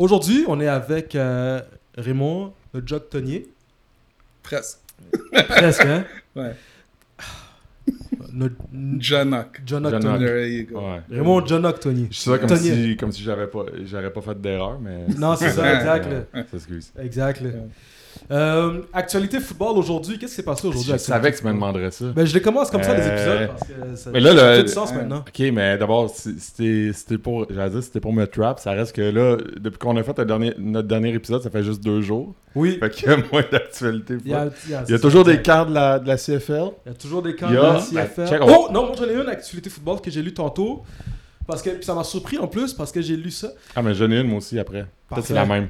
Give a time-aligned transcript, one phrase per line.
[0.00, 1.60] Aujourd'hui, on est avec euh,
[1.94, 3.52] Raymond, le Jog Tonier.
[4.42, 4.78] Presque.
[5.30, 6.04] Presque, hein?
[6.34, 6.54] Ouais.
[8.32, 8.54] Notre
[8.98, 9.60] Janak.
[9.66, 10.26] John John Tonier.
[10.26, 10.78] There you go.
[10.78, 11.02] Ouais.
[11.10, 12.06] Raymond John Tonier.
[12.10, 15.06] Je suis ça comme si, comme si j'avais pas, j'aurais pas fait d'erreur, mais.
[15.18, 16.08] Non, c'est ça, exact.
[16.98, 17.42] Exact.
[18.30, 20.18] Euh, actualité football aujourd'hui.
[20.18, 20.92] Qu'est-ce qui s'est passé aujourd'hui?
[20.92, 22.06] Je savais que tu me demanderais ça.
[22.14, 24.56] Ben, je les commence comme ça, les Euh, épisodes, parce que ça, mais là, le-
[24.58, 25.24] fait du sens le- maintenant.
[25.26, 28.58] Ok, mais d'abord, c'était pour, j'allais dire, c'était pour me trap.
[28.60, 31.62] Ça reste que là, depuis qu'on a fait le dernier, notre dernier épisode, ça fait
[31.62, 32.34] juste deux jours.
[32.54, 32.78] Oui.
[32.80, 34.16] Fait qu'il y a moins d'actualité.
[34.24, 34.48] Il y a,
[34.86, 36.70] Il y a toujours des cartes de la, de la CFL.
[36.86, 38.14] Il y a toujours des y de la CFL.
[38.16, 40.82] ben, check, Oh, non, moi j'en ai une actualité football que j'ai lu tantôt.
[41.46, 43.48] Parce que puis ça m'a surpris en plus parce que j'ai lu ça.
[43.74, 44.86] Ah, mais j'en ai une, moi aussi, après.
[45.22, 45.68] C'est la même.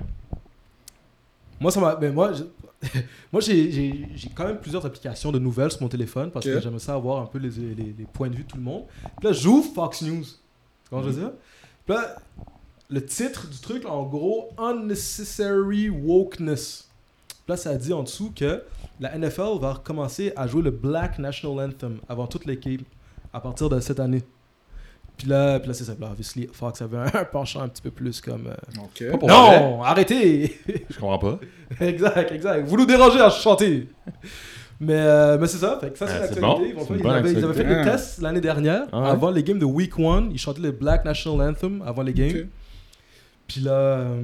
[1.60, 1.94] Moi, ça m'a.
[1.96, 2.44] Ben, moi, je-
[3.32, 4.02] moi j'ai,
[4.34, 7.26] quand même plusieurs applications de nouvelles sur mon téléphone parce que j'aime ça avoir un
[7.26, 8.84] peu les, les, les points de vue de tout le monde.
[9.18, 10.24] Puis là, j'ouvre Fox News.
[10.24, 11.32] Tu comprends ce que je veux dire?
[11.84, 12.16] Puis là,
[12.88, 16.88] le titre du truc, en gros, Unnecessary Wokeness.
[17.28, 18.62] Puis là, ça dit en dessous que
[18.98, 22.84] la NFL va recommencer à jouer le Black National Anthem avant toute l'équipe
[23.32, 24.22] à partir de cette année.
[25.20, 25.92] Puis là, puis là c'est ça.
[26.00, 28.46] Là, obviously, Fox avait un penchant un petit peu plus comme.
[28.46, 29.10] euh.
[29.18, 29.60] Pas vrai.
[29.60, 30.58] non, arrêtez!
[30.88, 31.38] Je comprends pas.
[31.80, 32.66] exact, exact.
[32.66, 33.88] Vous nous dérangez à chanter.
[34.80, 36.72] Mais, euh, mais c'est ça, fait que ça c'est Ah, l'actualité.
[36.72, 36.86] bon.
[36.98, 37.84] Ils, avaient, ils avaient fait des Ah.
[37.84, 39.08] tests l'année dernière, Ah ouais?
[39.10, 40.30] avant les games de Week 1.
[40.30, 42.30] Ils chantaient le Black National Anthem avant les games.
[42.34, 42.46] Ok.
[43.46, 44.22] Puis là, euh,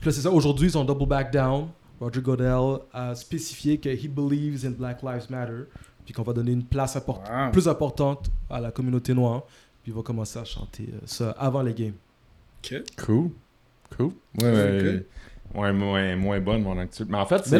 [0.00, 0.30] puis là, c'est ça.
[0.30, 1.68] Aujourd'hui, ils ont double back down.
[2.00, 5.64] Roger Goodell a spécifié que he believes in Black Lives Matter.
[6.04, 7.50] Puis qu'on va donner une place import- Wow.
[7.50, 9.42] plus importante à la communauté noire.
[9.84, 11.92] Puis il va commencer à chanter euh, ça avant les games.
[12.64, 12.82] Ok.
[13.04, 13.30] Cool.
[13.96, 14.10] Cool.
[14.42, 15.04] Ouais, ouais,
[15.54, 17.12] ouais, moins, moins bonne, mon actualité.
[17.12, 17.58] Mais en fait, Mais c'est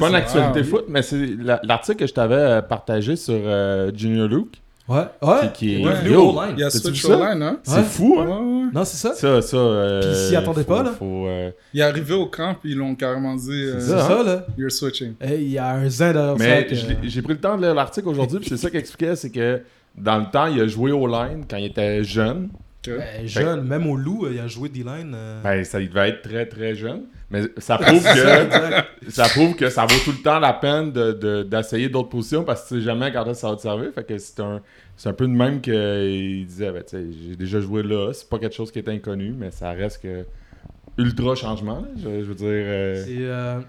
[0.00, 3.34] pas une actualité Ah, foot, mais c'est la- l'article que je t'avais euh, partagé sur
[3.36, 4.60] euh, Junior Luke.
[4.88, 5.52] Ouais, ouais.
[5.52, 6.58] Qui- qui est- Il line.
[6.58, 7.04] Y a Switch?
[7.04, 7.58] Online, hein?
[7.64, 7.82] C'est Ouais.
[7.82, 8.26] fou, hein?
[8.26, 8.70] ouais.
[8.72, 9.14] Non, c'est ça.
[9.14, 9.56] Ça, ça.
[9.56, 10.92] euh, Puis il s'y attendait faut- pas, là.
[10.92, 13.98] Faut, euh, Il est arrivé au camp, puis ils l'ont carrément dit euh, C'est ça,
[14.08, 14.24] ça, hein?
[14.24, 14.46] là.
[14.56, 15.14] You're switching.
[15.20, 16.34] Hey, il y a un derrière ça.
[16.38, 16.68] Mais
[17.02, 19.60] j'ai pris le temps de lire l'article aujourd'hui, puis c'est ça qu'il expliquait, c'est que
[19.96, 22.50] dans le temps, il a joué au line quand il était jeune.
[22.86, 22.94] Ok.
[22.98, 25.12] Ben, jeune, même au loup, euh, il a joué D-line.
[25.14, 25.40] euh.
[25.42, 27.02] Ben, ça il devait être très très jeune.
[27.30, 31.10] Mais ça prouve que ça prouve que ça vaut tout le temps la peine de-
[31.12, 33.90] de- d'essayer d'autres positions parce que tu sais jamais quand ça va te servir.
[33.92, 34.60] Fait que c'est un,
[34.96, 38.28] c'est un peu de même qu'il disait ben, tu sais, j'ai déjà joué là, c'est
[38.28, 40.24] pas quelque chose qui est inconnu, mais ça reste que
[40.98, 41.80] ultra changement.
[41.80, 41.88] là.
[41.96, 42.46] Je, je veux dire.
[42.48, 43.60] euh, C'est, euh,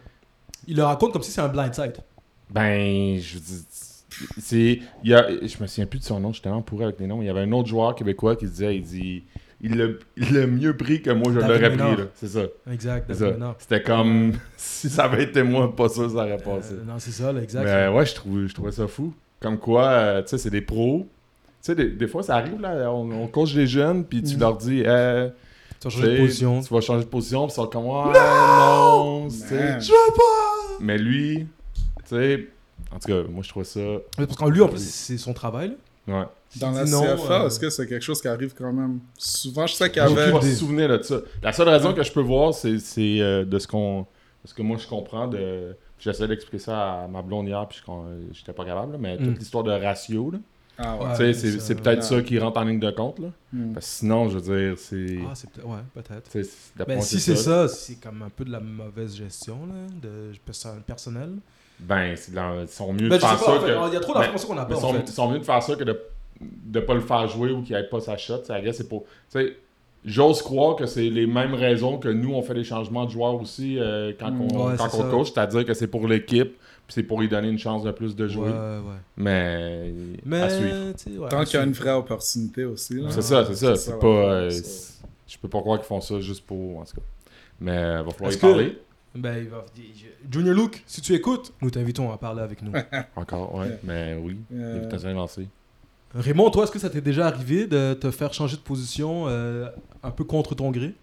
[0.68, 1.94] il le raconte comme si c'est un blindside.
[2.52, 3.66] Ben, je dis.
[4.38, 4.80] C'est.
[5.04, 7.00] Il y a, je me souviens plus de son nom, je suis tellement pourri avec
[7.00, 7.22] les noms.
[7.22, 9.24] Il y avait un autre joueur québécois qui disait il dit.
[9.60, 9.86] Il l'a
[10.16, 12.06] il l'a mieux pris que moi je l'aurais pris, là.
[12.14, 12.42] C'est ça.
[12.72, 13.12] Exact.
[13.12, 13.56] Ça.
[13.58, 14.34] C'était comme.
[14.58, 16.74] Si ça avait été moi, pas sûr, ça aurait passé.
[16.74, 17.64] Euh, non, c'est ça, là, exact.
[17.64, 19.14] Mais ouais, je, trouve, je trouvais ça fou.
[19.40, 21.08] Comme quoi, euh, tu sais, c'est des pros.
[21.64, 24.36] Tu sais, des, des fois, ça arrive, là, on, on coach des jeunes, puis tu
[24.36, 24.40] Mm.
[24.40, 25.30] leur dis, euh,
[25.80, 26.62] tu vas changer de position.
[26.62, 29.22] tu vas changer de position, puis ils sont comme, ouais, non.
[29.22, 29.30] Man.
[29.32, 30.78] Je veux pas!
[30.80, 31.48] Mais lui,
[32.08, 32.48] tu sais,
[32.92, 33.80] en tout cas, moi, je trouve ça.
[34.18, 35.76] Mais Parce qu'en lui, en plus, c'est son travail.
[36.08, 36.24] Ouais.
[36.56, 39.00] Dans la non, CFA, euh, est-ce que c'est quelque chose qui arrive quand même?
[39.18, 39.68] Souvent?
[39.68, 40.32] Je sais qu'il y avait.
[40.32, 41.20] aucun souvenir de ça.
[41.44, 44.02] La seule raison que je peux voir, c'est c'est, euh, de ce qu'on.
[44.44, 45.76] de ce que moi je comprends de.
[46.00, 47.92] J'essaie d'expliquer ça à ma blonde hier, puis je
[48.34, 49.26] j'étais pas capable, là, mais Mm.
[49.26, 50.38] toute l'histoire de ratio, là.
[50.78, 51.06] Ah ouais.
[51.08, 51.34] Ouais.
[51.34, 53.30] Tu sais, c'est peut-être ça qui rentre en ligne de compte, là.
[53.52, 53.74] Hmm.
[53.74, 55.18] Parce que sinon, je veux dire, c'est.
[55.28, 55.68] Ah, c'est peut-être.
[55.68, 56.48] Ouais, peut-être.
[56.78, 60.32] d'après Ben, si c'est ça, c'est comme un peu de la mauvaise gestion là, de
[60.46, 61.32] perso- personnel.
[61.80, 63.88] Ben, ils sont mieux Ben, de sais faire ça que.
[63.88, 64.80] il y a trop Ben, d'informations qu'on n'a Mais pas.
[64.82, 65.04] ils en sont, fait.
[65.08, 66.00] ils sont mieux de faire ça que de
[66.40, 68.44] de pas le faire jouer ou qu'il n'y ait pas sa shot.
[68.44, 69.04] Ça c'est pour.
[69.04, 69.58] Tu sais,
[70.06, 73.36] j'ose croire que c'est les mêmes raisons que nous, on fait des changements de joueurs
[73.42, 75.10] aussi euh, quand Mm, on, ouais, quand c'est on ça.
[75.10, 78.16] coach, c'est-à-dire que c'est pour l'équipe, puis c'est pour lui donner une chance de plus
[78.16, 78.50] de jouer.
[78.50, 79.00] Ouais, ouais.
[79.18, 79.92] Mais,
[80.26, 81.28] Mais, à suivre.
[81.30, 83.04] Tant qu'il y a une vraie opportunité aussi.
[83.10, 83.76] C'est ça, c'est ça.
[83.76, 84.08] c'est C'est ça, pas.
[84.08, 84.50] euh,
[85.28, 86.80] je peux pas croire qu'ils font ça juste pour.
[86.80, 87.02] En tout cas.
[87.60, 88.78] Mais il va falloir y que- parler.
[89.18, 89.66] Ben, il va...
[90.32, 92.72] Junior Luke, si tu écoutes, nous t'invitons à parler avec nous.
[93.16, 93.80] Encore, ouais.
[93.84, 94.38] Mais oui.
[94.54, 95.48] Euh, Il est peut-être lancé.
[96.14, 99.68] Raymond, toi, est-ce que ça t'est déjà arrivé de te faire changer de position euh,
[100.04, 100.94] un peu contre ton gré?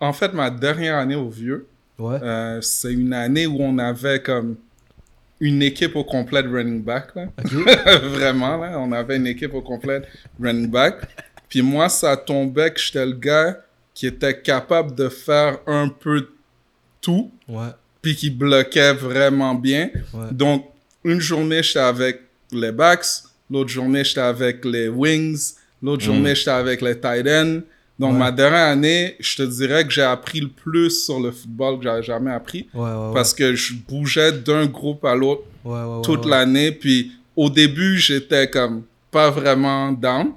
[0.00, 1.66] En fait, ma dernière année au Vieux,
[1.98, 2.18] Ouais.
[2.22, 4.56] euh, c'est une année où on avait comme
[5.40, 7.14] une équipe au complet de running back.
[7.14, 7.26] Là.
[8.02, 10.06] Vraiment, là, on avait une équipe au complet de
[10.44, 10.96] running back.
[11.48, 13.60] Puis moi, ça tombait que j'étais le gars
[13.94, 16.28] qui était capable de faire un peu
[17.04, 17.68] tout, Ouais.
[18.02, 19.90] puis qui bloquait vraiment bien.
[20.12, 20.26] Ouais.
[20.32, 20.64] Donc,
[21.04, 22.20] une journée, j'étais avec
[22.50, 23.06] les backs,
[23.50, 25.52] l'autre journée, j'étais avec les wings,
[25.82, 26.06] l'autre Mm.
[26.06, 27.60] journée, j'étais avec les tight ends.
[27.98, 28.18] Donc, Ouais.
[28.18, 31.84] ma dernière année, je te dirais que j'ai appris le plus sur le football que
[31.84, 32.68] j'avais jamais appris.
[32.74, 33.14] Ouais, ouais, ouais.
[33.14, 35.44] Parce que je bougeais d'un groupe à l'autre
[36.02, 36.72] toute l'année.
[36.72, 40.32] Puis, au début, j'étais comme pas vraiment down.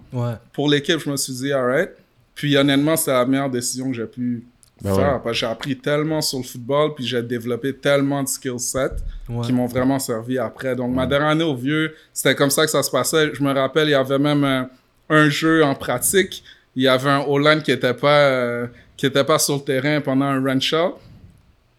[0.54, 1.90] Pour l'équipe, je me suis dit, alright.
[2.36, 4.44] Puis, honnêtement, c'était la meilleure décision que j'ai pu
[4.82, 5.04] Ben faire.
[5.14, 5.20] ouais.
[5.24, 8.98] Parce que j'ai appris tellement sur le football, puis j'ai développé tellement de skill sets
[9.30, 9.46] Ouais.
[9.46, 10.76] qui m'ont vraiment servi après.
[10.76, 13.34] Donc, ma dernière année au vieux, c'était comme ça que ça se passait.
[13.34, 14.70] Je me rappelle, il y avait même un,
[15.10, 16.44] un jeu en pratique.
[16.76, 20.00] Il y avait un O-line qui était pas, euh, qui était pas sur le terrain
[20.02, 21.00] pendant un run shot.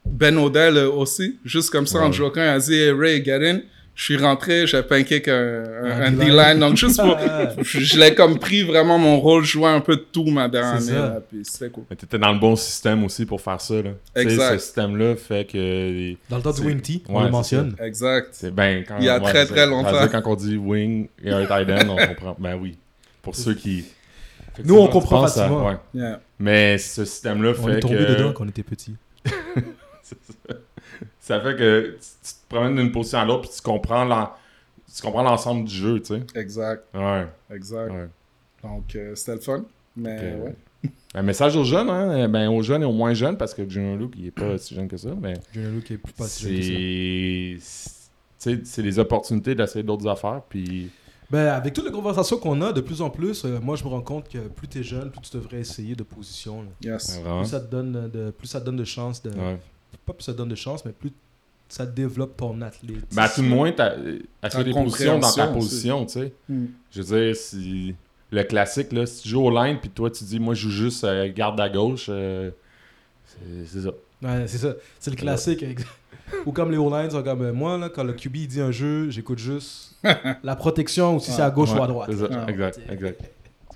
[0.04, 2.12] Ben Odell euh, aussi, juste comme ça, en Ouais.
[2.12, 3.60] joquant, il a dit hey, Ray, get in.
[3.98, 6.60] Je suis rentré, j'ai pancake un, un, Un un D-line.
[6.60, 7.18] Donc, juste pour.
[7.62, 10.80] je je l'ai comme pris vraiment mon rôle, jouer un peu de tout ma dernière
[10.80, 11.00] C'est année.
[11.00, 11.08] ça.
[11.14, 11.82] là, puis c'était cool.
[11.90, 13.74] Mais t'étais dans le bon système aussi pour faire ça.
[13.82, 13.90] Là.
[14.14, 14.52] Exact.
[14.52, 16.12] Ce système-là fait que.
[16.30, 17.74] Dans le temps du Wing T, on le mentionne.
[17.82, 18.28] Exact.
[18.30, 20.06] C'est ben quand Il y a très, très longtemps.
[20.12, 22.36] Quand on dit wing et un tight end, on comprend.
[22.38, 22.78] Ben oui.
[23.20, 23.84] Pour ceux qui.
[24.64, 25.66] Nous, on comprend facilement.
[25.66, 25.76] ouais.
[25.92, 26.20] Yeah.
[26.38, 28.12] Mais ce système-là On est fait tombé que.
[28.12, 28.94] dedans quand on était petit.
[30.04, 30.54] C'est ça.
[31.20, 34.30] Ça fait que tu, tu te promènes d'une position à l'autre puis tu comprends l'en-
[34.94, 36.22] tu comprends l'ensemble du jeu, tu sais.
[36.34, 36.84] Exact.
[36.94, 37.26] Ouais.
[37.54, 37.90] Exact.
[37.90, 38.08] ouais.
[38.62, 39.64] Donc, euh, c'était le fun.
[39.96, 40.54] Mais ouais.
[41.14, 42.28] Un message aux jeunes, hein?
[42.28, 44.74] Ben, aux jeunes et aux moins jeunes, parce que Junior Luke, il est pas si
[44.74, 47.60] jeune que ça, mais Junior Luke est plus pas si jeune que ça.
[47.60, 48.54] c'est.
[48.54, 50.90] tu sais, C'est les opportunités d'essayer d'autres affaires, puis.
[51.30, 53.90] Ben, avec toutes les conversations qu'on a, de plus en plus, euh, moi je me
[53.90, 56.64] rends compte que plus t'es jeune, plus tu devrais essayer de position.
[56.80, 57.20] Yes.
[57.22, 59.30] Plus ça te donne de, plus ça te donne de chances de.
[59.30, 59.58] Ouais.
[60.06, 61.12] Pas plus ça te donne de chance, mais plus
[61.68, 63.04] ça développe ton athlète.
[63.14, 63.94] Ben, à tout le moins, t'as
[64.42, 66.32] as Ta des positions dans ta position, tu sais?
[66.48, 66.66] Hmm.
[66.90, 67.94] Je veux dire, si
[68.30, 70.70] le classique, là, si tu joues au line, puis toi, tu dis, moi, je joue
[70.70, 72.50] juste euh, garde à gauche, euh,
[73.66, 73.90] c'est ça.
[74.22, 74.74] Ouais, c'est ça.
[74.98, 75.64] C'est le classique.
[76.46, 79.08] Ou comme les O-lines sont comme euh, moi, là, quand le QB dit un jeu,
[79.08, 79.96] j'écoute juste
[80.42, 82.12] la protection ou si c'est à gauche ou à droite.
[82.14, 82.50] Ça, Ah.
[82.50, 83.22] exact, exact.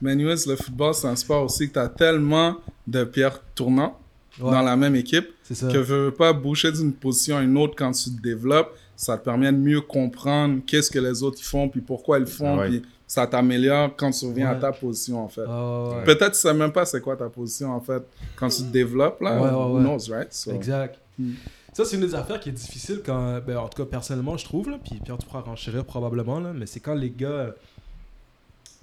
[0.03, 2.57] Mais le football, c'est un sport aussi que tu as tellement
[2.87, 3.95] de pierres tournantes
[4.41, 5.69] Ouais, dans la même équipe ça.
[5.69, 8.75] que veux veux pas bouger d'une position à une autre quand tu te développes.
[8.97, 12.27] Ça te permet de mieux comprendre qu'est-ce que les autres font, puis pourquoi ils le
[12.27, 12.69] font, Ouais.
[12.69, 15.45] puis ça t'améliore quand tu reviens à ta position, en fait.
[15.49, 16.05] Ah, ouais.
[16.05, 18.03] Peut-être tu sais même pas c'est quoi ta position, en fait,
[18.37, 19.35] quand tu te développes, là.
[19.41, 20.33] Ouais, ouais, Who knows, right?
[20.33, 20.99] So, Exact.
[21.19, 21.33] Hmm.
[21.73, 23.41] Ça, c'est une des affaires qui est difficile quand.
[23.47, 26.53] Ben, en tout cas, personnellement, je trouve, là, puis Pierre, tu pourras renchérir probablement, là,
[26.55, 27.55] mais c'est quand les gars.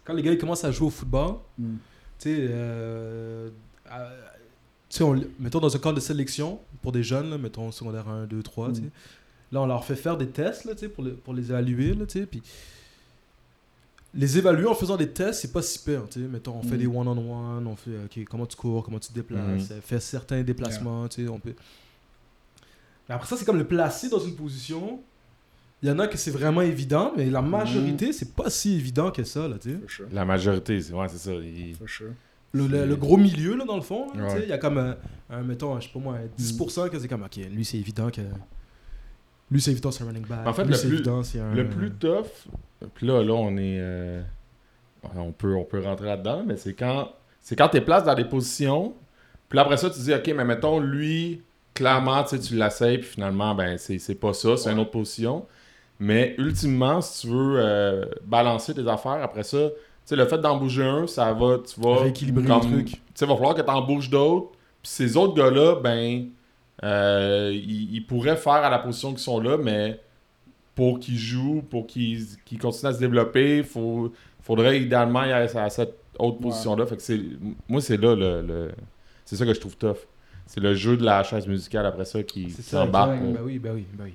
[0.03, 1.75] Quand les gars ils commencent à jouer au football, Hmm.
[2.19, 3.49] tu sais, euh,
[4.97, 8.25] sais, on- mettons dans un cadre de sélection pour des jeunes, là, mettons secondaire 1,
[8.25, 8.81] 2, 3, tu sais.
[8.81, 8.89] Mm.
[9.51, 11.93] Là, on leur fait faire des tests là, tu sais, pour, les, pour les évaluer.
[11.93, 12.41] Là, tu sais, puis
[14.15, 16.03] les évaluer en faisant des tests, c'est pas si pire.
[16.09, 16.27] tu sais.
[16.27, 16.79] Mettons, on fait Mm.
[16.79, 20.41] des one-on-one, on fait ok, comment tu cours, comment tu te déplaces, euh, fais certains
[20.41, 21.07] déplacements.
[21.07, 21.53] tu sais, On peut...
[23.07, 24.99] Mais après ça, c'est comme le placer dans une position.
[25.81, 29.11] Il y en a que c'est vraiment évident, mais la majorité, c'est pas si évident
[29.11, 29.47] que ça.
[29.47, 29.77] Là, tu sais.
[29.79, 30.05] For sure.
[30.11, 31.33] La majorité, c'est ouais, c'est ça.
[31.33, 32.11] il- For sure.
[32.51, 34.43] Le, le- C'est- le gros milieu, là, dans le fond, tu Ouais.
[34.43, 34.95] il y a comme un,
[35.29, 38.09] un, mettons, je sais pas moi, un 10% que c'est comme, ok, lui c'est évident
[38.09, 38.21] que.
[39.51, 40.45] Lui c'est évident, c'est un running back.
[40.47, 41.53] En fait, lui le plus- évident, c'est un.
[41.53, 42.25] Le plus tough,
[42.95, 43.77] puis là, là, on est.
[43.79, 44.21] euh,
[45.15, 47.09] on, peut, on peut rentrer là-dedans, mais c'est quand.
[47.41, 48.93] C'est quand t'es place dans des positions,
[49.47, 51.41] puis après ça, tu dis, OK, mais mettons, lui,
[51.73, 55.45] clairement, tu sais, tu l'essayes, puis finalement, ben, c'est pas ça, c'est une autre position.
[55.99, 59.73] Mais ultimement, si tu veux euh, balancer tes affaires, après ça, tu
[60.09, 62.01] sais, le fait d'en bouger un, ça va, tu vas.
[62.01, 62.87] Rééquilibrer le comme- truc.
[62.87, 64.51] Tu sais, va falloir que t'en bouges d'autres,
[64.81, 66.27] puis ces autres gars-là, ben,
[66.83, 69.99] euh, ils, ils pourraient faire à la position qu'ils sont là, mais
[70.75, 72.25] pour qu'ils jouent, pour qu'ils
[72.59, 76.43] continuent à se développer, il faut, faudrait idéalement y aller à cette autre Ouais.
[76.43, 76.85] position-là.
[76.85, 77.19] Fait que c'est,
[77.67, 78.71] moi, c'est là le, le-
[79.25, 79.97] c'est ça que je trouve tough.
[80.45, 83.11] C'est le jeu de la chaise musicale après ça qui, C'est qui ça, embarque.
[83.11, 83.25] exact.
[83.27, 83.33] là.
[83.39, 84.13] Ben oui, ben oui, ben oui.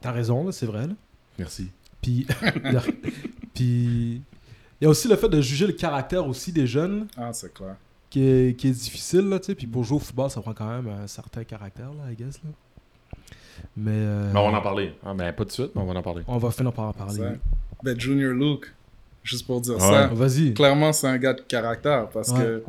[0.00, 0.86] T'as raison, là, c'est vrai.
[0.86, 0.92] Là.
[1.38, 1.70] Merci.
[2.02, 2.26] Puis,
[3.54, 4.20] puis,
[4.80, 7.52] il y a aussi le fait de juger le caractère aussi des jeunes Ah, c'est
[7.52, 7.76] clair.
[8.10, 9.54] qui est, qui est difficile, là, tu sais.
[9.54, 12.40] Puis pour jouer au football, ça prend quand même un certain caractère, là, I guess,
[12.44, 12.50] là.
[13.76, 14.92] Mais, euh, Mais on va en parler.
[15.04, 16.22] Ah, ben, pas tout de suite, mais on va en parler.
[16.26, 17.18] on va finir par en parler.
[17.18, 17.32] Ça.
[17.82, 18.72] Ben, Junior Luke,
[19.22, 19.80] juste pour dire Ouais.
[19.80, 20.54] ça, Vas-y.
[20.54, 22.38] clairement, c'est un gars de caractère parce Ouais.
[22.40, 22.64] que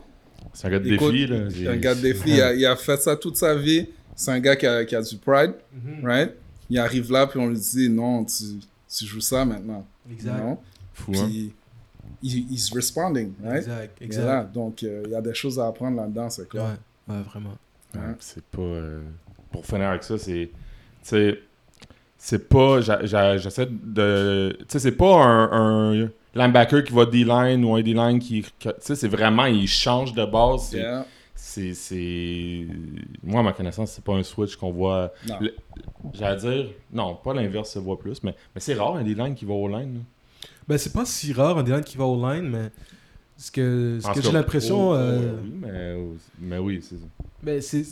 [0.54, 1.28] C'est un gars de Écoute, défi.
[1.28, 1.50] Là.
[1.50, 2.30] c'est un gars de défi.
[2.30, 3.88] Il a, il a fait ça toute sa vie.
[4.16, 6.06] C'est un gars qui a, qui a du pride, Mhm.
[6.06, 6.32] right?
[6.70, 8.44] Il arrive là, puis on lui dit non, tu,
[8.90, 9.86] tu joues ça maintenant.
[10.10, 10.38] Exact.
[10.38, 10.58] Non?
[10.94, 11.30] Fou, hein?
[12.28, 13.64] Il he's responding, right?
[14.02, 14.52] Exact.
[14.54, 16.64] Donc, euh, il y a des choses à apprendre là-dedans, c'est clair.
[17.08, 17.50] ouais, vraiment.
[17.94, 18.16] Ouais, Ouais.
[18.20, 18.62] C'est pas.
[18.62, 19.02] euh,
[19.52, 20.50] pour finir avec ça, c'est.
[20.52, 20.56] Tu
[21.04, 21.40] sais,
[22.18, 22.82] c'est pas.
[22.82, 24.56] J'essaie de.
[24.62, 28.44] Tu sais, c'est pas un, un linebacker qui va D-line ou un D-line qui.
[28.60, 29.46] Tu sais, c'est vraiment.
[29.46, 30.70] Il change de base.
[30.72, 30.78] C'est.
[30.78, 31.06] Yeah.
[31.36, 32.68] c'est- c'est-
[33.24, 35.14] Moi, à ma connaissance, c'est pas un switch qu'on voit.
[36.14, 36.66] J'allais dire.
[36.92, 39.68] Non, pas l'inverse se voit plus, mais, mais c'est rare un D-line qui va au
[39.68, 39.94] line.
[39.96, 40.00] là.
[40.68, 42.72] Ben, c'est pas si rare un D-line qui va au line, mais
[43.38, 44.90] ce que, ce j'ai l'impression.
[44.90, 45.98] oh, oh, euh, oui, mais,
[46.40, 47.06] mais oui, c'est ça.
[47.44, 47.86] ben, c'est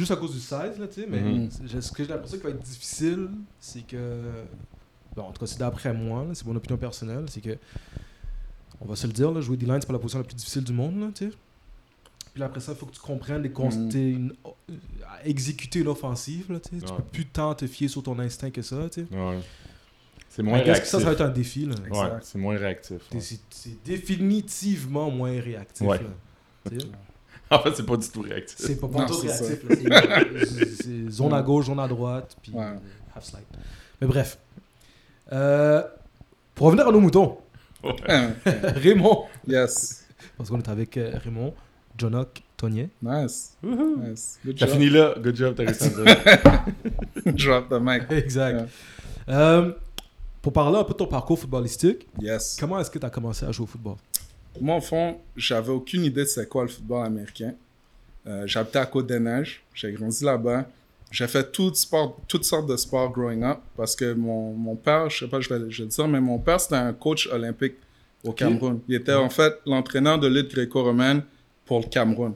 [0.00, 1.50] juste à cause du size, là, tu sais, mais Mhm.
[1.50, 3.28] ce que j'ai l'impression qui va être difficile,
[3.60, 4.22] c'est que.
[5.14, 7.56] Bon, en tout cas, c'est d'après moi, c'est mon opinion personnelle, c'est que.
[8.80, 10.64] On va se le dire, là, jouer D-line, c'est pas la position la plus difficile
[10.64, 11.36] du monde, là, tu sais.
[12.32, 13.88] Puis après ça, il faut que tu comprennes les cons- Mhm.
[13.88, 14.72] t'sais, une- euh,
[15.24, 16.50] exécuter une offensive.
[16.50, 16.78] Là, t'sais.
[16.78, 16.96] Tu Ouais.
[16.96, 18.88] peux plus tant te fier sur ton instinct que ça.
[18.88, 19.04] t'sais.
[19.10, 19.40] Ouais.
[20.40, 20.90] C'est moins qu'est-ce que réactif.
[20.90, 21.66] ça, ça va être un défi.
[21.66, 21.74] Là.
[21.90, 22.98] Ouais, c'est moins réactif.
[23.12, 23.20] Ouais.
[23.20, 25.86] C'est c'est définitivement moins réactif.
[25.86, 25.98] Ouais.
[25.98, 26.70] là.
[27.52, 28.56] En fait, c'est pas du tout réactif.
[28.58, 29.64] C'est pas Non, pour tout réactif.
[30.80, 32.64] C'est- zone à gauche, zone à droite, puis Ouais.
[32.64, 32.74] euh,
[33.16, 33.42] half slide.
[34.00, 34.38] Mais bref.
[35.32, 35.82] Euh,
[36.54, 37.38] pour revenir à nos moutons,
[38.04, 40.06] Raymond, yes.
[40.38, 41.52] parce qu'on est avec euh, Raymond,
[41.98, 42.88] Jonoc, Tonier.
[43.02, 43.56] Nice.
[43.64, 44.38] Nice.
[44.44, 44.74] Good T'as job.
[44.76, 45.14] fini là.
[45.20, 45.90] Good job, t'as réussi.
[47.26, 48.02] Drop the mic.
[48.12, 48.68] exact.
[49.28, 49.72] Euh,
[50.42, 52.56] pour parler un peu de ton parcours footballistique, Yes.
[52.58, 53.96] comment est-ce que tu as commencé à jouer au football?
[54.60, 57.54] Moi, au fond, j'avais aucune idée de c'est quoi le football américain.
[58.26, 59.62] Euh, J'habitais à Côte-des-Neiges.
[59.74, 60.66] J'ai grandi là-bas.
[61.10, 65.10] J'ai fait tout sport, toutes sortes de sports growing up parce que mon, mon père,
[65.10, 67.28] je sais pas, je vais, je vais le dire, mais mon père, c'était un coach
[67.32, 67.74] olympique
[68.22, 68.80] au Cameroun.
[68.88, 71.22] Il était en fait l'entraîneur de lutte gréco-romaine
[71.66, 72.34] pour le Cameroun.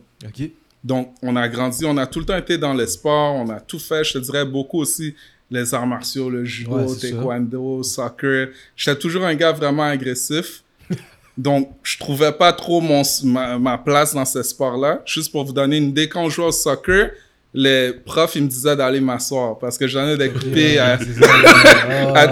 [0.82, 3.60] Donc, on a grandi, on a tout le temps été dans les sports, on a
[3.60, 5.14] tout fait, je te dirais beaucoup aussi
[5.54, 7.16] les arts martiaux, le judo, Ouais, c'est ça.
[7.16, 8.48] taekwondo, soccer.
[8.76, 10.62] J'étais toujours un gars vraiment agressif.
[11.36, 15.02] Donc, je trouvais pas trop mon, ma, ma place dans ces sports-là.
[15.04, 17.10] Juste pour vous donner une idée, quand on jouait au soccer,
[17.56, 20.98] les profs, ils me disaient d'aller m'asseoir parce que j'en ai des coupés à,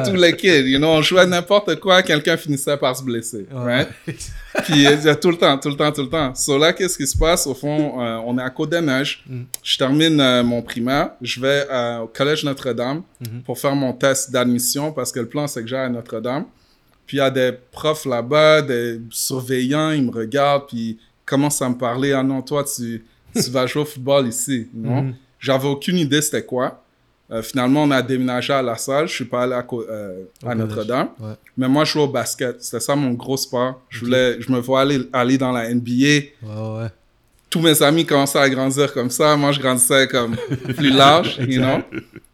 [0.04, 0.68] tous les kids.
[0.68, 3.46] You know, on jouait n'importe quoi, quelqu'un finissait par se blesser.
[3.52, 3.88] Right?
[4.64, 6.34] Puis il y a tout le temps, tout le temps, tout le temps.
[6.34, 7.46] So là, qu'est-ce qui se passe?
[7.46, 9.24] Au fond, euh, on est à Côte-des-Neiges.
[9.28, 9.42] Mm.
[9.62, 11.10] Je termine euh, mon primaire.
[11.20, 13.42] Je vais euh, au Collège Notre-Dame Mhm.
[13.42, 16.44] pour faire mon test d'admission parce que le plan, c'est que j'aille à Notre-Dame.
[17.06, 21.62] Puis il y a des profs là-bas, des surveillants, ils me regardent, puis ils commencent
[21.62, 22.12] à me parler.
[22.12, 23.04] Ah non, toi, tu,
[23.34, 24.68] tu vas jouer au football ici.
[24.74, 25.02] Non?
[25.02, 25.14] Mhm.
[25.38, 26.81] J'avais aucune idée c'était quoi.
[27.32, 29.08] Euh, finalement, on a déménagé à La Salle.
[29.08, 30.54] Je suis pas allé à, euh, à.
[30.54, 31.08] Notre-Dame.
[31.18, 31.32] Ouais.
[31.56, 32.62] Mais moi, je jouais au basket.
[32.62, 33.80] C'était ça mon gros sport.
[33.88, 35.92] Je, voulais, je me vois aller, aller dans la NBA.
[35.92, 36.88] Ouais, ouais.
[37.48, 39.34] Tous mes amis commençaient à grandir comme ça.
[39.36, 40.36] Moi, je grandissais comme
[40.76, 41.78] plus large, you know.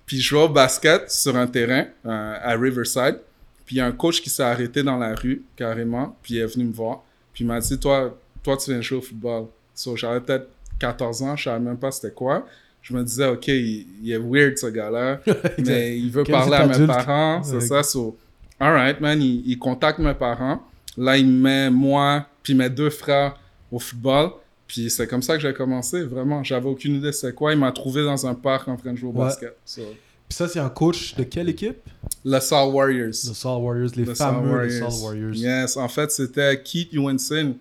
[0.05, 3.21] Puis je jouais au basket sur un terrain euh, à Riverside.
[3.67, 6.17] Puis il y a un coach qui s'est arrêté dans la rue, carrément.
[6.23, 7.03] Puis il est venu me voir.
[7.33, 9.47] Puis il m'a dit, toi, toi tu viens jouer au football.
[9.75, 10.49] So, j'avais peut-être
[10.81, 11.37] 14 ans.
[11.37, 12.45] Je savais même pas c'était quoi.
[12.89, 15.21] Je me disais, OK, il, il est weird, ce gars-là.
[15.59, 17.43] mais il veut parler à mes parents.
[17.43, 17.83] C'est ça.
[17.83, 18.17] So,
[18.59, 19.21] all right, man.
[19.21, 20.63] Il, il contacte mes parents.
[20.97, 23.39] Là, il me met moi, puis mes deux frères
[23.71, 24.31] au football.
[24.67, 26.43] Puis c'est comme ça que j'ai commencé, vraiment.
[26.43, 27.53] J'avais aucune idée c'est quoi.
[27.53, 29.27] Il m'a trouvé dans un parc en train de jouer au Ouais.
[29.27, 29.57] basket.
[29.65, 29.83] So,
[30.29, 31.79] Puis ça, c'est un coach de quelle équipe?
[32.25, 33.11] Le Saul Warriors.
[33.11, 35.35] The Saul Warriors, les Saul fameux les Saul Warriors.
[35.35, 37.55] Yes, en fait, c'était Keith Ewenson.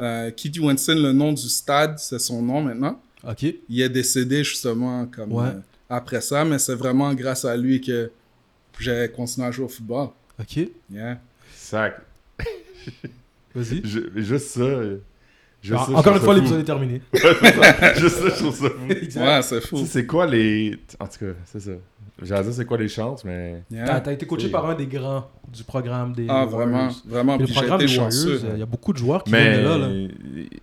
[0.00, 3.00] Euh, Keith Ewenson, le nom du stade, c'est son nom maintenant.
[3.28, 3.42] Ok.
[3.68, 5.46] Il est décédé justement comme Ouais.
[5.48, 8.10] euh, après ça, mais c'est vraiment grâce à lui que
[8.78, 10.08] j'ai continué à jouer au football.
[10.40, 10.68] Ok.
[10.90, 11.18] Yeah.
[11.54, 12.00] Sac.
[13.54, 13.82] Vas-y.
[13.84, 14.60] Je- Juste ça.
[14.62, 14.98] euh,
[15.70, 17.00] Ah, ça, je encore une fois, l'épisode est terminé.
[17.96, 19.20] Juste ça, je trouve ça fou.
[19.20, 19.76] Ouais, c'est Tu fou.
[19.78, 20.76] sais, c'est quoi les.
[20.98, 21.70] En tout cas, c'est ça.
[22.20, 23.62] J'allais dire c'est quoi les chances, mais.
[23.70, 24.00] T'as Yeah.
[24.00, 26.50] t'as été coaché par un des grands du programme des Ah, Warriors.
[26.50, 27.38] vraiment, vraiment.
[27.38, 29.58] Puis le programme des Warriors, il y a beaucoup de joueurs qui viennent Mais.
[29.58, 29.78] de là.
[29.78, 30.08] là.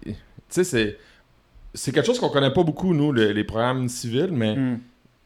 [0.06, 0.16] Tu
[0.50, 0.98] sais, c'est.
[1.74, 4.80] C'est quelque chose qu'on connaît pas beaucoup, nous, le- les programmes civils, mais Hmm.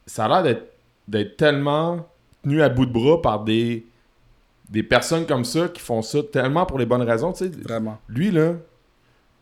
[0.06, 0.74] ça a l'air d'être,
[1.08, 2.06] d'être tellement
[2.44, 3.86] tenu à bout de bras par des,
[4.70, 7.32] des personnes comme ça qui font ça tellement pour les bonnes raisons.
[7.64, 7.98] Vraiment.
[8.10, 8.54] lui, là,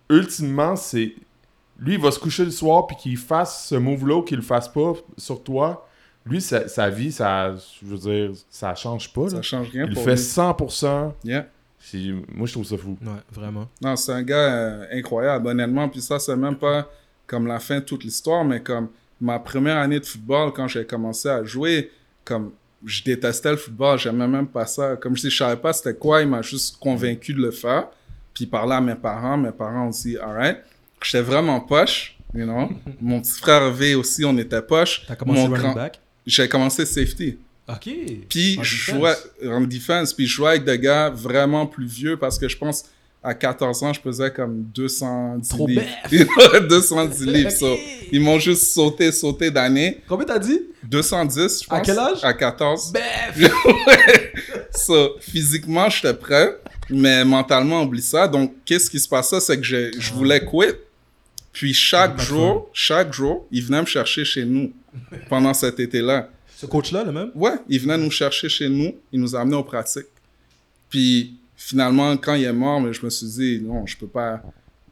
[0.09, 1.13] ultimement, c'est.
[1.79, 4.43] Lui, il va se coucher le soir puis qu'il fasse ce move-là ou qu'il le
[4.43, 5.87] fasse pas sur toi.
[6.25, 9.23] Lui, sa, sa vie, ça, je veux dire, ça change pas.
[9.23, 9.29] Là.
[9.29, 10.21] Ça change rien Il pour fait lui.
[10.21, 11.13] 100%.
[11.23, 11.47] Yeah.
[11.83, 12.97] C'est- Moi, je trouve ça fou.
[13.01, 13.67] Ouais, vraiment.
[13.81, 15.89] Non, c'est un gars euh, incroyable, honnêtement.
[15.89, 16.89] Puis ça, c'est même pas
[17.27, 20.85] comme la fin de toute l'histoire, mais comme ma première année de football, quand j'ai
[20.85, 21.91] commencé à jouer,
[22.23, 22.51] comme
[22.85, 24.95] je détestais le football, j'aimais même pas ça.
[24.95, 27.87] Comme je dis, je savais pas c'était quoi, il m'a juste convaincu de le faire.
[28.33, 30.57] Puis il parlait à mes parents, mes parents ont dit, alright.
[31.03, 32.69] J'étais vraiment poche, you know.
[33.01, 35.03] Mon petit frère V aussi, on était poche.
[35.07, 35.99] T'as commencé Mon running grand- back?
[36.25, 37.37] J'ai commencé safety.
[37.69, 37.89] Ok.
[38.29, 39.15] Puis je jouais
[39.45, 42.83] en defense, puis je jouais avec des gars vraiment plus vieux parce que je pense
[43.23, 45.83] à 14 ans, je pesais comme 210 Trop livres.
[46.09, 46.67] bête.
[46.69, 47.51] 210 livres.
[47.51, 47.77] so,
[48.11, 50.01] ils m'ont juste sauté, sauté d'année.
[50.07, 50.59] Combien t'as dit?
[50.83, 51.77] 210, je pense.
[51.77, 52.17] À quel âge?
[52.23, 52.91] À 14.
[52.91, 53.51] Bef
[54.75, 56.57] So, physiquement, j'étais prêt,
[56.89, 58.27] mais mentalement, oublie ça.
[58.27, 60.73] Donc, qu'est-ce qui se passait, c'est que je, je voulais quit.
[61.53, 64.71] Puis chaque jour, chaque jour, ils venaient me chercher chez nous
[65.29, 66.29] pendant cet été-là.
[66.61, 67.31] Ce coach-là, le même?
[67.35, 70.05] Ouais, il venait nous chercher chez nous, il nous amenait aux pratiques.
[70.89, 74.41] Puis finalement, quand il est mort, mais je me suis dit, non, je peux pas,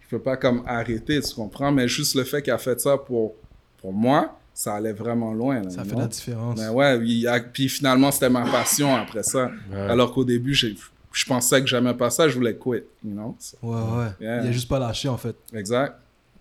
[0.01, 1.71] je peux pas comme arrêter, tu comprends?
[1.71, 3.35] Mais juste le fait qu'il a fait ça pour,
[3.81, 5.61] pour moi, ça allait vraiment loin.
[5.61, 5.99] là, Ça you fait know?
[6.01, 6.59] la différence.
[6.59, 9.51] Mais ouais, il a- puis finalement, c'était ma passion après ça.
[9.71, 9.77] Ouais.
[9.79, 10.75] Alors qu'au début, j'ai-
[11.13, 13.35] je pensais que j'aimais pas ça, je voulais quit, you know?
[13.39, 14.07] So, Ouais, ouais.
[14.19, 14.43] Yeah.
[14.43, 15.35] Il a juste pas lâché, en fait.
[15.53, 15.95] exact.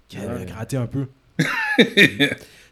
[0.08, 0.46] qui a Ouais.
[0.46, 1.06] gratté un peu.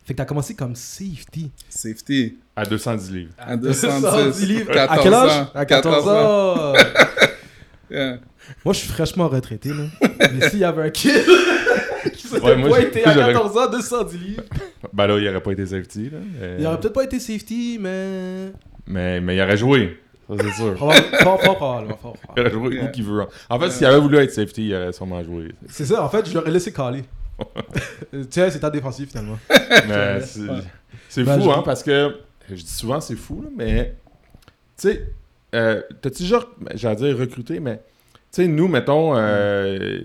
[0.07, 1.51] fait que t'as commencé comme safety.
[1.69, 2.39] Safety.
[2.55, 3.33] À 210 livres.
[3.39, 4.73] À 210 livres.
[4.73, 5.31] 14 à quel âge?
[5.33, 5.49] Ans.
[5.55, 6.73] À 14 ans.
[7.89, 8.19] Yeah.
[8.65, 9.85] moi, je suis fraîchement retraité, là.
[10.35, 11.13] Mais s'il y avait un kid
[12.13, 14.43] qui s'était Ouais, j'ai- pointé à j'aurais- 14 ans, 210 livres,
[14.93, 16.11] Ben là, il aurait pas été safety.
[16.11, 16.19] Là.
[16.41, 18.51] Euh, il aurait peut-être pas été safety, mais.
[18.89, 20.01] mais, mais il aurait joué.
[20.29, 20.77] Ça, c'est sûr.
[20.77, 21.97] Fort, fort, probablement.
[21.97, 22.35] Fort, fort.
[22.37, 22.85] Il aurait joué Yeah.
[22.87, 23.25] où qu'il veut.
[23.49, 25.53] En fait, s'il avait voulu être safety, il aurait sûrement joué.
[25.69, 27.05] C'est ça, en fait, je l'aurais laissé caler.
[28.31, 29.39] Tiens, c'est ta défensive finalement.
[29.89, 30.21] Mais
[31.09, 32.17] c'est Ben, fou, je- hein, parce que
[32.49, 33.95] je dis souvent c'est fou, là, mais
[34.79, 35.13] tu sais,
[35.55, 36.41] euh, t'as-tu déjà,
[36.75, 37.77] j'allais dire recruté, mais
[38.33, 40.01] tu sais, nous, mettons, euh,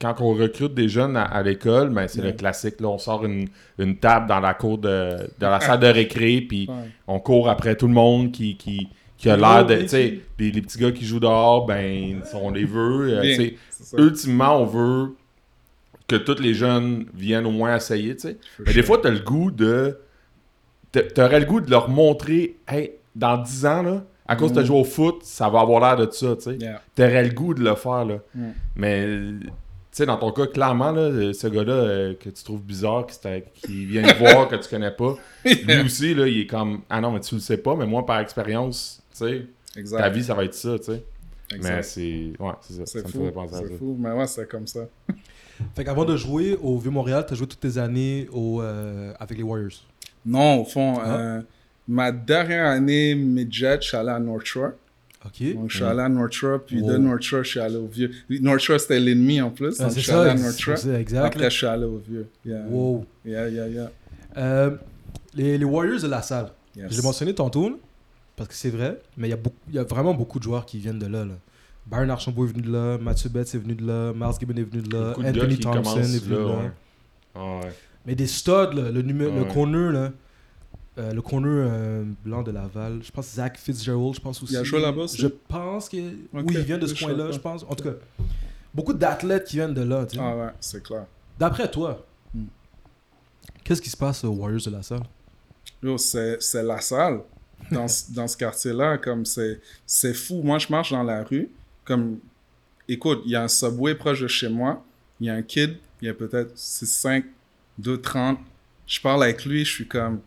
[0.00, 2.28] quand on recrute des jeunes à, à l'école, ben, c'est Ouais.
[2.28, 5.80] le classique, là, on sort une, une table dans la cour de, dans la salle
[5.80, 6.74] de récré, puis Ouais.
[7.06, 10.20] on court après tout le monde qui, qui, qui a l'air de, les tu sais,
[10.38, 13.54] les, les petits gars qui jouent dehors, ben, on les veut, euh, tu sais,
[13.96, 15.14] ultimement, on veut
[16.08, 18.38] que tous les jeunes viennent au moins essayer, tu sais.
[18.66, 19.98] Mais des fois, t'as le goût de.
[20.90, 24.64] t'a- T'aurais le goût de leur montrer, hey, dans 10 ans, là, à cause Mm.
[24.64, 26.56] joué au foot, ça va avoir l'air de ça, tu sais.
[26.56, 26.80] Yeah.
[26.94, 28.18] T'aurais le goût de le faire, là.
[28.34, 28.48] Mm.
[28.76, 29.48] Mais, tu
[29.92, 34.02] sais, dans ton cas, clairement, là, ce gars-là euh, que tu trouves bizarre, qui, vient
[34.02, 37.20] te voir, que tu connais pas, lui aussi, là, il est comme, ah non, mais
[37.20, 39.46] tu le sais pas, mais moi, par expérience, tu sais,
[39.76, 39.98] Exact.
[39.98, 41.04] ta vie, ça va être ça, tu sais.
[41.54, 41.76] Exact.
[41.76, 42.32] Mais c'est.
[42.38, 42.86] Ouais, c'est ça.
[42.86, 43.18] Ça C'est me fou.
[43.20, 43.64] faisait penser à ça.
[43.68, 43.96] C'est fou.
[43.98, 44.80] Mais ouais, c'est comme ça.
[45.74, 49.44] Fait qu'avant de jouer au Vieux-Montréal, t'as joué toutes tes années au, euh, avec les
[49.44, 49.84] Warriors.
[50.24, 51.16] Non, au fond, Ah.
[51.18, 51.40] euh,
[51.86, 54.70] ma dernière année midget, je suis allé à North Shore.
[55.24, 55.54] Ok.
[55.54, 56.96] Donc, je suis allé à North Shore, puis de.
[56.96, 58.10] North Shore, je suis allé au vieux.
[58.40, 59.74] North Shore, c'était l'ennemi en plus.
[59.80, 60.94] Ah, donc, je suis allé ça, à North Shore.
[60.94, 61.24] exact.
[61.24, 62.28] Après, je suis allé au vieux.
[62.46, 63.04] Yeah, Wow.
[63.24, 63.68] yeah, yeah.
[63.68, 63.90] yeah.
[64.36, 64.70] Euh,
[65.34, 66.50] les, les Warriors de la salle.
[66.76, 66.86] Yes.
[66.92, 67.80] Je l'ai mentionné tantôt,
[68.36, 69.36] parce que c'est vrai, mais il
[69.72, 71.24] y, y a vraiment beaucoup de joueurs qui viennent de là.
[71.24, 71.34] là.
[71.90, 74.62] Byron Archambault est venu de là, Mathieu Betts est venu de là, Miles Gibbon est
[74.64, 76.70] venu de là, Anthony Thompson est venu de là, ouais.
[77.34, 77.72] Ah ouais.
[78.06, 79.52] Mais des studs, là, le, numé- le Ouais.
[79.54, 80.12] corner, là,
[80.98, 84.52] euh, le corner euh, blanc de Laval, je pense Zach Fitzgerald, je pense aussi.
[84.54, 85.06] Il a joué là-bas?
[85.16, 85.96] Je pense que.
[85.96, 87.62] Oui, il vient de ce coin-là, je pense.
[87.68, 87.94] En tout cas,
[88.74, 90.04] beaucoup d'athlètes qui viennent de là.
[90.06, 90.22] tu sais.
[90.22, 91.04] Ah ouais, c'est clair.
[91.38, 92.44] D'après toi, Hmm.
[93.64, 95.02] qu'est-ce qui se passe aux Warriors de la salle?
[95.98, 97.20] C'est la salle
[97.70, 98.98] dans, ce- dans ce quartier-là.
[98.98, 100.42] Comme c'est c'est fou.
[100.42, 101.48] Moi, je marche dans la rue.
[101.88, 102.18] Comme,
[102.86, 104.84] écoute, il y a un subway proche de chez moi.
[105.18, 105.78] Il y a un kid.
[106.02, 107.24] Il y a peut-être 6'5,
[107.80, 108.36] 2'30.
[108.86, 109.64] Je parle avec lui.
[109.64, 110.20] Je suis comme,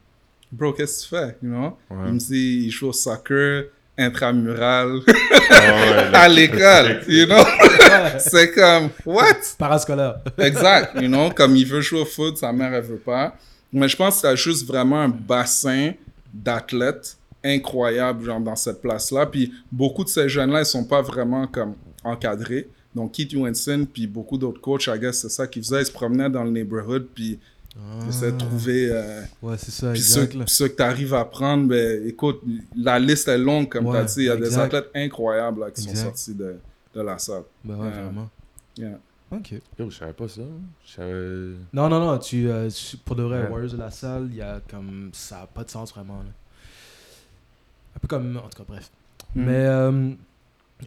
[0.51, 1.37] bro, qu'est-ce que tu fais?
[1.43, 1.77] You know?
[1.91, 2.07] Ouais.
[2.07, 5.01] Il me dit, il joue au soccer intramural
[5.51, 7.03] Ah ouais, à l'école.
[7.07, 7.43] You know?
[8.17, 9.55] c'est comme, what?
[9.59, 10.15] Parascolaire.
[10.39, 13.35] Exact, you know, comme il veut jouer au foot, sa mère, elle veut pas.
[13.71, 15.91] Mais je pense que c'est juste vraiment un bassin
[16.33, 19.25] d'athlètes incroyable, genre, dans cette place-là.
[19.25, 22.69] Puis beaucoup de ces jeunes-là, ils sont pas vraiment, comme, encadrés.
[22.95, 25.81] Donc, Keith Winston, puis beaucoup d'autres coachs, I guess, c'est ça qu'ils faisaient.
[25.81, 27.39] Ils se promenaient dans le neighborhood, puis
[28.03, 28.89] ils essayaient de trouver...
[28.91, 30.33] euh, Ouais, c'est ça, puis ceux, exact.
[30.39, 30.43] là.
[30.47, 32.41] ceux que tu arrives à prendre, ben, écoute,
[32.75, 34.13] la liste est longue, comme tu as Ouais, dit.
[34.17, 35.95] Il y a des athlètes incroyables là, qui Exact.
[35.95, 36.55] sont sortis de,
[36.93, 37.43] de la salle.
[37.63, 38.29] Ben ouais, Euh, vraiment.
[38.77, 38.99] Yeah.
[39.31, 39.53] Ok.
[39.79, 40.41] Yo, je savais pas ça.
[40.85, 41.55] Je savais...
[41.71, 43.49] Non, non, non, tu, euh, tu- pour de vrai, Ouais.
[43.49, 45.09] Warriors de la salle, il y a comme.
[45.13, 46.17] Ça n'a pas de sens vraiment.
[46.17, 46.29] là.
[47.95, 48.37] Un peu comme.
[48.37, 48.89] En tout cas, bref.
[49.35, 49.43] Mm.
[49.45, 49.65] Mais.
[49.65, 50.09] euh,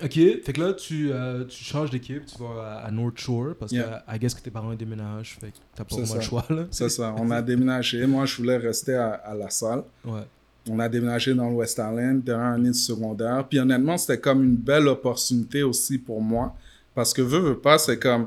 [0.03, 0.13] ok,
[0.45, 3.73] fait que là, tu, euh, tu changes d'équipe, tu vas à, à North Shore parce
[3.73, 4.03] Yeah.
[4.09, 6.65] que, I guess que tes parents déménagent, fait que t'as pas vraiment le choix, là.
[6.71, 7.15] C'est ça.
[7.19, 8.07] On a déménagé.
[8.07, 9.83] Moi, je voulais rester à, à la salle.
[10.05, 10.23] Ouais.
[10.71, 13.45] On a déménagé dans le West Island, dernière année de secondaire.
[13.49, 16.55] Puis honnêtement, c'était comme une belle opportunité aussi pour moi.
[16.95, 18.27] Parce que veux, veux pas, c'est comme.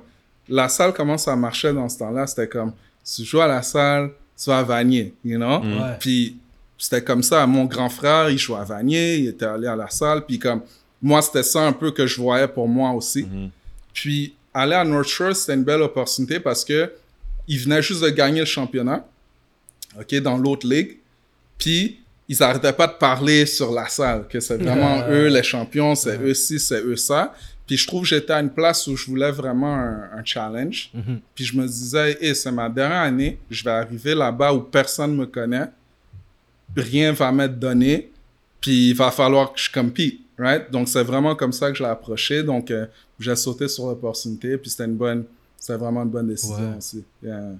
[0.50, 2.28] La salle, comment ça marchait dans ce temps-là?
[2.28, 2.72] C'était comme.
[3.04, 4.12] Si tu joues à la salle,
[4.42, 5.60] tu vas à Vanier, you know?
[5.62, 5.82] Mm.
[5.82, 5.98] Ouais.
[6.00, 6.38] Puis
[6.78, 7.46] c'était comme ça.
[7.48, 10.26] Mon grand frère, il jouait à Vanier, il était allé à la salle.
[10.26, 10.62] Puis comme.
[11.00, 13.24] Moi, c'était ça un peu que je voyais pour moi aussi.
[13.24, 13.52] Mhm.
[13.94, 16.92] Puis aller à North Shore, c'était une belle opportunité parce que
[17.48, 19.08] ils venaient juste de gagner le championnat,
[19.98, 20.98] ok, dans l'autre ligue.
[21.58, 25.96] Puis ils arrêtaient pas de parler sur la salle que c'est vraiment eux les champions,
[25.96, 27.34] c'est eux ci, c'est eux ça.
[27.66, 30.90] Puis je trouve que j'étais à une place où je voulais vraiment un, un challenge.
[30.94, 31.20] Mhm.
[31.36, 35.16] Puis je me disais, hey, c'est ma dernière année, je vais arriver là-bas où personne
[35.16, 35.68] me connaît,
[36.82, 38.12] rien va m'être donné,
[38.62, 40.70] puis il va falloir que je compete, right?
[40.72, 42.44] Donc c'est vraiment comme ça que je l'ai approché.
[42.44, 42.86] Donc euh,
[43.20, 45.26] j'ai sauté sur l'opportunité, puis c'était une bonne,
[45.58, 46.78] c'était vraiment une bonne décision Ouais.
[46.78, 47.04] aussi.
[47.24, 47.52] Yeah.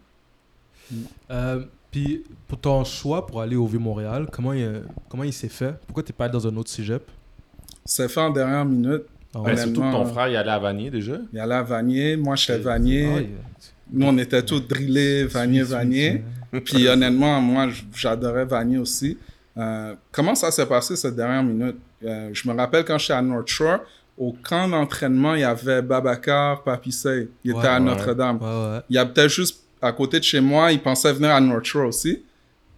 [1.32, 5.74] Euh, Puis pour ton choix pour aller au Vieux-Montréal, comment il, comment il s'est fait?
[5.88, 7.04] Pourquoi t'es pas allé dans un autre cégep?
[7.86, 9.04] C'est fait en dernière minute.
[9.36, 9.56] Ouais.
[9.56, 11.18] surtout que Honnêtement, ton frère, il allait à Vanier déjà?
[11.32, 13.04] Il y allait à Vanier, moi j'étais Vanier.
[13.22, 13.30] il-
[13.92, 16.24] Nous on était tous drillés, Vanier, Vanier.
[16.66, 19.18] Puis honnêtement, moi, j'adorais Vanier aussi.
[19.58, 21.76] Euh, comment ça s'est passé cette dernière minute?
[22.06, 23.80] Euh, je me rappelle quand j'étais à North Shore,
[24.18, 27.28] au camp d'entraînement, il y avait Babacar, Papissey.
[27.44, 27.80] Il Ouais, était à ouais.
[27.82, 28.38] Notre-Dame.
[28.42, 28.80] Ouais.
[28.90, 32.24] Il habitait juste à côté de chez moi, il pensait venir à North Shore aussi.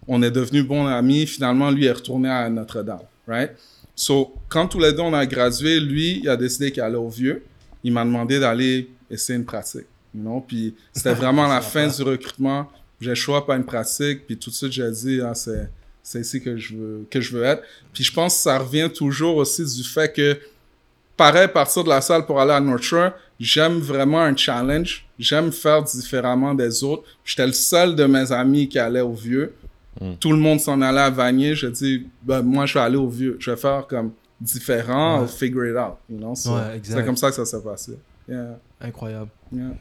[0.08, 1.26] On est devenus bons amis.
[1.28, 3.52] Finalement, lui est retourné à Notre-Dame, right?
[3.96, 7.10] So, quand tous les deux on a gradué, lui, il a décidé qu'il allait au
[7.10, 7.44] vieux.
[7.84, 10.44] Il m'a demandé d'aller essayer une pratique, you know?
[10.48, 12.68] Puis c'était vraiment la fin du recrutement.
[13.02, 15.70] J'ai choisi pas une pratique, puis tout de suite j'ai dit, ah, c'est
[16.04, 17.62] c'est ici que je veux que je veux être.
[17.94, 20.38] Puis je pense que ça revient toujours aussi du fait que
[21.16, 25.06] pareil partir de la salle pour aller à North Shore, j'aime vraiment un challenge.
[25.20, 27.04] J'aime faire différemment des autres.
[27.26, 29.54] J'étais le seul de mes amis qui allait au vieux.
[30.02, 30.14] Mm.
[30.20, 31.56] Tout le monde s'en allait à Vanier.
[31.56, 33.36] Je dis, ben, moi, je vais aller au vieux.
[33.40, 35.28] Je vais faire comme différent, Ouais.
[35.28, 35.98] figure it out.
[36.10, 36.36] You know?
[36.36, 36.98] So, Ouais, exact.
[37.00, 38.00] c'est comme ça que ça s'est passé.
[38.28, 39.30] Yeah, Incroyable.
[39.52, 39.72] yeah.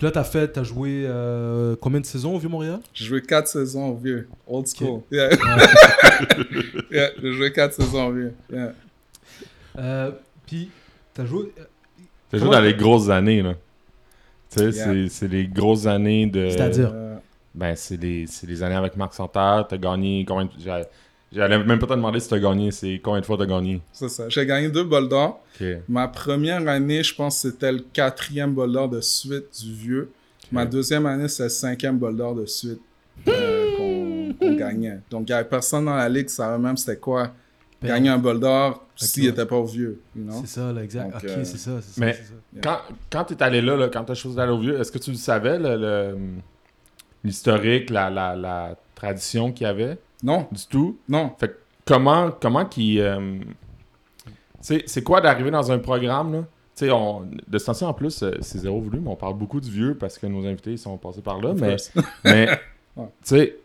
[0.00, 2.80] Puis là, t'as fait, t'as joué euh, combien de saisons au Vieux-Montréal?
[2.94, 4.28] J'ai joué quatre saisons au vieux.
[4.46, 5.02] Old school.
[5.10, 5.28] Yeah.
[6.90, 8.32] yeah, j'ai joué quatre saisons au vieux.
[8.50, 8.72] Yeah.
[9.78, 10.10] euh,
[10.46, 10.70] Puis,
[11.12, 11.52] t'as joué.
[12.30, 13.52] T'as joué dans les grosses années, là.
[14.50, 14.84] Tu sais, Yeah.
[14.86, 16.48] c'est- c'est les grosses années de.
[16.48, 16.90] C'est-à-dire?
[16.94, 17.16] Euh,
[17.54, 19.66] Ben, c'est les, c'est les années avec Marc Santerre.
[19.68, 20.84] T'as gagné combien de.
[21.32, 23.80] J'allais- même pas te demander si t'as gagné, c'est combien de fois t'as gagné?
[23.92, 24.28] c'est ça.
[24.28, 25.42] J'ai gagné deux bols d'or.
[25.88, 30.10] Ma première année, je pense que c'était le quatrième bol d'or de suite du vieux.
[30.52, 32.80] Ma deuxième année, c'est le cinquième bol d'or de suite
[33.28, 34.98] euh, qu'on gagnait.
[35.10, 37.32] Donc, il n'y avait personne dans la ligue qui savait même c'était quoi
[37.82, 40.00] gagner un bol d'or s'il n'était pas au vieux.
[40.16, 40.40] You know?
[40.42, 41.04] C'est ça, là, exact.
[41.12, 42.00] Donc, ok, euh, c'est ça, c'est ça.
[42.04, 42.20] mais- ça.
[42.62, 42.78] Quand,
[43.10, 45.16] quand t'es allé là, là, quand t'as choisi d'aller au vieux, est-ce que tu le
[45.16, 46.18] savais, le- le-
[47.24, 49.98] l'historique, la, la, la tradition qu'il y avait?
[50.22, 50.98] Non, du tout?
[51.08, 51.32] non.
[51.38, 51.56] Fait que
[51.86, 53.00] comment, comment qui.
[53.00, 53.38] euh,
[54.26, 54.30] tu
[54.60, 56.40] sais, c'est quoi d'arriver dans un programme, là?
[56.76, 59.34] Tu sais, on, de ce temps en plus, euh, c'est zéro voulu, mais on parle
[59.34, 61.50] beaucoup du vieux parce que nos invités sont passés par là.
[61.50, 61.76] Of Mais,
[62.24, 62.48] mais
[62.96, 63.06] Ouais.
[63.24, 63.56] tu sais,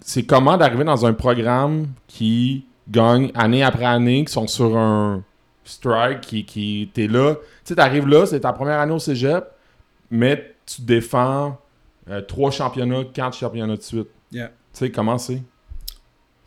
[0.00, 5.22] c'est comment d'arriver dans un programme qui gagne année après année, qui sont sur un
[5.64, 7.34] strike, qui, qui t'es là.
[7.34, 9.44] Tu sais, t'arrives là, c'est ta première année au cégep,
[10.10, 11.58] mais tu défends
[12.08, 14.08] euh, trois championnats, quatre championnats de suite.
[14.32, 14.48] Yeah.
[14.48, 15.42] Tu sais, comment c'est?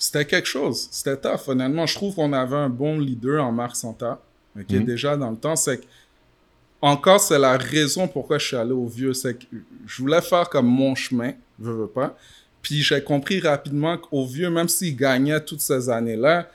[0.03, 0.89] C'était quelque chose.
[0.91, 1.47] C'était tough.
[1.47, 4.19] Honnêtement, je trouve qu'on avait un bon leader en Marc Santa.
[4.59, 4.83] ok, Mhm.
[4.83, 5.85] Déjà dans le temps, c'est que
[6.81, 9.13] encore, c'est la raison pourquoi je suis allé au vieux.
[9.13, 9.45] C'est que
[9.87, 12.17] je voulais faire comme mon chemin, je veux pas.
[12.61, 16.49] Puis j'ai compris rapidement qu'au vieux, même s'il gagnait toutes ces années-là,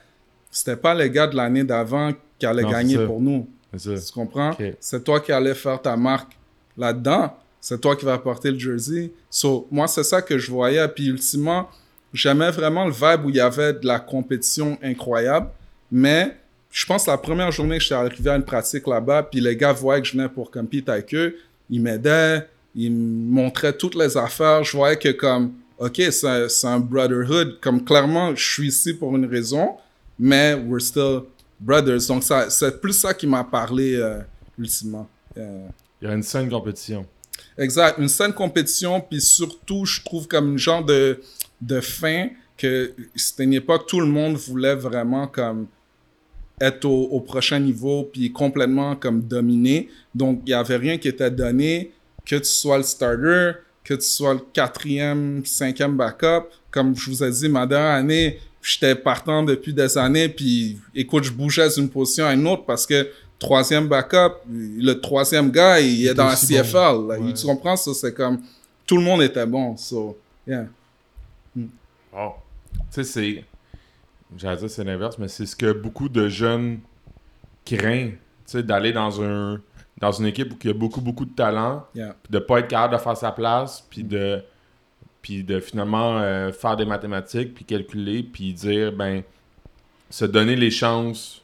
[0.50, 3.48] c'était pas les gars de l'année d'avant qui allaient Non, gagner pour nous.
[3.78, 4.54] Tu comprends?
[4.78, 6.37] C'est toi qui allais faire ta marque
[6.76, 7.34] là-dedans.
[7.62, 9.11] C'est toi qui vas porter le jersey.
[9.30, 10.87] So, moi, c'est ça que je voyais.
[10.88, 11.68] Puis, ultimement,
[12.12, 15.49] j'aimais vraiment le vibe où il y avait de la compétition incroyable.
[15.90, 16.37] Mais
[16.71, 19.57] je pense que la première journée que j'étais arrivé à une pratique là-bas, puis les
[19.57, 21.37] gars voyaient que je venais pour compete avec eux,
[21.71, 24.64] ils m'aidaient, ils me montraient toutes les affaires.
[24.64, 27.59] Je voyais que comme, OK, c'est un brotherhood.
[27.61, 29.77] Comme clairement, je suis ici pour une raison,
[30.18, 31.23] mais we're still
[31.61, 32.07] brothers.
[32.09, 34.21] Donc, c'est plus ça qui m'a parlé euh,
[34.59, 35.09] ultimement.
[35.37, 35.68] Euh,
[36.03, 37.07] Il y a une saine compétition.
[37.57, 37.99] Exact.
[37.99, 41.21] Une saine compétition, puis surtout, je trouve comme une genre de,
[41.61, 45.66] de fin que c'était une époque, tout le monde voulait vraiment comme
[46.61, 49.88] être au, au prochain niveau, puis complètement comme dominer.
[50.14, 51.92] Donc, il n'y avait rien qui était donné,
[52.27, 53.53] que tu sois le starter,
[53.85, 56.49] que tu sois le quatrième, cinquième backup.
[56.71, 61.25] Comme je vous ai dit, ma dernière année, j'étais partant depuis des années, puis écoute,
[61.25, 66.07] je bougeais d'une position à une autre parce que troisième backup, le troisième gars, il,
[66.07, 66.37] est dans la bon.
[66.37, 66.97] CFL.
[67.07, 67.33] Ouais.
[67.35, 67.77] Tu comprends?
[67.77, 67.94] Ça?
[67.94, 68.40] C'est comme
[68.87, 69.77] tout le monde était bon.
[69.77, 70.66] So, yeah.
[72.12, 72.35] Wow.
[72.73, 73.44] Tu sais, c'est.
[74.37, 76.81] J'allais dire c'est l'inverse, mais c'est ce que beaucoup de jeunes
[77.64, 78.12] craignent.
[78.12, 79.61] Tu sais, d'aller dans un
[79.99, 82.14] dans une équipe où il y a beaucoup, beaucoup de talent, Yeah.
[82.23, 84.42] puis de pas être capable de faire sa place, puis de
[85.23, 89.23] puis de finalement euh, faire des mathématiques, puis calculer, puis dire, ben,
[90.09, 91.42] se donner les chances,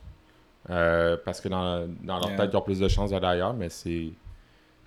[0.70, 2.36] euh, parce que dans, dans leur Yeah.
[2.38, 4.10] tête, ils ont plus de chances d'aller ailleurs, mais c'est.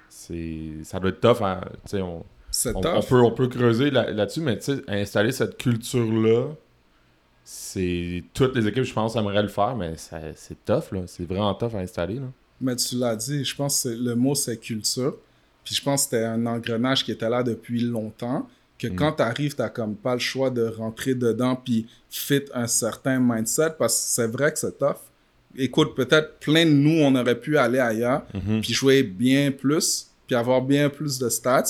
[0.09, 1.41] c'est ça doit être tough.
[1.41, 1.61] hein.
[1.83, 2.23] Tu sais, on,
[2.65, 6.47] on, peut, on peut creuser là- là-dessus, mais tu sais, installer cette culture-là,
[7.43, 8.23] c'est.
[8.33, 11.01] Toutes les équipes, je pense, aimeraient le faire, mais ça- c'est tough, là.
[11.07, 12.27] C'est vraiment tough à installer, là.
[12.59, 15.15] Mais tu l'as dit, je pense que le mot c'est culture.
[15.63, 18.47] Puis je pense que c'était un engrenage qui était là depuis longtemps.
[18.79, 22.67] Que quand tu arrives, tu comme pas le choix de rentrer dedans puis fit un
[22.67, 24.97] certain mindset parce que c'est vrai que c'est tough.
[25.57, 28.61] Écoute, peut-être plein de nous, on aurait pu aller ailleurs Mhm.
[28.61, 31.63] puis jouer bien plus puis avoir bien plus de stats.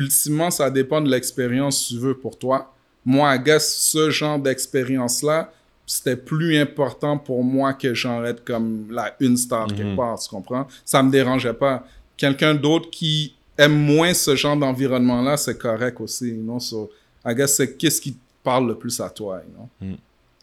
[0.00, 2.72] Ultimement, ça dépend de l'expérience que tu veux pour toi.
[3.04, 5.52] Moi, guess, ce genre d'expérience-là,
[5.86, 9.96] c'était plus important pour moi que j'en être comme la une star quelque Mhm.
[9.96, 10.66] part, tu comprends?
[10.84, 11.84] Ça me dérangeait pas.
[12.16, 16.60] Quelqu'un d'autre qui aime moins ce genre d'environnement-là, c'est correct aussi, you know?
[16.60, 16.90] So,
[17.26, 19.96] I guess, c'est qu'est-ce qui te parle le plus à toi, you know?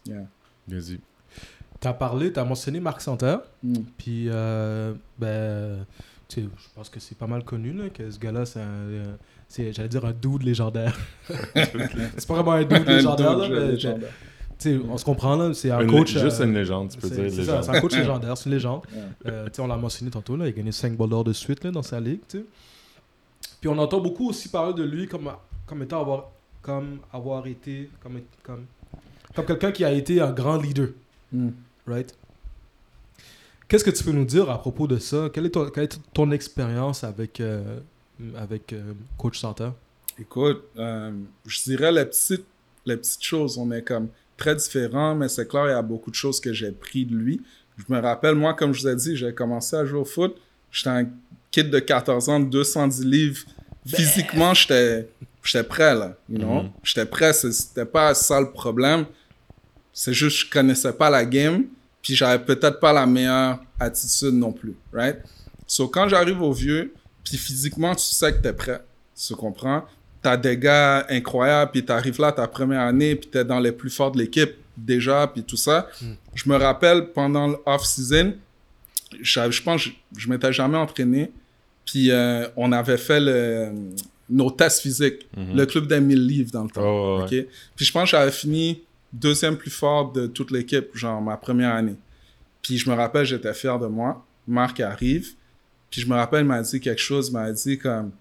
[0.06, 0.26] Yeah.
[0.68, 1.00] Vas-y.
[1.80, 3.42] T'as parlé, t'as mentionné Marc Santerre.
[3.64, 3.74] Mm.
[3.98, 5.86] Puis, euh, ben,
[6.28, 8.64] tu sais, je pense que c'est pas mal connu là, que ce gars-là, c'est un.
[8.90, 9.16] euh,
[9.48, 10.98] c'est, j'allais dire un dude légendaire.
[11.56, 14.10] c'est pas vraiment un dude Un légendaire, dude là, mais, légendaire.
[14.90, 16.18] on se comprend là, c'est un Une- coach.
[16.18, 17.18] juste euh, une légende, tu peux dire.
[17.30, 17.64] c'est ça, légende.
[17.64, 18.82] c'est un coach légendaire, c'est une légende.
[19.26, 21.72] Euh, on l'a mentionné tantôt, là, il a gagné 5 balles d'or de suite là,
[21.72, 22.20] dans sa ligue.
[22.30, 25.30] Puis on entend beaucoup aussi parler de lui comme,
[25.66, 26.30] comme étant avoir,
[26.62, 28.66] comme avoir été comme, comme,
[29.36, 30.90] comme quelqu'un qui a été un grand leader.
[31.32, 31.50] Mm.
[31.88, 32.16] Right?
[33.68, 35.30] Qu'est-ce que tu peux nous dire à propos de ça?
[35.34, 37.80] Quelle est ton, quelle est ton expérience avec, euh,
[38.38, 39.76] avec euh, Coach Santa?
[40.20, 41.12] Écoute, euh,
[41.46, 42.46] je dirais les petites,
[42.86, 46.10] les petites choses, on est comme très différents, mais c'est clair, il y a beaucoup
[46.10, 47.42] de choses que j'ai pris de lui.
[47.78, 50.36] Je me rappelle, moi, comme je vous ai dit, j'ai commencé à jouer au foot.
[50.72, 51.08] J'étais un
[51.52, 53.46] kid de 14 ans, de 210 livres.
[53.86, 55.08] Physiquement, j'étais
[55.44, 56.16] j'étais prêt, là.
[56.30, 56.64] You know?
[56.64, 56.72] Mhm.
[56.84, 59.06] J'étais prêt, c'était pas ça le problème.
[59.94, 61.66] C'est juste que je connaissais pas la game,
[62.02, 65.18] puis j'avais peut-être pas la meilleure attitude non plus, right?
[65.66, 66.94] So, quand j'arrive au vieux,
[67.30, 68.82] puis physiquement, tu sais que t'es prêt,
[69.16, 69.84] tu comprends?
[70.22, 73.90] T'as des gars incroyables, puis t'arrives là ta première année, puis t'es dans les plus
[73.90, 75.88] forts de l'équipe déjà, puis tout ça.
[76.36, 78.34] Je me rappelle, pendant l'off-season,
[79.22, 81.32] je, je pense que je, je m'étais jamais entraîné,
[81.86, 83.72] puis euh, on avait fait le,
[84.30, 85.56] nos tests physiques, Mhm.
[85.56, 86.82] le club des 1000 livres dans le temps.
[86.84, 87.48] Oh, ouais.
[87.76, 88.82] Puis je pense que j'avais fini
[89.14, 91.96] deuxième plus fort de toute l'équipe, genre ma première année.
[92.62, 94.26] Puis je me rappelle, j'étais fier de moi.
[94.48, 95.30] Marc arrive.
[95.90, 98.12] Puis je me rappelle, il m'a dit quelque chose, il m'a dit comme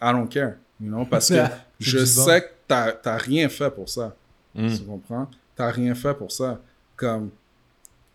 [0.00, 1.44] I don't care, you know, parce que
[1.80, 4.16] je sais que t'as t'as rien fait pour ça.
[4.54, 4.76] Mm.
[4.76, 5.28] Tu comprends?
[5.54, 6.60] T'as rien fait pour ça.
[6.96, 7.30] Comme,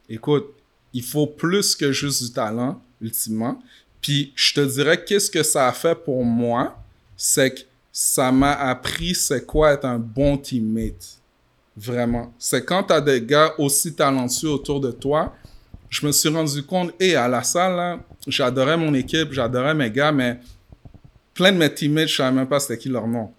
[0.10, 0.53] écoute,
[0.93, 3.62] il faut plus que juste du talent, ultimement.
[4.01, 6.77] Puis je te dirais, qu'est-ce que ça a fait pour moi?
[7.15, 7.60] C'est que
[7.91, 11.17] ça m'a appris c'est quoi être un bon teammate.
[11.75, 12.34] Vraiment.
[12.39, 15.36] C'est quand t'as des gars aussi talentueux autour de toi,
[15.89, 20.12] je me suis rendu compte, et à la salle, j'adorais mon équipe, j'adorais mes gars,
[20.12, 20.39] mais
[21.34, 23.32] plein de mes teammates, je savais même pas c'était qui leur nom.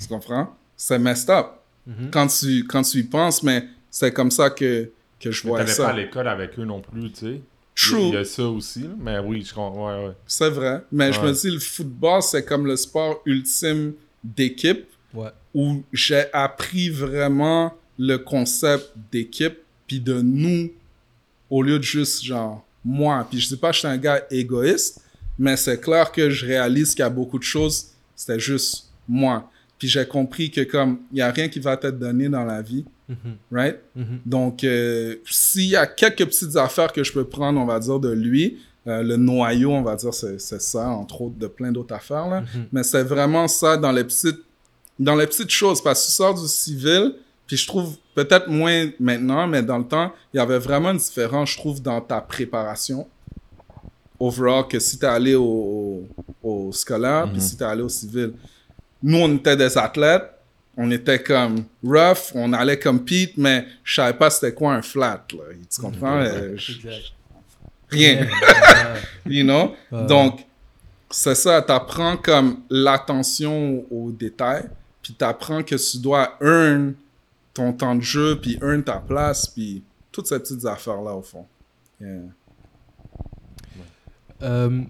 [0.00, 0.54] Tu comprends?
[0.76, 1.46] C'est messed up
[1.86, 2.10] Mhm.
[2.10, 4.90] quand tu, quand tu y penses, mais c'est comme ça que,
[5.20, 5.88] que je vois T'allais pas ça.
[5.90, 7.40] à l'école avec eux non plus, tu sais.
[7.76, 9.98] True, Il y a ça aussi, mais oui, je comprends.
[10.00, 10.12] Ouais, ouais.
[10.26, 10.82] c'est vrai.
[10.92, 15.28] Mais je me dis, le football, c'est comme le sport ultime d'équipe Ouais.
[15.54, 20.70] où j'ai appris vraiment le concept d'équipe puis de nous
[21.50, 23.26] au lieu de juste genre moi.
[23.30, 25.00] Puis je dis pas que je suis un gars égoïste,
[25.38, 29.50] mais c'est clair que je réalise qu'il y a beaucoup de choses, c'était juste moi.
[29.78, 32.62] Puis j'ai compris que comme il y a rien qui va t'être donné dans la
[32.62, 33.36] vie, Mhm.
[33.52, 33.76] right?
[33.94, 34.20] Mhm.
[34.24, 37.98] Donc, euh, s'il y a quelques petites affaires que je peux prendre, on va dire,
[38.00, 41.94] de lui, euh, le noyau, on va dire, c'est ça, entre autres, de plein d'autres
[41.94, 42.40] affaires, là.
[42.40, 42.66] Mhm.
[42.72, 44.38] Mais c'est vraiment ça dans les petites,
[44.98, 47.14] dans les petites choses, parce que tu sors du civil,
[47.46, 50.96] puis je trouve, peut-être moins maintenant, mais dans le temps, il y avait vraiment une
[50.98, 53.06] différence, je trouve, dans ta préparation.
[54.20, 56.08] Overall, que si t'es allé au,
[56.42, 57.40] au, au scolaire, puis Mhm.
[57.40, 58.32] si t'es allé au civil.
[59.02, 60.30] Nous, on était des athlètes,
[60.76, 64.82] on était comme rough, on allait comme Pete, mais je savais pas c'était quoi un
[64.82, 65.42] flat, là.
[65.72, 66.16] Tu comprends?
[66.20, 66.56] Euh,
[67.90, 68.26] rien,
[69.26, 69.74] you know?
[70.06, 70.40] Donc,
[71.10, 74.68] c'est ça, t'apprends comme l'attention aux détails,
[75.02, 76.94] puis t'apprends que tu dois earn
[77.54, 81.46] ton temps de jeu, puis earn ta place, puis toutes ces petites affaires-là, au fond.
[82.00, 82.18] Yeah.
[84.42, 84.82] Euh,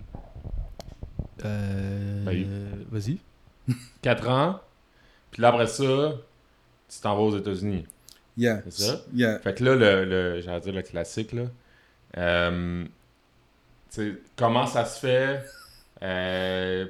[1.44, 2.46] euh, Oui.
[2.90, 3.18] Vas-y.
[4.02, 4.60] 4 ans,
[5.30, 6.12] puis là, après ça,
[6.88, 7.86] tu t'en vas aux États-Unis.
[8.36, 8.62] Yeah.
[8.68, 9.00] C'est ça?
[9.12, 9.38] Yeah.
[9.38, 11.44] Fait que là, le, le j'allais dire le classique, là.
[12.16, 12.90] Euh, tu
[13.90, 15.42] sais, comment ça se fait?
[16.02, 16.86] Euh,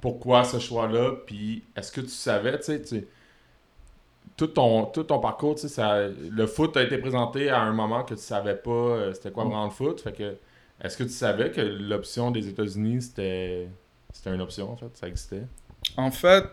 [0.00, 1.12] pourquoi ce choix-là?
[1.26, 3.06] Puis est-ce que tu savais, tu sais,
[4.36, 8.14] tout ton, tout ton parcours, ça- le foot a été présenté à un moment que
[8.14, 10.00] tu savais pas euh, c'était quoi vraiment le foot.
[10.00, 10.34] Fait que,
[10.82, 13.68] est-ce que tu savais que l'option des États-Unis, c'était,
[14.12, 14.90] c'était une option, en fait?
[14.94, 15.42] Ça existait?
[15.96, 16.44] En fait,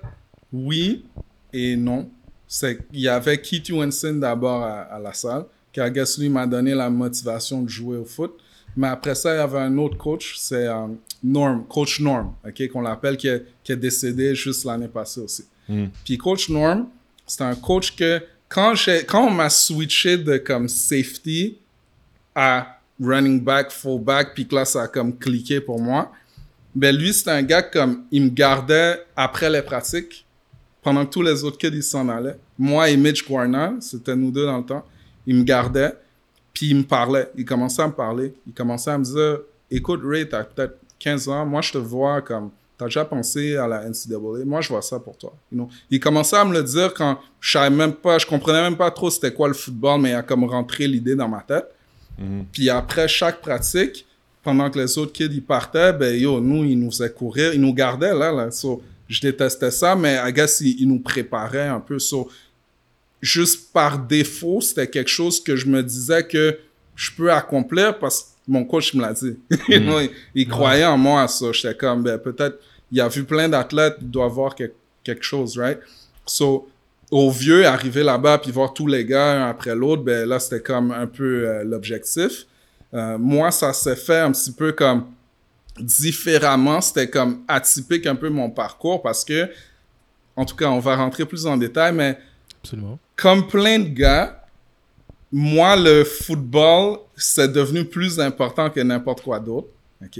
[0.51, 1.05] oui
[1.51, 2.09] et non.
[2.47, 6.29] C'est il y avait Keith Winston d'abord à, à la salle, qui I guess lui
[6.29, 8.33] m'a donné la motivation de jouer au foot.
[8.75, 10.87] Mais après ça, il y avait un autre coach, c'est euh,
[11.23, 15.45] Norm, coach Norm, ok, qu'on l'appelle, qui, est- qui est décédé juste l'année passée aussi.
[15.69, 15.85] Hmm.
[16.03, 16.87] Puis coach Norm,
[17.25, 18.73] c'est un coach que quand
[19.07, 21.57] quand on m'a switché de comme safety
[22.35, 26.11] à running back, fullback, puis que là ça a comme cliqué pour moi.
[26.75, 30.25] Ben lui c'est un gars comme il me gardait après les pratiques
[30.81, 32.37] pendant que tous les autres kids ils s'en allaient.
[32.57, 34.85] Moi et Mitch Guarna, c'était nous deux dans le temps,
[35.25, 35.93] il me gardait
[36.53, 39.39] puis il me parlait, il commençait à me parler, il commençait à me dire
[39.71, 42.51] écoute Ray, t'as peut-être 15 ans, moi je te vois comme
[42.83, 44.43] T'as déjà pensé à la NCAA?
[44.45, 45.33] Moi, je vois ça pour toi.
[45.49, 45.69] You know?
[45.89, 48.91] Il commençait à me le dire quand je savais même pas, je comprenais même pas
[48.91, 51.65] trop c'était quoi le football, mais il a comme rentré l'idée dans ma tête.
[52.17, 52.45] Mhm.
[52.51, 54.05] Puis après chaque pratique,
[54.43, 57.61] pendant que les autres kids, ils partaient, ben, yo, nous, ils nous faisaient courir, ils
[57.61, 58.51] nous gardaient, là, là.
[58.51, 61.99] So, je détestais ça, mais I guess, ils, ils nous préparaient un peu.
[61.99, 62.29] So,
[63.21, 66.59] juste par défaut, c'était quelque chose que je me disais que
[66.97, 69.37] je peux accomplir parce que mon coach me l'a dit.
[69.69, 71.53] Know, il, il croyait en moi, ça.
[71.53, 72.59] J'étais comme, ben, peut-être,
[72.93, 74.71] il a vu plein d'athlètes, il doit voir que-
[75.03, 75.79] quelque chose, right?
[76.25, 76.69] So,
[77.11, 80.61] au vieux, arriver là-bas puis voir tous les gars un après l'autre, ben là, c'était
[80.61, 82.45] comme un peu euh, l'objectif.
[82.93, 85.07] Euh, moi, ça s'est fait un petit peu comme
[85.79, 86.81] différemment.
[86.81, 89.49] C'était comme atypique un peu mon parcours parce que,
[90.35, 92.17] en tout cas, on va rentrer plus en détail, mais
[92.63, 92.99] Absolument.
[93.15, 94.39] comme plein de gars,
[95.31, 99.67] moi, le football, c'est devenu plus important que n'importe quoi d'autre.
[100.03, 100.19] OK?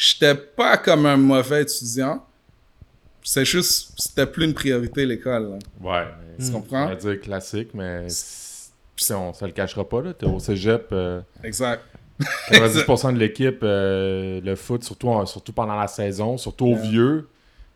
[0.00, 2.24] J'étais pas comme un mauvais étudiant.
[3.24, 5.50] C'est juste, c'était plus une priorité, l'école.
[5.50, 5.58] là.
[5.80, 6.06] Ouais.
[6.38, 6.86] Tu On comprends?
[6.86, 8.06] va dire classique, mais
[8.94, 10.00] puis on se le cachera pas.
[10.00, 10.14] là.
[10.14, 11.82] T'es au cégep, euh, Exact.
[12.48, 16.80] 90% de l'équipe, euh, le foot, surtout, en- surtout pendant la saison, surtout au Ouais.
[16.82, 17.28] vieux.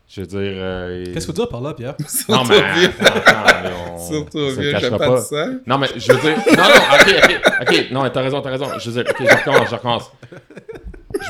[0.08, 0.38] Je veux dire.
[0.40, 1.96] euh, Qu'est-ce que tu veux dire par là, Pierre?
[2.28, 2.58] Non, Surtout mais.
[2.58, 2.90] au vieux.
[3.00, 5.46] attends, on- Surtout on au se le vieux, cachera pas dit ça.
[5.66, 6.37] Non, mais je veux dire.
[6.56, 7.90] Non, non, ok, ok, ok.
[7.90, 8.66] Non, t'as raison, t'as raison.
[8.78, 10.12] Je veux dire, ok, je recommence, je recommence.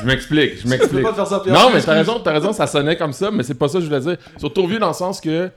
[0.01, 1.03] Je m'explique, je Tu peux m'explique.
[1.03, 1.53] pas faire ça, Pierre.
[1.55, 3.85] Non, mais t'as raison, t'as raison, ça sonnait comme ça, mais c'est pas ça que
[3.85, 4.17] je voulais dire.
[4.37, 5.49] Surtout au vieux dans le sens que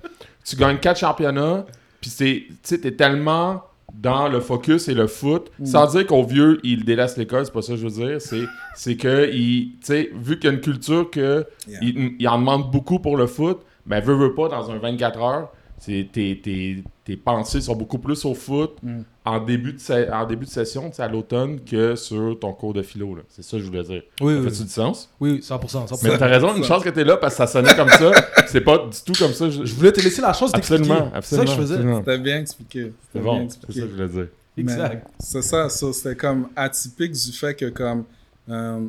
[0.44, 1.64] tu gagnes 4 championnats,
[2.00, 3.62] puis c'est, tu sais, t'es tellement
[3.94, 7.62] dans le focus et le foot, sans dire qu'au vieux, il délaisse l'école, c'est pas
[7.62, 8.42] ça que je veux dire, c'est,
[8.74, 11.78] c'est que, il, tu sais, vu qu'il y a une culture que Yeah.
[11.82, 15.20] il, il en demande beaucoup pour le foot, ben veut, veut pas, dans un 24
[15.22, 15.48] heures,
[15.84, 16.06] tes,
[16.40, 19.02] tes, tes pensées sont beaucoup plus au foot Mm.
[19.24, 22.82] en, début de se- en début de session, à l'automne, que sur ton cours de
[22.82, 23.22] philo, là.
[23.28, 24.02] C'est ça que je voulais dire.
[24.20, 25.10] Oui, Ça oui, fait-tu du sens?
[25.20, 25.86] oui, oui, 100%.
[25.86, 26.00] 100%.
[26.08, 28.10] Mais t'as raison, une chance que t'es là parce que ça sonnait comme ça.
[28.48, 29.50] C'est pas du tout comme ça.
[29.50, 29.64] Je...
[29.64, 30.82] Je voulais te laisser la chance d'expliquer.
[30.90, 31.44] Absolument, C'est ça absolument.
[31.44, 31.74] que je faisais.
[31.74, 31.98] absolument.
[31.98, 32.92] C'était bien expliqué.
[33.12, 34.26] C'est bon, c'est ça que je voulais dire.
[34.58, 34.94] Exact.
[34.94, 38.04] Mais C'est ça, ça c'était comme atypique du fait que comme
[38.48, 38.80] euh,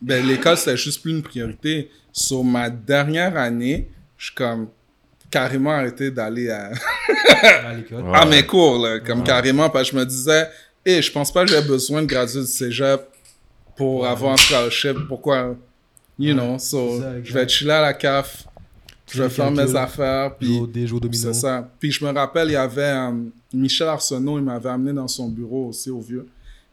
[0.00, 1.90] ben, l'école c'était juste plus une priorité.
[2.14, 4.68] Sur ma dernière année, je suis comme
[5.32, 6.70] carrément arrêté d'aller à,
[7.42, 7.74] À.
[8.24, 8.26] Ouais.
[8.30, 10.46] mes cours, là, comme carrément, parce que je me disais,
[10.86, 13.00] hé, je pense pas que j'ai besoin de graduer du cégep
[13.76, 14.96] pour avoir un scholarship.
[15.08, 15.56] Pourquoi?
[16.18, 18.44] You know, so, je vais chiller à la CAF,
[19.10, 21.10] je vais faire mes affaires, puis Des jeux domino.
[21.32, 21.68] c'est ça.
[21.80, 23.10] Puis je me rappelle, il y avait euh,
[23.54, 26.26] Michel Arsenault, il m'avait amené dans son bureau aussi au vieux.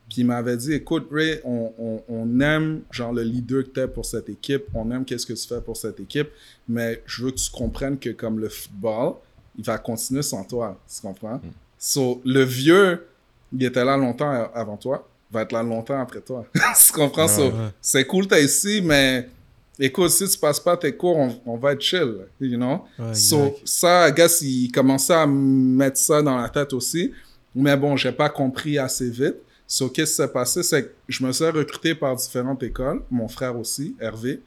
[0.10, 3.80] Puis il m'avait dit, écoute Ray, on, on, on aime genre le leader que tu
[3.80, 6.30] es pour cette équipe, on aime qu'est-ce que tu fais pour cette équipe,
[6.68, 9.14] mais je veux que tu comprennes que comme le football,
[9.58, 11.40] il va continuer sans toi, tu comprends?
[11.78, 13.06] So, le vieux,
[13.54, 16.44] il était là longtemps avant toi, va être là longtemps après toi.
[16.54, 17.28] tu comprends?
[17.28, 17.52] So, ouais.
[17.80, 19.30] C'est cool, t'es ici, mais
[19.78, 22.82] écoute, si tu passes pas tes cours, on, on va être chill, you know?
[22.98, 27.12] Ouais, So, ça, I guess, il commençait à me mettre ça dans la tête aussi.
[27.54, 29.36] Mais bon, j'ai pas compris assez vite.
[29.72, 30.64] So, qu'est-ce qui s'est passé?
[30.64, 34.42] C'est que je me suis recruté par différentes écoles, mon frère aussi, Hervé.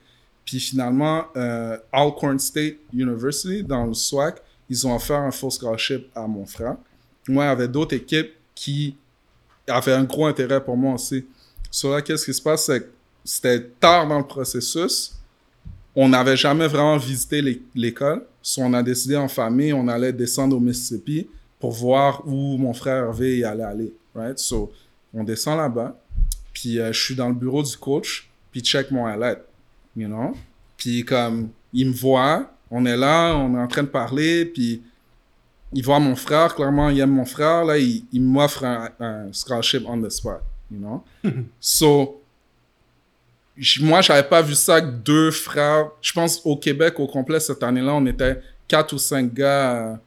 [0.45, 6.09] Puis finalement, euh, Alcorn State University, dans le SWAC, ils ont offert un full scholarship
[6.13, 6.77] à mon frère.
[7.29, 8.97] Moi, il y avait d'autres équipes qui
[9.69, 11.25] avaient un gros intérêt pour moi aussi.
[11.71, 12.67] So là, qu'est-ce qui se passe?
[12.67, 12.91] C'est que
[13.25, 15.15] c'était tard dans le processus
[15.95, 18.25] on n'avait jamais vraiment visité l'é- l'école.
[18.41, 21.29] So, on a décidé en famille, on allait descendre au Mississippi
[21.61, 23.95] pour voir où mon frère Hervé allait aller.
[24.15, 24.39] Right?
[24.39, 24.73] So,
[25.15, 25.97] on descend là-bas,
[26.53, 29.39] puis euh, je suis dans le bureau du coach, puis check mon highlight,
[29.97, 30.33] you know?
[30.77, 34.83] Puis comme, il me voit, on est là, on est en train de parler, puis
[35.73, 39.33] il voit mon frère, clairement, il aime mon frère, là, il, il m'offre un, un
[39.33, 41.05] scholarship on the spot, you know?
[41.61, 42.19] so,
[43.57, 45.91] J- moi, j'avais pas vu ça que deux frères.
[46.01, 50.01] Je pense au Québec au complet cette année-là, on était quatre ou cinq gars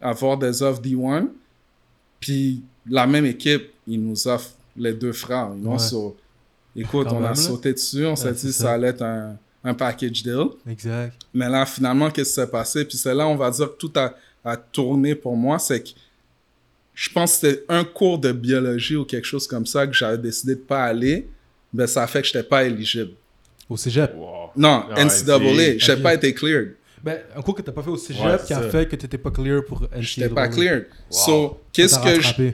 [0.00, 1.26] à avoir des offres D1.
[2.20, 5.48] Puis la même équipe, ils nous offrent les deux frères.
[5.54, 5.72] you know.
[5.72, 5.78] Ouais.
[5.78, 6.16] So,
[6.76, 7.34] écoute, Quand on même, a là.
[7.34, 8.62] sauté dessus, on s'est Ouais, dit que ça.
[8.64, 10.46] ça allait être un, un package deal.
[10.68, 11.14] Exact.
[11.32, 12.84] Mais là, finalement, qu'est-ce qui s'est passé?
[12.84, 14.14] Puis c'est là, on va dire que tout a,
[14.44, 15.58] a tourné pour moi.
[15.58, 15.90] C'est que
[16.94, 20.18] je pense que c'était un cours de biologie ou quelque chose comme ça que j'avais
[20.18, 21.28] décidé de pas aller.
[21.72, 23.12] Ben, ça a fait que j'étais pas éligible.
[23.68, 24.14] Au cégep?
[24.14, 24.50] Wow.
[24.56, 26.02] Non, Ouais, NCAA, j'ai ok.
[26.02, 26.76] pas été cleared.
[27.02, 29.18] Ben, un cours que t'as pas fait au cégep Ouais, qui a fait que t'étais
[29.18, 30.00] pas clear pour NCAA.
[30.00, 30.86] J'étais pas cleared.
[31.10, 31.18] Wow.
[31.18, 32.52] So, qu'est-ce que je.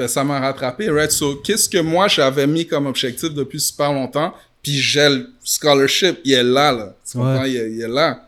[0.00, 1.10] Ben, ça m'a rattrapé, right?
[1.10, 4.32] So, qu'est-ce que moi j'avais mis comme objectif depuis super longtemps,
[4.62, 6.94] puis j'ai le scholarship, il est là, là.
[7.04, 7.42] Tu comprends?
[7.42, 7.50] Ouais.
[7.50, 8.24] Il, est, il est là.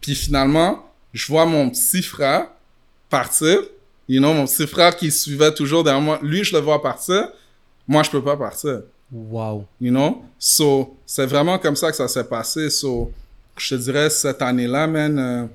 [0.00, 2.48] Puis finalement, je vois mon petit frère
[3.08, 3.60] partir.
[4.08, 6.18] You know, mon petit frère qui suivait toujours derrière moi.
[6.22, 7.28] Lui, je le vois partir.
[7.86, 8.80] Moi, je peux pas partir.
[9.12, 9.64] Wow.
[9.80, 10.24] You know?
[10.40, 12.68] So, c'est vraiment comme ça que ça s'est passé.
[12.68, 13.12] So,
[13.56, 15.46] je te dirais, cette année-là, man, euh,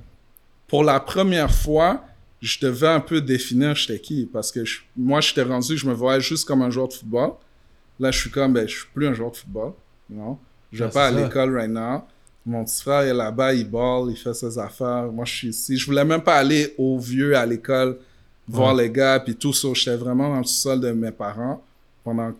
[0.65, 2.05] pour la première fois,
[2.42, 4.26] je devais un peu définir j'étais qui.
[4.32, 7.32] Parce que je- moi, j'étais rendu, je me voyais juste comme un joueur de football.
[8.00, 9.74] Là, je suis comme, ben, je suis plus un joueur de football.
[10.10, 10.40] you know.
[10.72, 12.04] Je vais Ouais, pas à c'est l'école right now.
[12.46, 15.12] Mon petit frère est là-bas, il ball, il fait ses affaires.
[15.12, 15.78] Moi, je suis ici.
[15.78, 17.98] Je voulais même pas aller au vieux à l'école,
[18.48, 19.68] voir les gars, puis tout ça.
[19.74, 21.62] J'étais vraiment dans le sol de mes parents
[22.04, 22.32] pendant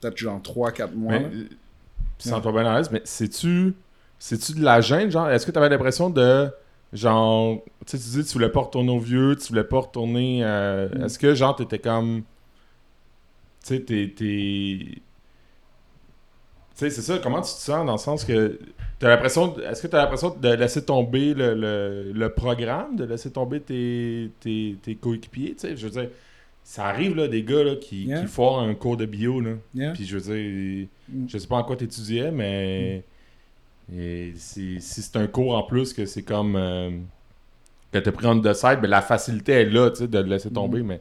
[0.00, 1.18] peut-être genre 3-4 mois.
[1.18, 1.44] Mais, euh,
[2.18, 3.74] sans toi bien à l'aise, mais c'est-tu
[4.18, 5.28] c'est-tu de la gêne, genre?
[5.30, 6.48] Est-ce que tu avais l'impression de,
[6.92, 10.40] genre, tu sais, tu dis tu voulais pas retourner au vieux, tu voulais pas retourner...
[10.44, 11.04] euh, Mm.
[11.04, 12.22] Est-ce que, genre, t'étais comme...
[13.66, 14.12] Tu sais, t'es...
[14.16, 15.02] Tu
[16.74, 18.58] sais, c'est ça, comment tu te sens dans le sens que...
[18.98, 19.56] T'as l'impression...
[19.60, 24.30] Est-ce que t'as l'impression de laisser tomber le, le, le programme, de laisser tomber tes,
[24.40, 25.76] tes, tes coéquipiers, tu sais?
[25.76, 26.10] Je veux dire,
[26.64, 28.22] ça arrive, là, des gars, là, qui, Yeah.
[28.22, 29.52] qui foirent un cours de bio, là.
[29.74, 29.92] Yeah.
[29.92, 31.26] Puis je veux dire, Mm.
[31.28, 33.02] je sais pas en quoi tu étudiais, mais
[33.96, 36.90] et si, si c'est un cours en plus que c'est comme euh,
[37.92, 40.24] que tu pris en de side, ben la facilité est là, tu sais, de le
[40.28, 41.00] laisser tomber, mais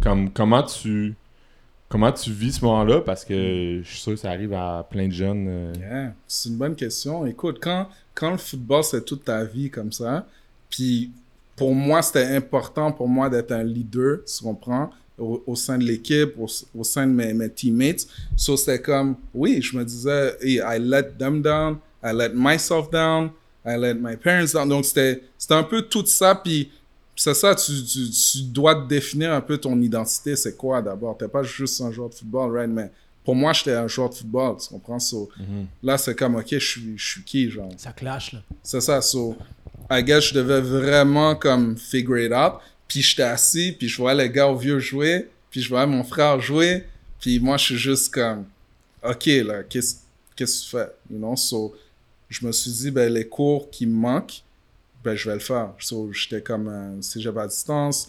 [0.00, 1.14] comme comment tu
[1.88, 3.02] comment tu vis ce moment-là?
[3.02, 5.46] Parce que je suis sûr que ça arrive à plein de jeunes.
[5.48, 7.26] euh, Yeah, c'est une bonne question.
[7.26, 10.26] Écoute, quand, quand le football, c'est toute ta vie comme ça,
[10.70, 11.10] puis
[11.54, 15.84] pour moi, c'était important pour moi d'être un leader, tu comprends, au, au sein de
[15.84, 18.06] l'équipe, au, au sein de mes, mes teammates.
[18.36, 22.90] So, c'était comme, oui, je me disais, hey, I let them down, I let myself
[22.90, 23.30] down,
[23.64, 24.68] I let my parents down.
[24.68, 26.70] Donc, c'était c'était un peu tout ça, puis
[27.14, 31.16] c'est ça, tu, tu, tu dois te définir un peu ton identité, c'est quoi d'abord.
[31.16, 32.70] T'es pas juste un joueur de football, right?
[32.70, 32.90] Mais
[33.24, 34.98] pour moi, j'étais un joueur de football, tu comprends?
[34.98, 35.66] So, mhm.
[35.82, 37.70] Là, c'est comme, ok, je suis, je suis qui, genre?
[37.76, 38.40] Ça clash, là.
[38.62, 39.36] C'est ça, so,
[39.90, 42.60] I guess je devais vraiment, comme, figure it out.
[42.88, 46.04] Puis j'étais assis, puis je voyais les gars au vieux jouer, puis je voyais mon
[46.04, 46.84] frère jouer,
[47.20, 48.44] puis moi, je suis juste comme,
[49.02, 49.96] ok, là, qu'est-ce
[50.34, 50.92] qu'est-ce que tu fais?
[51.10, 51.36] You know?
[51.36, 51.74] So,
[52.32, 54.42] je me suis dit, ben, les cours qui me manquent,
[55.04, 55.74] ben, je vais le faire.
[55.78, 58.06] So, j'étais comme un cégep à distance.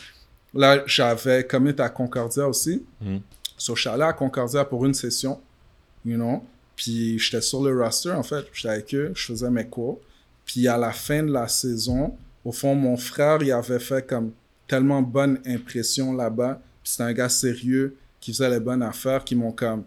[0.54, 2.84] Là, j'avais commit à Concordia aussi.
[3.02, 3.22] Mhm.
[3.58, 5.42] So, je suis allé à Concordia pour une session,
[6.06, 6.44] you know.
[6.76, 8.46] Puis j'étais sur le roster, en fait.
[8.54, 10.00] J'étais avec eux, je faisais mes cours.
[10.46, 12.16] Puis à la fin de la saison,
[12.46, 14.32] au fond, mon frère, il avait fait comme
[14.68, 16.62] tellement bonne impression là-bas.
[16.82, 19.84] Puis c'était un gars sérieux qui faisait les bonnes affaires, qui m'ont comme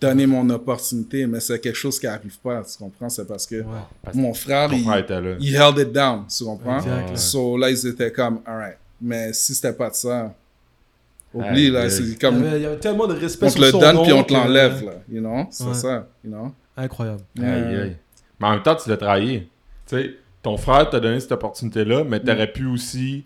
[0.00, 1.26] donné mon opportunité.
[1.26, 3.08] Mais c'est quelque chose qui arrive pas, tu comprends?
[3.08, 3.64] C'est parce que Ouais.
[4.02, 5.36] Parce que mon frère, il, frère était là.
[5.40, 6.78] il held it down, tu comprends?
[6.78, 7.16] Exact, là.
[7.16, 8.76] So là, ils étaient comme, alright.
[9.00, 10.34] Mais si c'était pas de ça,
[11.34, 13.60] oublie, là, c'est Il y, comme, avait, il y avait tellement de respect on te
[13.60, 15.46] le son donne nom puis on te l'enlève, là, you know?
[15.50, 15.74] C'est Ouais.
[15.74, 16.52] ça, you know?
[16.76, 17.22] Incroyable.
[17.38, 17.96] Aïe, aïe.
[18.40, 19.48] Mais en même temps, tu l'as travaillé.
[19.86, 20.10] Tu sais,
[20.42, 23.24] ton frère t'a donné cette opportunité-là, mais t'aurais pu aussi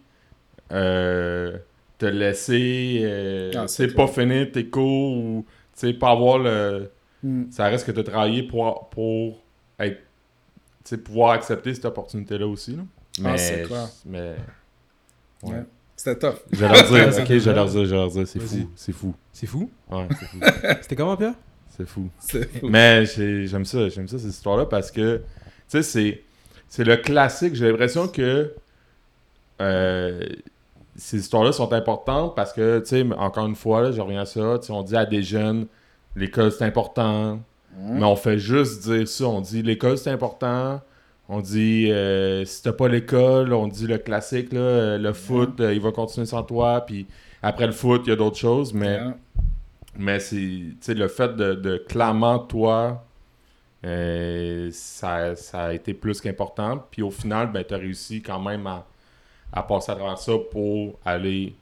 [0.72, 1.56] euh,
[1.98, 4.14] te laisser, euh, Ah, c'est pas clair.
[4.26, 5.44] finir tes cours ou,
[5.80, 6.90] sais, pas avoir le...
[7.22, 7.50] Mm.
[7.50, 9.42] Ça reste que t'as travaillé pour, pour
[9.78, 10.04] être, tu
[10.84, 12.82] sais, pouvoir accepter cette opportunité-là aussi, là.
[13.20, 13.88] Mais, Ah, c'est clair.
[14.06, 14.34] mais,
[15.42, 15.50] ouais.
[15.52, 15.64] Ouais.
[15.96, 16.36] C'était tough.
[16.50, 19.14] Je vais leur dire, ok, je leur dire, je leur dire, c'est fou, c'est fou.
[19.32, 19.70] C'est fou?
[19.90, 20.38] Ouais, c'est fou,
[20.82, 21.34] C'était comment, Pierre?
[21.76, 22.08] c'est fou.
[22.18, 22.68] C'est fou.
[22.68, 25.22] Mais j'ai- j'aime ça, j'aime ça cette histoire-là parce que, tu
[25.68, 26.22] sais, c'est,
[26.68, 27.54] c'est le classique.
[27.54, 28.54] J'ai l'impression que
[29.60, 30.26] euh,
[31.00, 34.26] ces histoires-là sont importantes parce que, tu sais, encore une fois, là, je reviens à
[34.26, 35.66] ça, on dit à des jeunes,
[36.14, 37.40] l'école c'est important,
[37.78, 39.26] mais on fait juste dire ça.
[39.26, 40.80] On dit l'école c'est important.
[41.28, 45.60] On dit euh, si t'as pas l'école, on dit le classique, là, euh, le foot,
[45.60, 46.84] euh, il va continuer sans toi.
[46.84, 47.06] Puis
[47.42, 48.98] après le foot, il y a d'autres choses, mais.
[49.98, 53.04] Mais c'est le fait de, de clamer toi,
[53.84, 56.84] euh, ça, ça a été plus qu'important.
[56.90, 58.86] Puis au final, ben, tu as réussi quand même à,
[59.52, 61.54] à passer à travers ça pour aller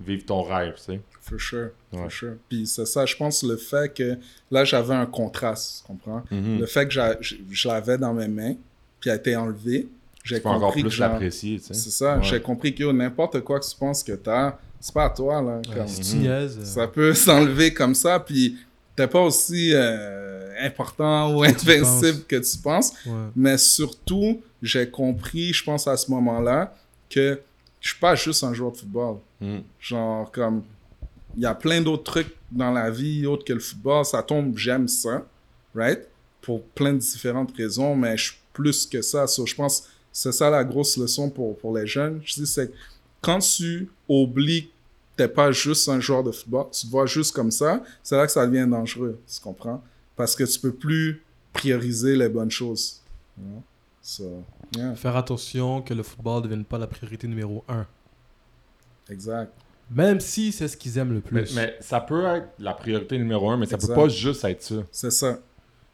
[0.00, 0.74] vivre ton rêve.
[0.76, 1.00] tu sais.
[1.20, 1.70] For sure.
[1.92, 2.00] Ouais.
[2.02, 2.34] For sure.
[2.48, 4.18] Puis c'est ça, je pense, le fait que
[4.50, 6.22] là, j'avais un contraste, tu comprends?
[6.30, 6.58] Mhm.
[6.60, 8.54] Le fait que je, l'avais dans mes mains,
[9.00, 9.88] puis a été enlevé,
[10.22, 11.58] j'ai Tu peux encore compris que plus genre, l'apprécier.
[11.58, 11.74] tu sais.
[11.74, 12.22] C'est ça, Ouais.
[12.24, 15.60] j'ai compris que n'importe quoi que tu penses que t'as, c'est pas à toi, là.
[15.66, 16.58] comme- Ouais, si tu niaises.
[16.60, 18.56] euh, Ça peut s'enlever comme ça, puis
[18.94, 22.24] t'es pas aussi euh, important ou tu invincible penses.
[22.28, 22.92] que tu penses.
[23.06, 23.12] ouais.
[23.34, 26.74] Mais surtout, j'ai compris, je pense à ce moment-là,
[27.08, 27.40] que
[27.80, 29.18] je suis pas juste un joueur de football.
[29.40, 29.62] Mhm.
[29.80, 30.62] Genre, comme,
[31.36, 34.04] il y a plein d'autres trucs dans la vie autres que le football.
[34.04, 35.24] Ça tombe, j'aime ça,
[35.74, 36.00] right?
[36.40, 39.26] Pour plein de différentes raisons, mais je suis plus que ça.
[39.26, 42.20] So, je pense que c'est ça la grosse leçon pour, pour les jeunes.
[42.24, 42.72] Je dis, c'est
[43.20, 44.70] quand tu oublies que
[45.16, 48.26] t'es pas juste un joueur de football, tu te vois juste comme ça, c'est là
[48.26, 49.82] que ça devient dangereux, tu comprends?
[50.14, 53.00] Parce que tu peux plus prioriser les bonnes choses.
[53.36, 53.62] you know?
[54.00, 54.44] So,
[54.76, 57.86] yeah, Faire attention que le football ne devienne pas la priorité numéro un.
[59.10, 59.52] exact.
[59.90, 61.54] Même si c'est ce qu'ils aiment le plus.
[61.54, 63.94] mais ça peut être la priorité numéro un, mais ça Exact.
[63.94, 64.74] peut pas juste être ça.
[64.90, 65.38] C'est ça.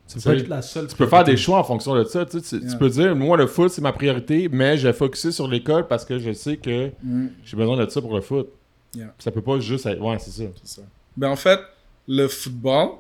[0.06, 2.24] ça peut être la seule Tu peux faire des choix en fonction de ça.
[2.24, 2.40] Tu,
[2.78, 6.06] peux dire, moi, le foot, c'est ma priorité, mais je vais focuser sur l'école parce
[6.06, 7.26] que je sais que Mm.
[7.44, 8.48] j'ai besoin de ça pour le foot.
[8.94, 9.14] Yeah.
[9.18, 10.00] Ça peut pas juste être.
[10.00, 10.44] Ouais, c'est ça.
[10.64, 10.82] Ça.
[11.14, 11.60] Ben, en fait,
[12.08, 12.92] le football,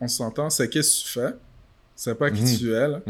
[0.00, 1.34] on s'entend, c'est qu'est-ce que tu fais,
[2.04, 3.00] C'est pas qui tu es, là.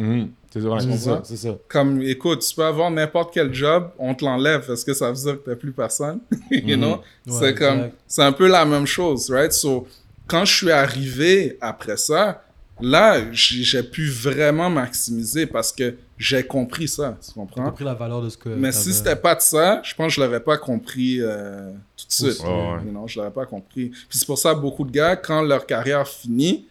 [0.52, 0.60] C'est
[0.98, 1.56] ça, c'est ça.
[1.66, 5.16] Comme, écoute, tu peux avoir n'importe quel job, on te l'enlève parce que ça veut
[5.16, 6.20] dire que t'as plus personne.
[6.50, 7.00] you know?
[7.26, 9.50] Ouais, c'est comme, c'est un peu la même chose, right?
[9.50, 9.86] So,
[10.26, 12.44] quand je suis arrivé après ça,
[12.82, 17.64] là, j'ai j'ai pu vraiment maximiser parce que j'ai compris ça, tu comprends?
[17.64, 18.50] compris la valeur de ce que.
[18.50, 22.06] Mais si c'était pas de ça, je pense que je l'aurais pas compris euh, tout
[22.08, 22.44] de suite.
[22.44, 22.84] Ouais, ouais.
[22.84, 23.88] You know, je l'aurais pas compris.
[23.88, 26.66] Puis c'est pour ça beaucoup de gars, quand leur carrière finit,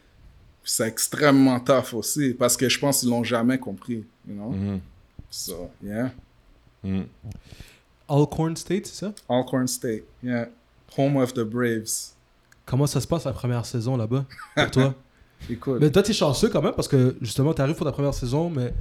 [0.63, 4.03] c'est extrêmement tough aussi parce que je pense qu'ils l'ont jamais compris.
[4.27, 4.49] You know?
[4.51, 4.79] Mhm.
[5.29, 6.11] So, yeah.
[6.83, 7.05] Mhm.
[8.09, 9.13] Alcorn State, c'est ça?
[9.29, 10.47] Alcorn State, yeah.
[10.97, 12.11] Home of the Braves.
[12.65, 14.95] Comment ça se passe la première saison là-bas pour toi?
[15.49, 18.49] Écoute, Mais toi, t'es chanceux quand même parce que justement, t'arrives pour ta première saison,
[18.49, 18.73] mais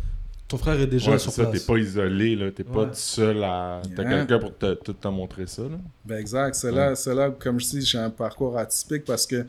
[0.47, 1.63] ton frère est déjà Ouais, sur c'est ça, t'es place.
[1.65, 2.51] pas isolé, là.
[2.51, 2.87] T'es pas Ouais.
[2.89, 3.81] tout seul à.
[3.97, 4.11] T'as Yeah.
[4.27, 5.79] quelqu'un pour te, tout te montrer ça, là.
[6.05, 6.55] ben exact.
[6.57, 9.47] C'est là, c'est là, comme je dis, j'ai un parcours atypique parce que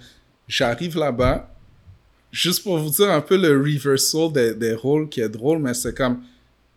[0.47, 1.49] j'arrive là-bas,
[2.31, 5.73] juste pour vous dire un peu le reversal des, des rôles qui est drôle, mais
[5.73, 6.21] c'est comme,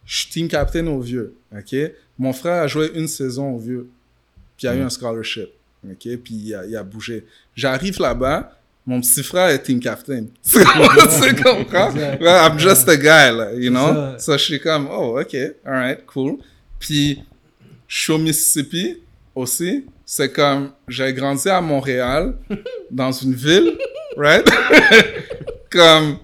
[0.04, 1.74] je suis team captain au vieux, ok?
[2.18, 3.88] Mon frère a joué une saison au vieux,
[4.56, 5.50] puis il a eu un scholarship,
[5.84, 6.16] ok?
[6.22, 7.24] Puis il a, il a bougé.
[7.54, 10.26] J'arrive là-bas, mon petit frère est team captain.
[10.42, 11.92] tu comprends?
[11.94, 14.18] Ouais, I'm just a guy, là, you know?
[14.18, 14.18] ça.
[14.18, 16.38] So, je suis comme, oh, ok, alright, cool.
[16.78, 17.22] Puis,
[17.88, 18.98] je suis au Mississippi
[19.34, 19.86] aussi.
[20.04, 22.34] C'est comme, j'ai grandi à Montréal,
[22.90, 23.78] dans une ville,
[24.16, 24.44] right?
[25.70, 26.18] comme,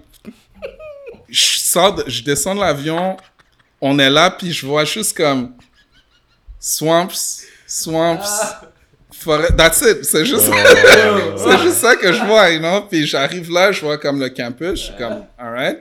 [1.29, 3.17] je sors, de- je descends de l'avion,
[3.79, 5.53] on est là, puis je vois juste comme
[6.59, 8.19] swamps, swamps,
[9.11, 9.49] forêt.
[9.57, 10.03] That's it.
[10.05, 10.49] C'est juste,
[11.37, 12.81] c'est juste ça que je vois, you know?
[12.89, 15.79] Puis j'arrive là, je vois comme le campus, je suis comme, alright.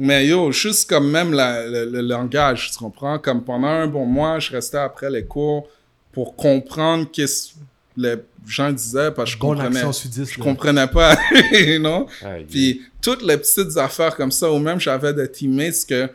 [0.00, 3.18] Mais yo, juste comme même la- le, le langage, tu comprends?
[3.18, 5.68] Comme pendant un bon mois, je restais après les cours
[6.12, 7.54] pour comprendre qu'est-ce que
[7.98, 8.14] les
[8.46, 10.32] gens disaient parce que je Bon comprenais, sudiste.
[10.34, 10.44] je là.
[10.44, 11.16] comprenais pas,
[11.52, 12.06] you know?
[12.22, 12.46] Aïe.
[12.48, 16.08] Puis toutes les petites affaires comme ça, ou même j'avais des teammates que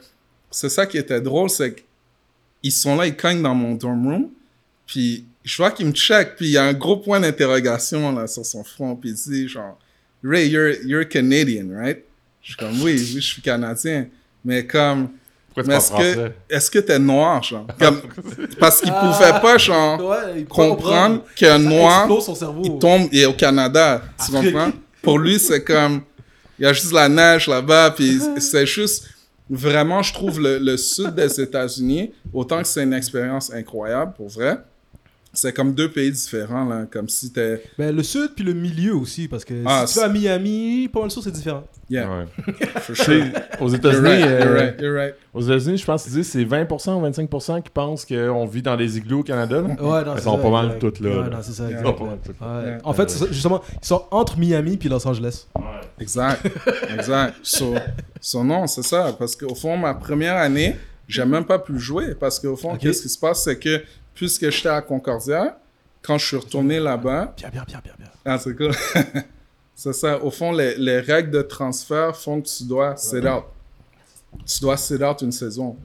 [0.49, 1.75] c'est ça qui était drôle, c'est
[2.61, 4.29] qu'ils sont là, ils cognent dans mon dorm room,
[4.87, 8.27] puis je vois qu'ils me checkent, puis il y a un gros point d'interrogation là
[8.27, 9.77] sur son front, puis il dit genre
[10.23, 12.03] Ray, you're, you're Canadian, right?
[12.41, 14.07] Je suis comme oui, oui, je suis Canadien,
[14.45, 15.09] mais comme
[15.53, 15.75] Pourquoi tu mais
[16.49, 17.67] est-ce que que t'es noir, genre?
[17.79, 18.01] Comme,
[18.59, 22.61] parce qu'ils pouvaient pas genre Ouais, comprendre qu'un noir explose son cerveau.
[22.63, 24.01] il tombe il est au Canada.
[24.25, 24.53] Tu Afrique.
[24.53, 24.71] comprends?
[25.01, 26.01] Pour lui, c'est comme.
[26.59, 27.91] Il y a juste la neige là-bas.
[27.91, 29.05] Puis c'est juste.
[29.49, 34.29] Vraiment, je trouve le, le sud des États-Unis, autant que c'est une expérience incroyable, pour
[34.29, 34.57] vrai,
[35.35, 36.85] c'est comme deux pays différents, là.
[36.91, 37.63] Comme si t'es.
[37.77, 40.87] Ben, le sud puis le milieu aussi, parce que Ah, si tu vas à Miami,
[40.87, 41.63] pas mal sûr, c'est différent.
[41.89, 42.25] Yeah, Ouais.
[42.79, 43.25] for sure.
[43.59, 45.15] aux États-Unis, right, euh, right, right.
[45.33, 48.75] aux États-Unis, je pense qu'ils disent c'est 20% ou 25% qui pensent qu'on vit dans
[48.75, 49.57] les igloos au Canada.
[49.61, 49.67] Là.
[49.67, 51.29] Ouais, non, Ils c'est sont ça, pas mal toutes là, Ouais, là.
[51.29, 51.71] non, c'est ça, Yeah.
[51.71, 51.87] Ils exact.
[51.87, 52.57] sont pas mal toutes là.
[52.59, 52.65] Ouais.
[52.67, 52.77] Yeah.
[52.83, 55.47] En fait, ça, justement, ils sont entre Miami puis Los Angeles.
[55.99, 56.47] Exact,
[56.97, 57.35] exact.
[57.43, 57.73] So,
[58.21, 59.13] so non, c'est ça.
[59.17, 60.75] Parce qu'au fond, ma première année,
[61.07, 62.15] j'ai même pas pu jouer.
[62.19, 63.81] Parce qu'au fond, qu'est-ce qui se passe, c'est que
[64.13, 65.59] puisque j'étais à Concordia,
[66.01, 68.07] quand je suis retourné là-bas, Bien, bien, bien, bien, bien.
[68.25, 68.71] Ah, c'est cool.
[69.75, 70.21] c'est ça.
[70.23, 73.45] Au fond, les, les règles de transfert font que tu dois sit out.
[74.45, 75.77] Tu dois sit out une saison.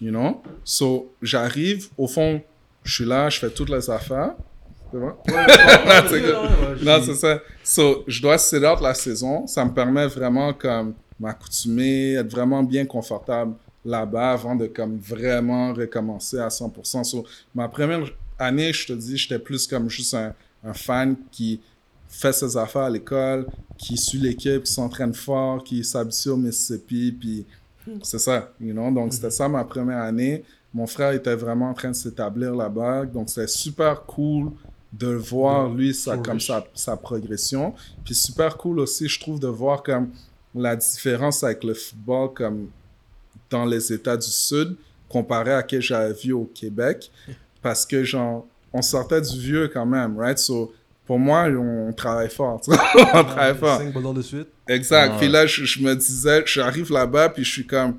[0.00, 0.42] You know?
[0.64, 2.42] So, j'arrive, au fond,
[2.84, 4.34] je suis là, je fais toutes les affaires.
[4.92, 5.08] C'est bon?
[5.26, 6.84] non, c'est cool.
[6.84, 7.40] Non, c'est ça.
[7.64, 9.44] So, je dois sit out la saison.
[9.48, 13.54] Ça me permet vraiment comme m'accoutumer, être vraiment bien confortable
[13.86, 17.04] là-bas avant de comme vraiment recommencer à 100%.
[17.04, 17.24] So,
[17.54, 18.04] ma première
[18.38, 20.34] année, je te dis, j'étais plus comme juste un,
[20.64, 21.60] un fan qui
[22.08, 23.46] fait ses affaires à l'école,
[23.78, 27.46] qui suit l'équipe, qui s'entraîne fort, qui s'habitue au Mississippi, puis
[28.02, 28.90] c'est ça, you know?
[28.90, 30.44] Donc, c'était ça ma première année.
[30.74, 34.50] Mon frère était vraiment en train de s'établir là-bas, donc c'était super cool
[34.92, 36.26] de voir lui sa, flourish.
[36.26, 37.74] comme sa, sa progression.
[38.04, 40.10] Puis super cool aussi, je trouve, de voir comme
[40.54, 42.68] la différence avec le football comme
[43.50, 44.76] dans les États du Sud
[45.08, 47.10] comparé à ce que j'avais vu au Québec.
[47.62, 50.38] Parce que, genre, on sortait du vieux quand même, right?
[50.38, 50.72] So,
[51.06, 52.60] pour moi, on travaille fort.
[52.60, 52.84] tu vois.
[53.14, 53.78] on travaille fort.
[53.78, 54.48] Cinq ballons de suite.
[54.68, 55.12] Exact.
[55.12, 55.18] Ouais.
[55.18, 57.96] Puis là, je, je me disais, j'arrive là-bas, puis je suis comme,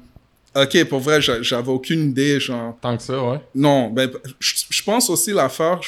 [0.56, 3.40] OK, pour vrai, j'a- j'avais aucune idée, genre, Tant que ça, ouais.
[3.56, 5.80] non, ben, je, je pense aussi l'affaire,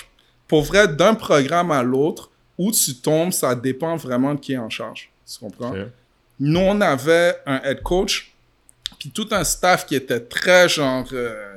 [0.48, 4.58] pour vrai, d'un programme à l'autre, où tu tombes, ça dépend vraiment de qui est
[4.58, 5.10] en charge.
[5.32, 5.74] Tu comprends?
[6.40, 8.34] Nous, on avait un head coach,
[9.00, 11.56] puis tout un staff qui était très genre euh,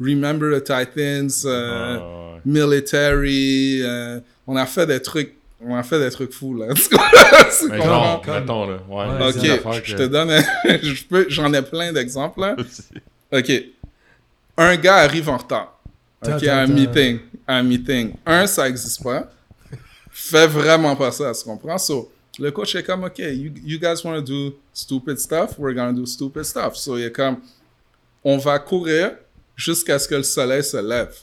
[0.00, 3.80] Remember the Titans, euh, Ah, military.
[3.82, 6.66] euh, on a fait des trucs, on a fait des trucs fous là.
[7.70, 8.78] Mais genre, mettons, là.
[8.88, 10.42] Ouais, Ok, je que- te donne, un-
[10.82, 12.40] je peux- j'en ai plein d'exemples.
[12.40, 12.56] là.
[13.32, 13.52] Ok,
[14.56, 15.78] un gars arrive en retard.
[16.26, 18.14] Ok, à un meeting, à un meeting.
[18.26, 19.30] Un, ça existe pas.
[20.10, 21.76] Fais vraiment pas ça, tu comprends?
[21.78, 25.74] So, Le coach est comme, OK, you, you guys want to do stupid stuff, we're
[25.74, 26.76] going to do stupid stuff.
[26.76, 27.36] So, il est comme,
[28.24, 29.12] on va courir
[29.56, 31.14] jusqu'à ce que le soleil se lève.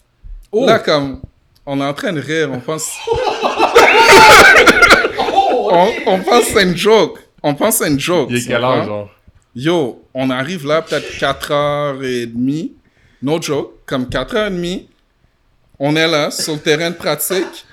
[0.52, 0.66] Oh!
[0.66, 1.22] Là, comme,
[1.66, 2.90] on est en train de rire, on pense...
[5.20, 7.20] on, on pense c'est une joke.
[7.44, 8.30] On pense c'est une joke.
[8.32, 9.10] Il est heure, genre?
[9.54, 12.72] Yo, on arrive là, peut-être 4h30.
[13.22, 14.86] No joke, comme 4h30.
[15.78, 17.66] On est là, sur le terrain de pratique.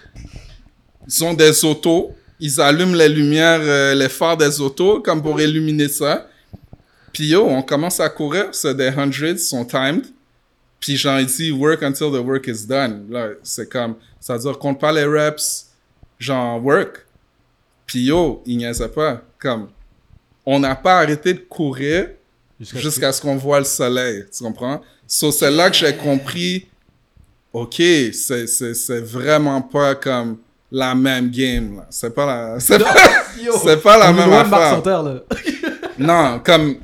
[1.06, 2.14] Ils ont des autos.
[2.40, 6.28] Ils allument les lumières, euh, les phares des autos, comme pour illuminer ça.
[7.12, 8.48] Puis yo, on commence à courir.
[8.52, 10.04] C'est des hundreds, sont timed.
[10.78, 13.06] Puis genre, il dit, work until the work is done.
[13.10, 15.66] Là, c'est comme, ça veut dire, compte pas les reps,
[16.18, 17.04] genre, work.
[17.86, 19.22] Puis yo, il niaisait pas.
[19.38, 19.68] Comme,
[20.46, 22.10] on n'a pas arrêté de courir
[22.60, 24.24] jusqu'à ce qu'on voit le soleil.
[24.36, 24.80] Tu comprends?
[25.06, 26.68] So, c'est là que j'ai compris,
[27.52, 30.38] OK, c'est, c'est, c'est vraiment pas comme
[30.70, 31.76] la même game.
[31.76, 31.86] Là.
[31.90, 32.94] C'est pas la, c'est pas,
[33.42, 35.02] Yo, c'est pas la on même affaire.
[35.02, 35.14] Là.
[35.98, 36.76] Non, comme,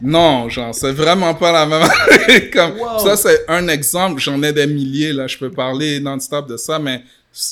[0.00, 2.98] non, genre, c'est vraiment pas la même comme, Wow.
[3.00, 4.20] Ça, c'est un exemple.
[4.20, 5.26] J'en ai des milliers, là.
[5.26, 7.02] Je peux parler non-stop de ça, mais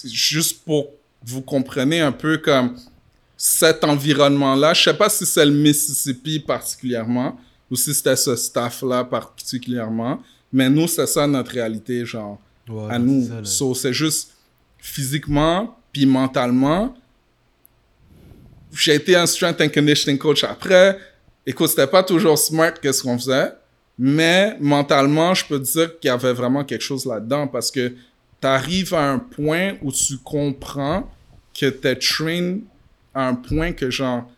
[0.04, 0.90] juste pour que
[1.26, 2.74] vous compreniez un peu comme
[3.36, 4.72] cet environnement-là.
[4.72, 7.38] Je sais pas si c'est le Mississippi particulièrement
[7.70, 10.22] ou si c'était ce staff-là particulièrement,
[10.52, 12.38] mais nous, c'est ça notre réalité, genre
[12.68, 13.28] Ouais, à nous.
[13.44, 14.30] So, c'est juste
[14.78, 16.94] physiquement puis mentalement.
[18.72, 20.98] J'ai été un strength and conditioning coach après.
[21.44, 23.52] Écoute, c'était pas toujours smart que ce qu'on faisait,
[23.98, 27.88] mais mentalement, je peux te dire qu'il y avait vraiment quelque chose là-dedans parce que
[28.40, 31.10] tu arrives à un point où tu comprends
[31.58, 32.58] que tu es train
[33.12, 34.30] à un point que genre,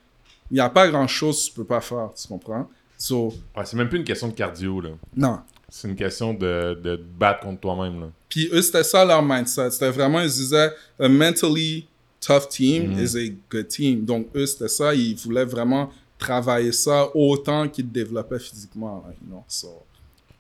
[0.51, 2.69] il n'y a pas grand-chose que tu peux pas faire, tu comprends?
[2.97, 4.91] So, Ouais, c'est même plus une question de cardio, là.
[5.17, 5.41] non.
[5.75, 8.07] C'est une question de, de te battre contre toi-même, là.
[8.29, 9.71] Puis eux, c'était ça leur mindset.
[9.71, 10.71] C'était vraiment, ils disaient,
[11.01, 11.87] a mentally
[12.21, 12.99] tough team Mhm.
[13.03, 14.05] is a good team.
[14.05, 14.95] Donc eux, c'était ça.
[14.95, 19.03] Ils voulaient vraiment travailler ça autant qu'ils développaient physiquement.
[19.07, 19.45] là, you know?
[19.49, 19.83] So,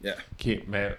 [0.04, 0.16] yeah.
[0.32, 0.96] OK, mais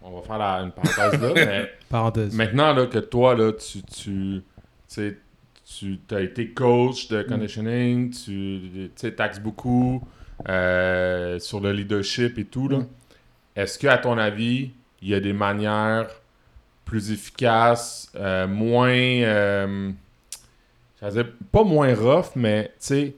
[0.00, 2.32] on va faire la- une parenthèse là, mais Parenthèse.
[2.34, 4.42] maintenant là, que toi, là, tu, tu,
[4.88, 10.02] tu as été coach de conditioning, tu tu taxes beaucoup
[10.48, 12.78] euh, sur le leadership et tout, là.
[12.78, 12.86] Mm.
[13.56, 14.70] Est-ce que, à ton avis,
[15.02, 16.08] il y a des manières
[16.84, 18.90] plus efficaces, euh, moins...
[18.90, 19.90] euh,
[21.10, 23.14] dire, pas moins rough, mais, tu sais,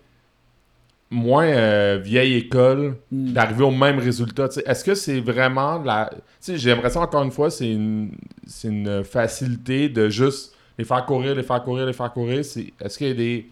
[1.10, 3.32] moins euh, vieille école Mm.
[3.32, 4.48] d'arriver au même résultat?
[4.66, 6.10] Est-ce que c'est vraiment la.
[6.12, 8.12] Tu sais, j'ai l'impression, encore une fois, c'est une,
[8.46, 12.44] c'est une facilité de juste les faire courir, les faire courir, les faire courir.
[12.44, 13.48] C'est- Est-ce qu'il y a des.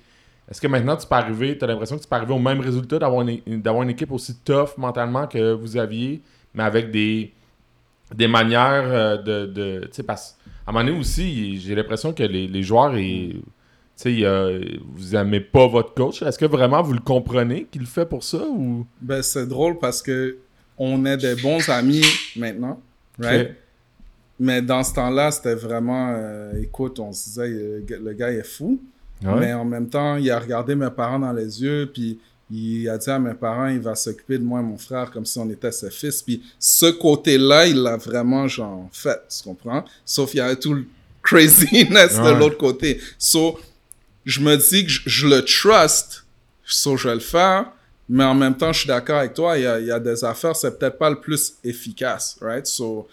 [0.50, 2.60] Est-ce que maintenant tu peux arriver, tu as l'impression que tu peux arriver au même
[2.60, 6.22] résultat, d'avoir une, une équipe aussi tough mentalement que vous aviez,
[6.56, 7.32] mais avec des,
[8.14, 9.46] des manières euh, de.
[9.46, 10.36] de tu sais, parce
[10.66, 14.58] à un moment donné aussi, j'ai l'impression que les, les joueurs, y a-
[14.94, 16.22] vous aimez pas votre coach.
[16.22, 18.84] Est-ce que vraiment vous le comprenez qu'il le fait pour ça ou?
[19.00, 20.38] Ben, c'est drôle parce que
[20.76, 22.02] on est des bons amis
[22.34, 22.80] maintenant,
[23.18, 23.52] right?
[24.38, 28.42] Mais dans ce temps-là, c'était vraiment, euh, écoute, on se disait, euh, le gars est
[28.46, 28.80] fou.
[29.22, 32.18] Mais en même temps, il a regardé mes parents dans les yeux, puis
[32.50, 35.26] il a dit à mes parents, il va s'occuper de moi et mon frère comme
[35.26, 36.22] si on était ses fils.
[36.22, 39.84] Puis ce côté-là, il l'a vraiment, genre, fait, tu comprends?
[40.04, 40.84] Sauf il y avait tout le
[41.22, 42.34] craziness Ouais.
[42.34, 43.00] de l'autre côté.
[43.18, 43.58] So,
[44.24, 46.24] je me dis que je, je le trust,
[46.64, 47.70] so je vais le faire,
[48.08, 49.98] mais en même temps, je suis d'accord avec toi, il y a, il y a
[49.98, 52.66] des affaires, c'est peut-être pas le plus efficace, right?
[52.66, 53.08] So,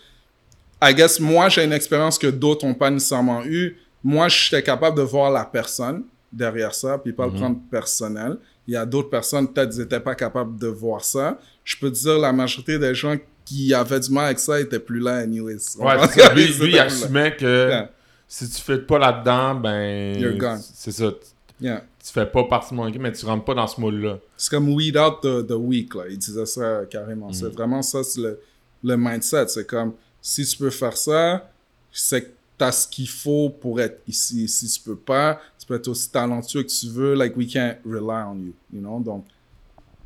[0.82, 3.78] I guess moi, j'ai une expérience que d'autres n'ont pas nécessairement eu.
[4.04, 8.38] Moi, j'étais capable de voir la personne derrière ça, puis pas le prendre personnel.
[8.68, 11.38] Il y a d'autres personnes, peut-être, ils n'étaient pas capables de voir ça.
[11.64, 14.80] Je peux te dire, la majorité des gens qui avaient du mal avec ça étaient
[14.80, 15.55] plus là, anyways.
[15.80, 16.34] Ouais, c'est ça.
[16.36, 17.91] Lui, lui, il assumait que Yeah.
[18.28, 20.59] si tu fais pas là-dedans, ben.
[20.61, 21.11] C'est ça.
[21.11, 21.84] Tu Yeah.
[22.05, 24.18] tu fais pas partie de mon équipe, mais tu rentres pas dans ce moule-là.
[24.38, 26.03] C'est comme weed out the, the weak, là.
[26.09, 27.32] Il disait ça carrément.
[27.34, 28.39] C'est vraiment ça, c'est le,
[28.84, 29.47] le mindset.
[29.49, 31.49] C'est comme, si tu peux faire ça,
[31.91, 32.30] c'est que
[32.64, 34.47] t'as ce qu'il faut pour être ici.
[34.47, 37.14] Si tu peux pas, tu peux être aussi talentueux que tu veux.
[37.14, 39.01] Like, we can't rely on you, you know?
[39.01, 39.26] Donc,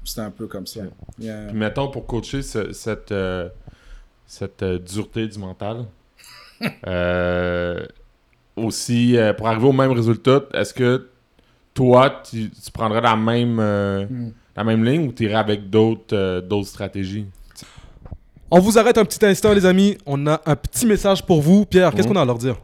[0.03, 0.81] c'était un peu comme ça.
[1.19, 1.47] Yeah.
[1.49, 3.49] Puis mettons, pour coacher ce- cette, euh,
[4.25, 5.85] cette euh, dureté du mental,
[6.87, 7.85] euh,
[8.55, 11.09] aussi, pour arriver au même résultat, est-ce que
[11.75, 14.31] toi, tu, tu prendrais la même, euh, Mm.
[14.55, 17.27] la même ligne ou tu irais avec d'autres d'autres stratégies?
[18.49, 19.97] On vous arrête un petit instant, les amis.
[20.05, 21.65] On a un petit message pour vous.
[21.65, 22.13] Pierre, qu'est-ce Mhm.
[22.13, 22.55] qu'on a à leur dire?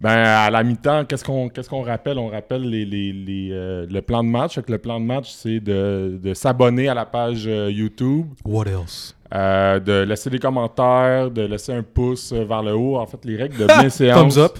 [0.00, 2.18] Ben, à la mi-temps, qu'est-ce qu'on qu'est-ce qu'on rappelle?
[2.18, 4.58] On rappelle les, les- les, euh, le plan de match.
[4.68, 9.16] Le plan de match, c'est de, de s'abonner à la page euh, YouTube, What else?
[9.34, 12.96] Euh, de laisser des commentaires, de laisser un pouce vers le haut.
[12.98, 14.34] En fait, les règles de bienséance.
[14.34, 14.58] Thumbs up.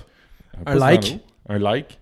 [0.64, 1.18] Un like.
[1.51, 1.99] Un like.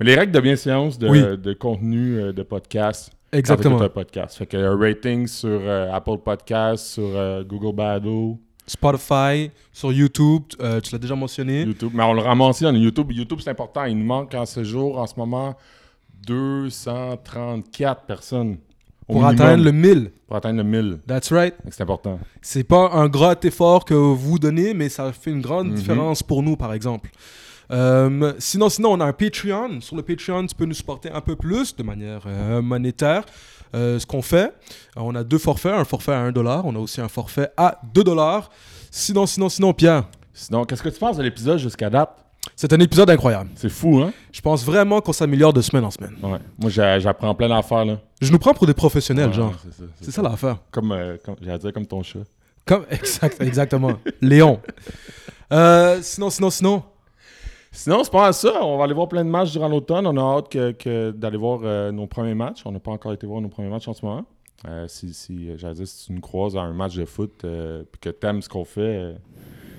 [0.00, 1.22] Mais les règles de bienséance de, Oui.
[1.38, 3.12] de contenu de podcast.
[3.32, 3.78] Exactement.
[3.78, 4.36] Quand un podcast.
[4.38, 10.42] Fait que un rating sur euh, Apple Podcast, sur euh, Google Bado, Spotify, sur YouTube,
[10.60, 11.62] euh, tu l'as déjà mentionné.
[11.62, 11.92] YouTube.
[11.94, 13.10] Mais on le ramasse on YouTube.
[13.12, 13.84] YouTube, c'est important.
[13.84, 15.54] Il nous manque en ce jour, en ce moment,
[16.26, 18.58] 234 personnes.
[19.08, 20.10] au Pour minimum, atteindre le 1000.
[20.28, 20.98] Pour atteindre le 1000.
[21.08, 21.54] That's right.
[21.70, 22.20] C'est important.
[22.40, 25.74] C'est pas un grand effort que vous donnez, mais ça fait une grande Mhm.
[25.74, 27.10] différence pour nous, par exemple.
[27.72, 29.80] Euh, sinon, sinon, on a un Patreon.
[29.80, 33.24] Sur le Patreon, tu peux nous supporter un peu plus de manière euh, monétaire.
[33.74, 34.50] Euh, ce qu'on fait, euh,
[34.96, 37.80] on a deux forfaits, un forfait à 1 dollar, on a aussi un forfait à
[37.94, 38.50] 2 dollars.
[38.90, 40.04] Sinon, sinon, sinon, Pierre,
[40.34, 42.10] Sinon, qu'est-ce que tu penses de l'épisode jusqu'à date?
[42.56, 43.50] c'est un épisode incroyable.
[43.54, 44.12] C'est fou, hein?
[44.32, 46.16] Je pense vraiment qu'on s'améliore de semaine en semaine.
[46.22, 46.38] Ouais.
[46.60, 47.98] Moi, j'a- j'apprends plein d'affaires, là.
[48.20, 49.54] Je nous prends pour des professionnels, Ouais, genre.
[49.62, 50.56] c'est ça, C'est ça l'affaire.
[50.72, 52.18] Comme, euh, comme- j'allais dire comme ton chat.
[52.66, 53.92] Comme, exact, exactement.
[54.20, 54.60] Léon.
[55.52, 56.82] Euh, sinon, sinon, sinon.
[57.72, 58.62] Sinon, c'est pas mal ça.
[58.64, 60.06] On va aller voir plein de matchs durant l'automne.
[60.06, 62.62] On a hâte que, que d'aller voir euh, nos premiers matchs.
[62.66, 64.24] On n'a pas encore été voir nos premiers matchs en ce moment.
[64.68, 67.32] Euh, si, si, euh, j'allais dire, si tu nous croises à un match de foot
[67.44, 69.14] euh, puis que t'aimes ce qu'on fait, euh,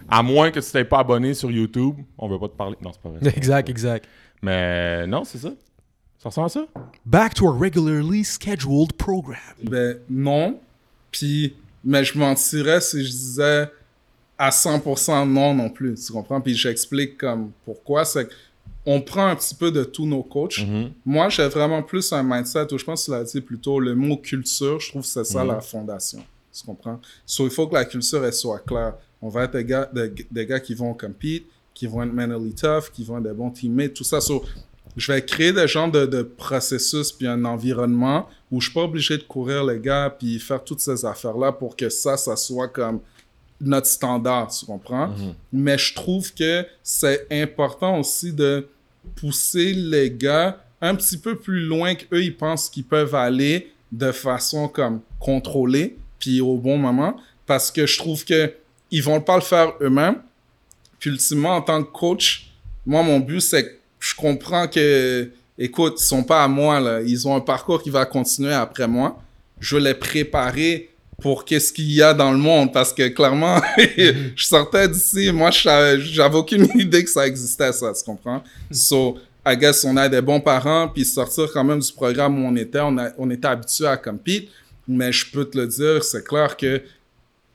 [0.10, 2.76] à moins que tu t'es pas abonné sur YouTube, on veut pas te parler.
[2.82, 3.20] Non, c'est pas vrai.
[3.38, 4.06] Exact, exact.
[4.42, 5.52] Mais non, c'est ça.
[6.18, 6.66] Ça ressemble à ça?
[7.06, 9.38] Back to our regularly scheduled program.
[9.62, 10.60] Ben non.
[11.12, 13.70] Puis, mais je mentirais si je disais
[14.38, 15.96] à 100% non non plus.
[15.96, 16.42] Tu comprends?
[16.42, 18.04] Puis j'explique comme pourquoi.
[18.06, 18.28] C'est
[18.86, 20.60] qu'on prend un petit peu de tous nos coachs.
[20.66, 20.92] Mhm.
[21.06, 23.96] Moi, j'ai vraiment plus un mindset où je pense que tu l'as dit plutôt le
[23.96, 24.80] mot culture.
[24.80, 25.48] Je trouve que c'est ça Mhm.
[25.52, 26.24] la fondation.
[26.56, 27.00] Tu comprends?
[27.26, 28.94] So, il faut que la culture elle soit claire.
[29.22, 32.54] On va être des gars, des, des gars qui vont compete, qui vont être mentally
[32.54, 34.20] tough, qui vont être des bons teammates, tout ça.
[34.22, 34.44] So,
[34.98, 38.84] je vais créer des genres de, de processus puis un environnement où je suis pas
[38.84, 42.68] obligé de courir les gars puis faire toutes ces affaires-là pour que ça, ça soit
[42.68, 43.00] comme
[43.64, 45.10] notre standard, tu comprends?
[45.52, 48.68] Mais je trouve que c'est important aussi de
[49.16, 54.12] pousser les gars un petit peu plus loin qu'eux, ils pensent qu'ils peuvent aller de
[54.12, 58.54] façon comme contrôlée puis au bon moment parce que je trouve que
[58.92, 60.22] ils vont pas le faire eux-mêmes.
[61.00, 62.54] Puis ultimement, en tant que coach,
[62.86, 67.02] moi, mon but, c'est que je comprends que, écoute, ils sont pas à moi, là.
[67.02, 69.20] Ils ont un parcours qui va continuer après moi.
[69.60, 70.92] Je veux les préparer
[71.22, 75.52] pour qu'est-ce qu'il y a dans le monde parce que clairement, je sortais d'ici, moi,
[75.52, 78.44] j'avais aucune idée que ça existait, ça, tu comprends?
[78.72, 82.48] So, I guess on a des bons parents, puis sortir quand même du programme où
[82.48, 84.50] on était, on, a- on était habitué à compete,
[84.88, 86.82] mais je peux te le dire, c'est clair que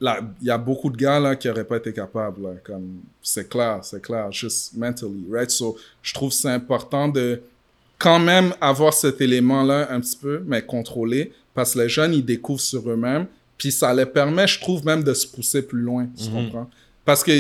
[0.01, 3.01] là, il y a beaucoup de gars là qui auraient pas été capables là, comme
[3.23, 5.51] c'est clair, c'est clair, juste mentally, right?
[5.51, 7.41] So, je trouve c'est important de
[7.99, 12.15] quand même avoir cet élément là un petit peu, mais contrôlé, parce que les jeunes
[12.15, 13.27] ils découvrent sur eux-mêmes,
[13.59, 16.71] puis ça les permet, je trouve même de se pousser plus loin, tu comprends?
[17.05, 17.33] Parce que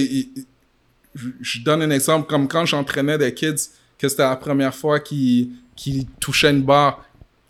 [1.14, 3.54] je, donne un exemple comme quand j'entraînais des kids
[3.98, 7.04] que c'était la première fois qu'ils qu'ils touchaient une barre.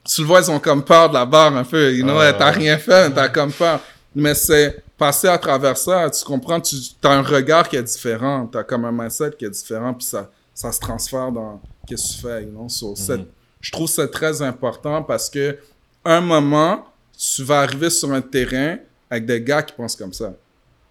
[0.04, 1.94] Tu le vois, ils ont comme peur de la barre un peu.
[1.94, 2.32] You know, Ah.
[2.32, 3.80] t'as rien fait, t'as comme peur.
[4.14, 8.46] Mais c'est passer à travers ça, tu comprends, tu as un regard qui est différent,
[8.50, 12.16] t'as comme un mindset qui est différent, puis ça, ça se transfère dans qu'est-ce que
[12.16, 12.68] tu fais, you know.
[12.68, 13.20] So, c'est-
[13.60, 15.56] je trouve c'est très important parce que
[16.04, 16.84] un moment,
[17.18, 18.78] tu vas arriver sur un terrain
[19.10, 20.34] avec des gars qui pensent comme ça,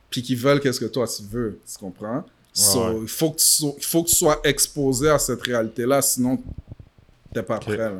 [0.09, 2.23] puis qui veulent qu'est-ce que toi tu veux, tu comprends?
[2.53, 2.99] So, Ouais.
[3.03, 6.39] il, faut que tu sois, faut que tu sois exposé à cette réalité-là, sinon
[7.34, 7.78] t'es pas prêt.
[7.78, 7.91] là.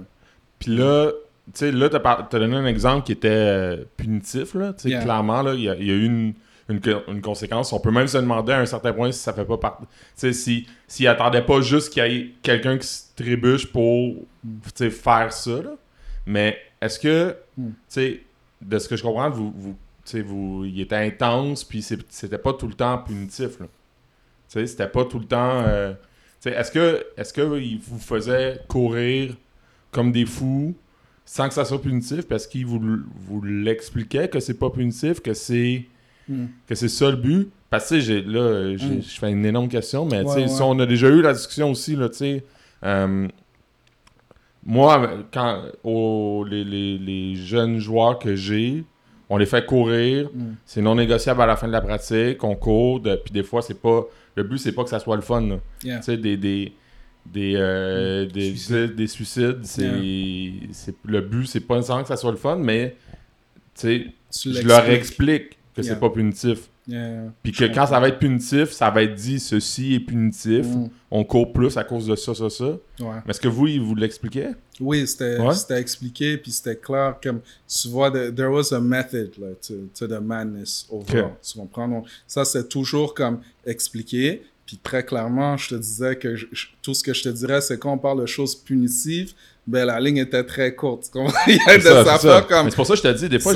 [0.59, 4.73] Puis là, tu sais, là, t'as par- donné un exemple qui était euh, punitif, là.
[4.73, 5.03] Tu sais, Yeah.
[5.03, 6.34] clairement, là, il y, y a eu une,
[6.69, 7.71] une, une conséquence.
[7.71, 9.84] On peut même se demander à un certain point si ça fait pas partie.
[9.86, 14.15] Tu sais, si, s'il attendait pas juste qu'il y ait quelqu'un qui se trébuche pour,
[14.43, 15.75] tu sais, faire ça, là.
[16.25, 17.70] Mais est-ce que, Hmm.
[17.70, 18.24] tu sais,
[18.62, 19.76] de ce que je comprends, vous, vous,
[20.24, 23.66] vous, il était intense, puis c'était pas tout le temps punitif, là.
[23.66, 25.64] Tu sais, c'était pas tout le temps.
[25.68, 25.93] euh,
[26.45, 29.36] est-ce que, est-ce que il vous faisait courir
[29.91, 30.74] comme des fous
[31.26, 32.26] sans que ça soit punitif?
[32.28, 32.80] Parce qu'il vous,
[33.16, 35.86] vous l'expliquait que c'est pas punitif, que c'est
[36.30, 36.45] Mm.
[36.68, 37.49] que c'est ça le but?
[37.70, 39.01] Parce que j'ai- là, euh, j'ai- Mm.
[39.01, 40.47] je fais une énorme question, mais Ouais, ouais.
[40.49, 42.43] si on a déjà eu la discussion aussi, là, tu sais.
[42.84, 43.28] euh,
[44.68, 48.84] moi, quand aux- les, les- les jeunes joueurs que j'ai,
[49.30, 50.55] on les fait courir, Mm.
[50.65, 53.61] c'est non négociable à la fin de la pratique, on court, de- puis des fois,
[53.61, 54.05] c'est pas.
[54.36, 55.59] Le but, c'est pas que ça soit le fun.
[55.84, 55.97] Yeah.
[55.97, 56.74] Tu sais, des, des,
[57.26, 58.28] des, euh, Mm.
[58.32, 58.95] des, Suicides.
[58.95, 59.89] des suicides, c'est,
[60.72, 62.95] c'est- le but, c'est pas nécessairement que ça soit le fun, mais
[63.80, 64.11] tu
[64.45, 65.93] je leur explique que Yeah.
[65.93, 66.70] c'est pas punitif.
[66.88, 67.33] Yeah.
[67.43, 70.88] Puis que quand ça va être punitif, ça va être dit ceci est punitif, Mm.
[71.11, 72.63] on court plus à cause de ça, ça, ça.
[72.65, 72.77] Ouais.
[73.25, 74.51] Mais est-ce que vous, il vous l'expliquait?
[74.79, 75.53] Oui, c'était Ouais.
[75.53, 79.73] c'était expliqué, puis c'était clair, comme tu vois, the- there was a method là, to,
[79.99, 81.25] to the madness overall.
[81.25, 81.31] Ok.
[81.51, 81.88] Tu comprends?
[81.89, 84.43] Donc, ça, c'est toujours comme expliqué.
[84.65, 87.61] Puis très clairement, je te disais que je- je- tout ce que je te dirais,
[87.61, 89.33] c'est quand on parle de choses punitives,
[89.65, 91.09] ben la ligne était très courte.
[91.47, 92.13] Il y a C'est des ça, ça.
[92.15, 92.65] affaires comme...
[92.65, 93.53] Mais c'est pour ça que je te dis, des fois,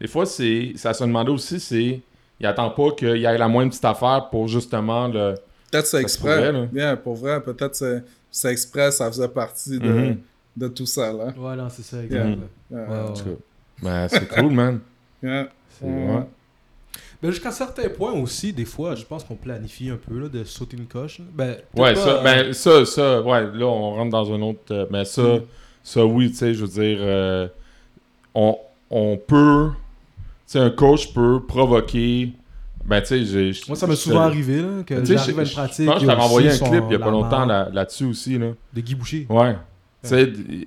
[0.00, 2.00] des fois c'est, ça se demandait aussi, c'est,
[2.42, 5.34] il attend pas qu'il y ait la moindre petite affaire pour justement le.
[5.70, 6.36] Peut-être c'est exprès.
[6.36, 6.66] pourrait, là.
[6.70, 10.18] Bien, pour vrai, peut-être c'est c'est exprès, ça faisait partie de, Mhm.
[10.56, 11.26] de tout ça, là.
[11.36, 12.24] Ouais, non, c'est ça, exact.
[12.24, 12.40] Mhm.
[12.70, 12.78] là.
[12.78, 12.88] Yeah.
[12.88, 13.08] Ouais, ouais.
[13.08, 13.30] En tout cas,
[13.82, 14.80] ben, c'est cool, man.
[15.22, 15.48] Yeah.
[15.70, 15.92] C'est, Ouais.
[16.16, 16.22] ouais.
[17.22, 20.42] Ben, jusqu'à certains points aussi, des fois, je pense qu'on planifie un peu là, de
[20.44, 21.20] sauter une coche.
[21.20, 21.24] là.
[21.32, 24.60] Ben, Ouais, pas, ça, euh, ben, ça, ça, ouais, là, on rentre dans un autre.
[24.72, 25.42] euh, mais ça, Mm.
[25.84, 27.46] ça, oui, tu sais, je veux dire, euh,
[28.34, 28.56] on,
[28.90, 29.70] on peut.
[30.52, 32.32] Sais, un coach peut provoquer.
[32.84, 33.52] Ben, tu sais.
[33.68, 35.84] Moi, ça m'est souvent arrivé là, que j'arrive à une je- pratique.
[35.84, 38.04] Je pense que je et t'avais envoyé un clip il y a pas longtemps là-dessus
[38.04, 38.48] aussi, là.
[38.74, 39.26] De Guy Boucher.
[39.30, 39.54] Ouais.
[40.02, 40.66] Tu sais, d-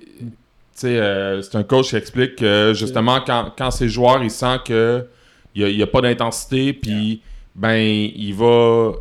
[0.72, 4.64] sais, euh, c'est un coach qui explique que justement, quand, quand ses joueurs, ils sentent
[4.64, 5.06] que
[5.54, 7.20] il n'y a, y a pas d'intensité, puis
[7.54, 8.92] ben, il va,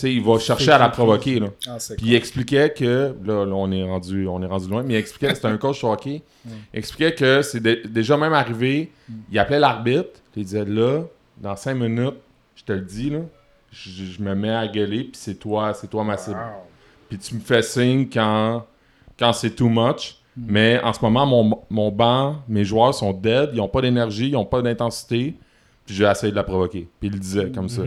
[0.00, 1.48] sais, il va chercher à la provoquer, là.
[1.66, 4.82] Ah, c'est Puis il expliquait que, là, là, on, est rendu, on est rendu loin,
[4.82, 8.32] mais il expliquait, c'était un coach de hockey, il expliquait que c'est dé- déjà même
[8.32, 8.92] arrivé,
[9.30, 11.02] il appelait l'arbitre, puis il disait là,
[11.38, 12.16] dans cinq minutes,
[12.56, 13.20] je te le dis, là,
[13.72, 16.36] je, je me mets à gueuler, puis c'est toi, c'est toi ma cible.
[16.36, 16.64] Wow.
[17.08, 18.66] Puis tu me fais signe quand,
[19.18, 20.16] quand c'est too much.
[20.36, 24.28] Mais en ce moment, mon, mon banc, mes joueurs sont dead, ils n'ont pas d'énergie,
[24.28, 25.34] ils n'ont pas d'intensité.
[25.86, 26.88] Puis j'ai essayé de la provoquer.
[26.98, 27.82] Puis il le disait comme ça.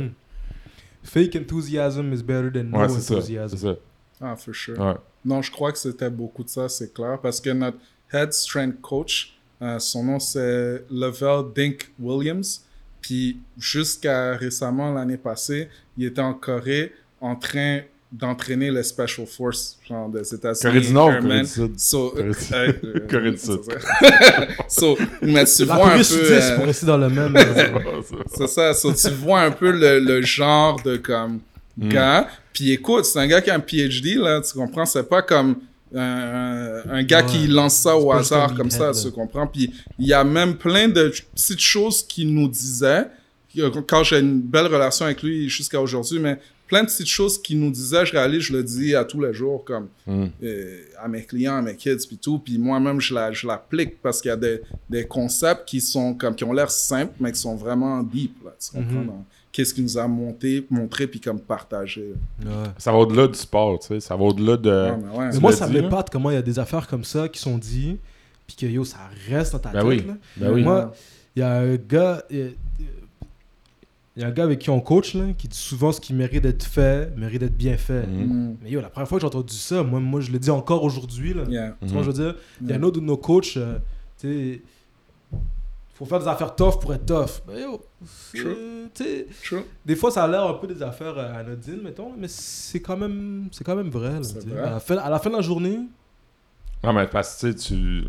[1.08, 3.16] Fake enthusiasm is better than no Ouais, c'est ça.
[3.16, 3.56] enthusiasm.
[3.58, 3.76] C'est ça.
[4.20, 4.78] Ah, for sure.
[4.80, 4.96] Ouais.
[5.24, 7.20] Non, je crois que c'était beaucoup de ça, c'est clair.
[7.22, 7.78] Parce que notre
[8.12, 12.64] head strength coach, euh, son nom c'est Level Dink Williams.
[13.02, 17.82] Puis jusqu'à récemment, l'année passée, il était en Corée en train
[18.12, 20.62] d'entraîner les Special Force, genre des États-Unis.
[20.64, 21.12] Corée du Nord.
[21.22, 21.80] Corée du Sud?
[21.80, 23.60] So, Corée du- euh, euh, Corée du Sud.
[24.70, 26.04] so, mais tu La vois un peu...
[26.14, 27.36] euh, pour rester dans le même.
[27.38, 28.02] euh,
[28.36, 28.74] c'est ça.
[28.74, 31.40] So, tu vois un peu le, le genre de comme
[31.80, 31.90] Mm.
[31.90, 32.28] gars.
[32.54, 34.84] Puis écoute, c'est un gars qui a un PhD, là, tu comprends?
[34.88, 35.58] C'est pas comme
[35.96, 37.26] un, un gars Ouais.
[37.32, 39.12] qui lance ça au hasard comme ça, là.
[39.14, 39.46] comprends?
[39.46, 43.06] Puis il y a même plein de petites choses qu'il nous disait.
[43.88, 47.60] Quand j'ai une belle relation avec lui jusqu'à aujourd'hui, mais plein de petites choses qu'il
[47.60, 50.26] nous disait, je réalise, je le dis à tous les jours, comme Mm.
[50.44, 52.40] euh, à mes clients, à mes kids, puis tout.
[52.40, 56.14] Puis moi-même, je la- je l'applique parce qu'il y a des, des concepts qui sont
[56.14, 58.36] comme qui ont l'air simples, mais qui sont vraiment deep.
[58.44, 59.00] Là, tu comprends?
[59.00, 59.08] Mhm.
[59.08, 62.14] dans Qu'est-ce qu'il nous a monté, montré, puis comme partagé.
[62.46, 62.52] ouais.
[62.78, 64.00] Ça va au-delà du sport, tu sais.
[64.02, 64.70] Ça va au-delà de.
[64.70, 65.30] Ouais, mais ouais.
[65.34, 67.98] Mais moi, ça m'épate comment il y a des affaires comme ça qui sont dites,
[68.46, 68.98] puis que yo, ça
[69.30, 69.88] reste dans ta Ben tête.
[69.90, 70.04] oui.
[70.06, 70.14] là.
[70.38, 70.64] Ben oui.
[70.64, 70.94] Moi,
[71.36, 72.24] il y a un gars.
[74.18, 76.12] Il y a- un gars avec qui on coach là, qui dit souvent ce qui
[76.14, 78.08] mérite d'être fait, mérite d'être bien fait.
[78.08, 78.26] Mhm.
[78.52, 78.58] Mm.
[78.64, 80.84] Mais yo, la première fois que j'ai entendu ça, moi, moi je le dis encore
[80.84, 81.34] aujourd'hui.
[81.36, 81.44] là.
[81.48, 81.76] Yeah.
[81.82, 82.04] Tu vois, Mhm.
[82.04, 82.86] je veux dire, il y a un Ouais.
[82.88, 83.78] autre de nos coachs, euh,
[84.20, 84.62] tu sais,
[85.94, 87.42] faut faire des affaires tough pour être tough.
[87.48, 87.82] Ben yo,
[88.32, 88.44] tu
[88.94, 89.62] sais, True.
[89.86, 92.98] des fois ça a l'air un peu des affaires euh, anodines, mettons, mais c'est quand
[92.98, 94.12] même, c'est quand même vrai.
[94.14, 94.62] là, vrai.
[94.62, 95.80] À, la fin, à la fin de la journée,
[96.84, 98.04] Non, mais parce que tu.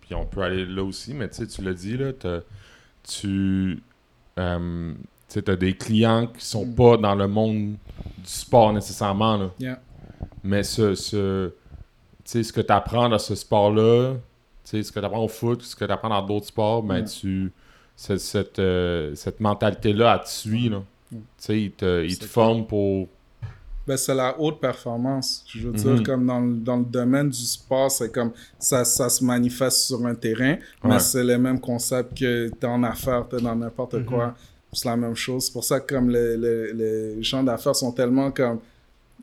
[0.00, 2.40] Puis on peut aller là aussi, mais tu sais, tu l'as dit, là, t'as-
[3.06, 3.82] tu.
[4.38, 4.94] euh,
[5.40, 6.74] tu t'as des clients qui sont Mm.
[6.74, 7.76] pas dans le monde du
[8.24, 9.50] sport nécessairement, là.
[9.58, 9.80] Yeah.
[10.42, 10.94] Mais ce.
[10.94, 11.50] ce
[12.26, 14.14] ce que tu apprends dans ce sport-là,
[14.64, 17.06] ce que tu apprends au foot, ce que tu apprends dans d'autres sports, ben, Mm.
[17.06, 17.52] tu.
[17.96, 20.78] Cette, euh, cette mentalité-là, elle te suit, là.
[21.12, 21.16] Mm.
[21.16, 23.08] Tu sais, il te, te C'est forme pour.
[23.86, 25.44] Ben, c'est la haute performance.
[25.46, 29.10] Je veux dire, comme dans, le- dans le domaine du sport, c'est comme ça, ça
[29.10, 30.98] se manifeste sur un terrain, mais Ouais.
[30.98, 34.04] c'est le même concept que t'es en affaires, t'es dans n'importe Mhm.
[34.06, 34.34] quoi.
[34.74, 35.46] C'est la même chose.
[35.46, 38.58] C'est pour ça que comme les, les, les gens d'affaires sont tellement comme,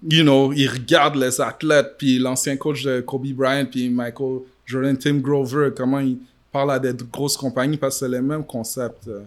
[0.09, 4.97] you know, ils regardent les athlètes, puis l'ancien coach de Kobe Bryant, puis Michael Jordan,
[4.97, 6.17] Tim Grover, comment ils
[6.51, 9.21] parlent à des grosses compagnies, parce que c'est les mêmes concepts euh,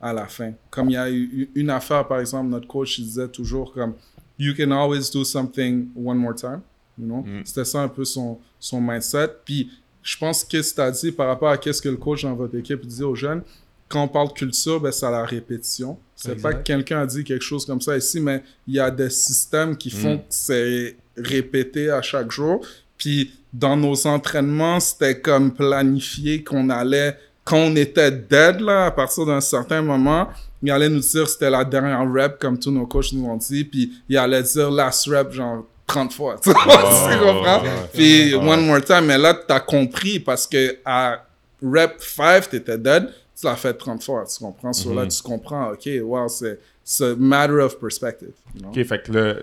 [0.00, 0.52] à la fin.
[0.70, 3.94] Comme il y a eu une affaire, par exemple, notre coach, il disait toujours comme,
[4.38, 6.60] you can always do something one more time.
[6.98, 7.22] You know?
[7.22, 7.42] Mm.
[7.44, 9.28] C'était ça un peu son, son mindset.
[9.44, 9.70] Puis
[10.02, 12.56] je pense que c'est à dire par rapport à qu'est-ce que le coach dans votre
[12.56, 13.42] équipe dit aux jeunes,
[13.88, 15.98] quand on parle culture, ben, c'est à la répétition.
[16.14, 18.90] C'est pas que quelqu'un a dit quelque chose comme ça ici, mais il y a
[18.90, 20.18] des systèmes qui font Mm.
[20.18, 22.64] que c'est répété à chaque jour.
[22.98, 28.90] Puis dans nos entraînements, c'était comme planifié qu'on allait, quand on était dead, là, à
[28.90, 30.28] partir d'un certain moment,
[30.62, 33.64] il allait nous dire c'était la dernière rep, comme tous nos coachs nous ont dit,
[33.64, 36.40] puis il allait dire last rep, genre 30 fois.
[36.42, 37.62] Tu comprends?
[37.62, 37.68] ouais.
[37.92, 38.48] Puis Ouais.
[38.48, 41.24] one more time, mais là, t'as compris parce que à
[41.62, 43.08] rep 5, t'étais dead,
[43.38, 44.72] tu l'as fait 30 fois, tu comprends?
[44.72, 45.08] Sur là, Mhm.
[45.08, 48.32] tu comprends, ok, wow, c'est c'est matter of perspective.
[48.54, 48.68] you know?
[48.70, 49.34] Ok, fait que là,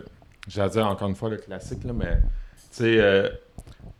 [0.47, 2.21] j'allais dire encore une fois le classique, là, mais tu
[2.71, 3.29] sais, euh,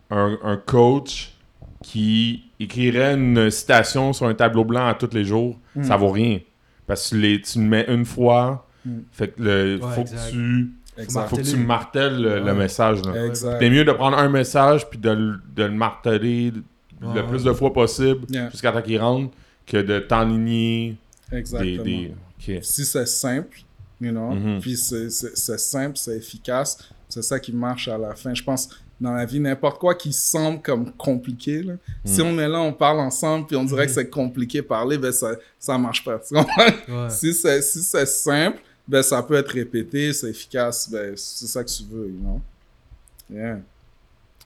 [0.10, 1.34] un, un coach
[1.82, 5.84] qui écrirait une citation sur un tableau blanc à tous les jours, Mm.
[5.84, 6.39] ça vaut rien.
[6.88, 9.00] Parce que tu, les, tu le mets une fois, Mm.
[9.12, 10.28] fait que le, Ouais, faut exact.
[10.28, 11.28] que tu Exact.
[11.30, 12.54] Faut que tu martèles le, le Ouais.
[12.54, 13.02] message.
[13.04, 13.26] là.
[13.26, 13.58] Exact.
[13.60, 16.54] C'est mieux de prendre un message puis de, le- de le marteler
[17.02, 17.16] Ouais.
[17.16, 18.52] le plus de fois possible Yeah.
[18.52, 19.32] jusqu'à temps qu'il rentre
[19.66, 20.97] que de t'enligner
[21.32, 21.84] des, Exactement.
[21.84, 22.14] des...
[22.39, 22.64] Ok.
[22.64, 23.61] Si c'est simple,
[24.01, 24.59] you know, Mhm.
[24.59, 26.78] puis c'est- simple, c'est efficace,
[27.09, 28.34] c'est ça qui marche à la fin.
[28.34, 31.74] Je pense, dans la vie, n'importe quoi qui semble comme compliqué, là,
[32.05, 32.28] si Mhm.
[32.28, 35.32] on est là, on parle ensemble, puis on dirait que c'est compliqué parler, ben ça,
[35.59, 36.20] ça marche pas.
[36.32, 37.09] Ouais.
[37.09, 41.64] si c'est si c'est simple, ben ça peut être répété, c'est efficace, ben c'est ça
[41.64, 42.41] que tu veux, you know?
[43.34, 43.59] Yeah.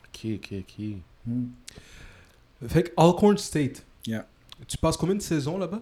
[0.05, 0.86] Ok, ok, ok.
[1.26, 1.49] Mhm.
[2.68, 3.84] Fait que Alcorn State.
[4.05, 4.26] Yeah.
[4.68, 5.82] Tu passes combien de saisons là-bas?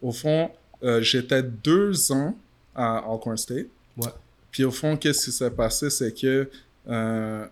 [0.00, 0.50] Au fond,
[0.82, 2.36] euh, j'étais deux ans
[2.74, 3.66] à Alcorn State.
[3.96, 4.08] Ouais.
[4.50, 6.48] Puis au fond, qu'est-ce qui s'est passé, c'est que
[6.88, 7.46] euh,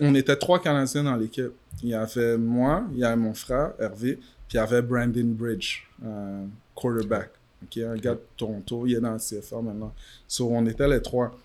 [0.00, 1.52] on était trois Canadiens dans l'équipe.
[1.82, 5.24] Il y avait moi, il y avait mon frère, Hervé, puis il y avait Brandon
[5.24, 7.30] Bridge, euh, quarterback.
[7.62, 9.92] ok, un gars de Toronto, il est dans le CFA maintenant.
[10.28, 11.36] So, on était les trois.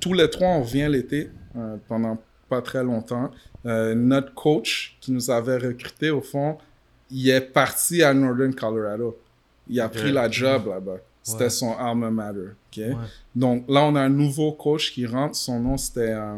[0.00, 2.18] Tous les trois, on revient l'été, euh, pendant
[2.48, 3.30] pas très longtemps.
[3.64, 6.58] Notre coach qui nous avait recrutés, au fond,
[7.12, 9.16] il est parti à Northern Colorado.
[9.68, 10.96] Il a pris la job là-bas.
[11.22, 11.50] C'était Ouais.
[11.50, 12.40] son alma mater.
[12.70, 12.76] ok?
[12.78, 12.94] Ouais.
[13.34, 15.36] Donc là, on a un nouveau coach qui rentre.
[15.36, 16.34] Son nom, c'était euh,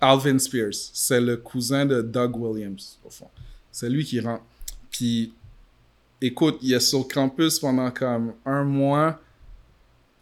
[0.00, 0.74] Alvin Spears.
[0.92, 3.28] C'est le cousin de Doug Williams, au fond.
[3.70, 4.42] C'est lui qui rentre.
[4.90, 5.32] Puis,
[6.20, 9.18] écoute, il est sur le campus pendant comme un mois.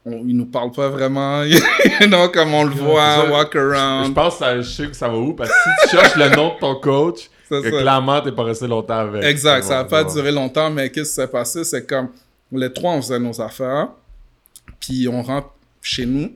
[0.07, 1.43] On, il nous parle pas vraiment.
[2.09, 4.15] non, comme on le voit, walk Je around.
[4.15, 6.29] pense que ça- je sais que ça va où, parce que si tu cherches le
[6.37, 7.81] nom de ton coach, que ça.
[7.81, 9.25] clairement, t'es pas resté longtemps avec.
[9.25, 11.65] Exact, ça n'a pas duré longtemps, mais qu'est-ce qui s'est passé?
[11.65, 12.09] C'est comme
[12.53, 13.89] les trois, on faisait nos affaires,
[14.79, 15.51] puis on rentre
[15.83, 16.31] chez nous,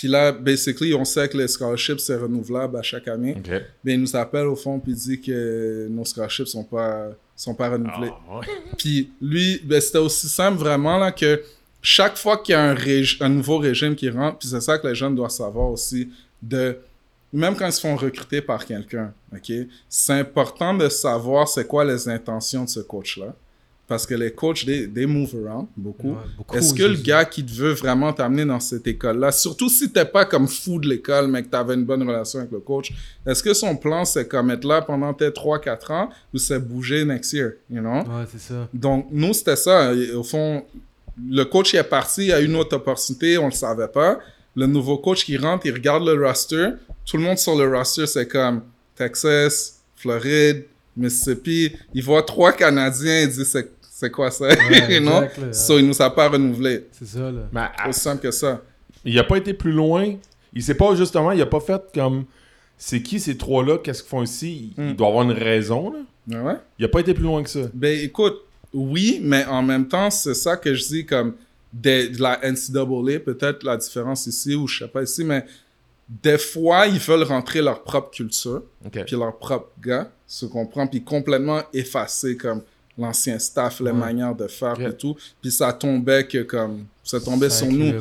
[0.00, 3.36] puis là, basically, on sait que les scholarships, c'est renouvelable à chaque année.
[3.36, 3.52] Ok.
[3.84, 7.54] Mais il nous appelle au fond, puis il dit que nos scholarships sont pas, sont
[7.54, 8.10] pas renouvelés.
[8.30, 8.40] Ah.
[8.78, 11.42] Puis lui, ben, c'était aussi simple vraiment là, que
[11.82, 12.74] chaque fois qu'il y a
[13.20, 16.08] un nouveau régime qui rentre, puis c'est ça que les jeunes doivent savoir aussi,
[16.40, 16.78] de
[17.32, 19.52] même quand ils se font recruter par quelqu'un, ok,
[19.88, 23.34] c'est important de savoir c'est quoi les intentions de ce coach-là.
[23.86, 26.10] Parce que les coachs, they, they move around beaucoup.
[26.10, 29.68] Ouais, beaucoup, Est-ce que le gars qui te veut vraiment t'amener dans cette école-là, surtout
[29.68, 32.60] si t'es pas comme fou de l'école, mais que t'avais une bonne relation avec le
[32.60, 32.92] coach,
[33.26, 37.04] est-ce que son plan, c'est comme être là pendant tes 3-4 ans ou c'est bouger
[37.04, 38.02] next year, you know?
[38.02, 38.68] Ouais, c'est ça.
[38.72, 39.92] Donc, nous, c'était ça.
[40.14, 40.64] Au fond,
[41.28, 44.20] le coach il est parti, il a eu une autre opportunité, on le savait pas.
[44.54, 46.70] Le nouveau coach qui rentre, il regarde le roster.
[47.10, 48.62] Tout le monde sur le roster, c'est comme
[48.94, 50.64] Texas, Floride,
[50.96, 51.72] Mississippi.
[51.92, 54.44] Il voit trois Canadiens, il dit c'est, c'est quoi ça?
[54.46, 54.54] Ouais,
[54.94, 55.22] you know?
[55.22, 55.52] exact, là.
[55.52, 56.86] So, il nous a pas renouvelé.
[56.92, 57.48] C'est ça, là.
[57.52, 58.60] Mais Aussi simple que ça.
[59.04, 60.14] il a pas été plus loin.
[60.52, 62.24] Il sait pas, justement, il a pas fait comme.
[62.78, 63.78] C'est qui ces trois-là?
[63.78, 64.72] Qu'est-ce qu'ils font ici?
[64.78, 64.94] Il, Hmm.
[64.94, 65.98] doit avoir une raison, là.
[66.32, 66.54] Ah Ouais.
[66.78, 67.60] Il a pas été plus loin que ça.
[67.74, 68.36] Ben écoute,
[68.72, 71.34] oui, mais en même temps, c'est ça que je dis comme
[71.72, 75.44] de, de la NCAA, peut-être la différence ici ou je sais pas ici, mais
[76.22, 81.02] des fois, ils veulent rentrer leur propre culture, puis leur propre gars, se comprend, puis
[81.04, 82.62] complètement effacer comme
[82.98, 83.92] l'ancien staff, les Ouais.
[83.92, 85.16] manières de faire et tout.
[85.40, 87.92] Puis ça tombait que comme, ça tombait sur nous.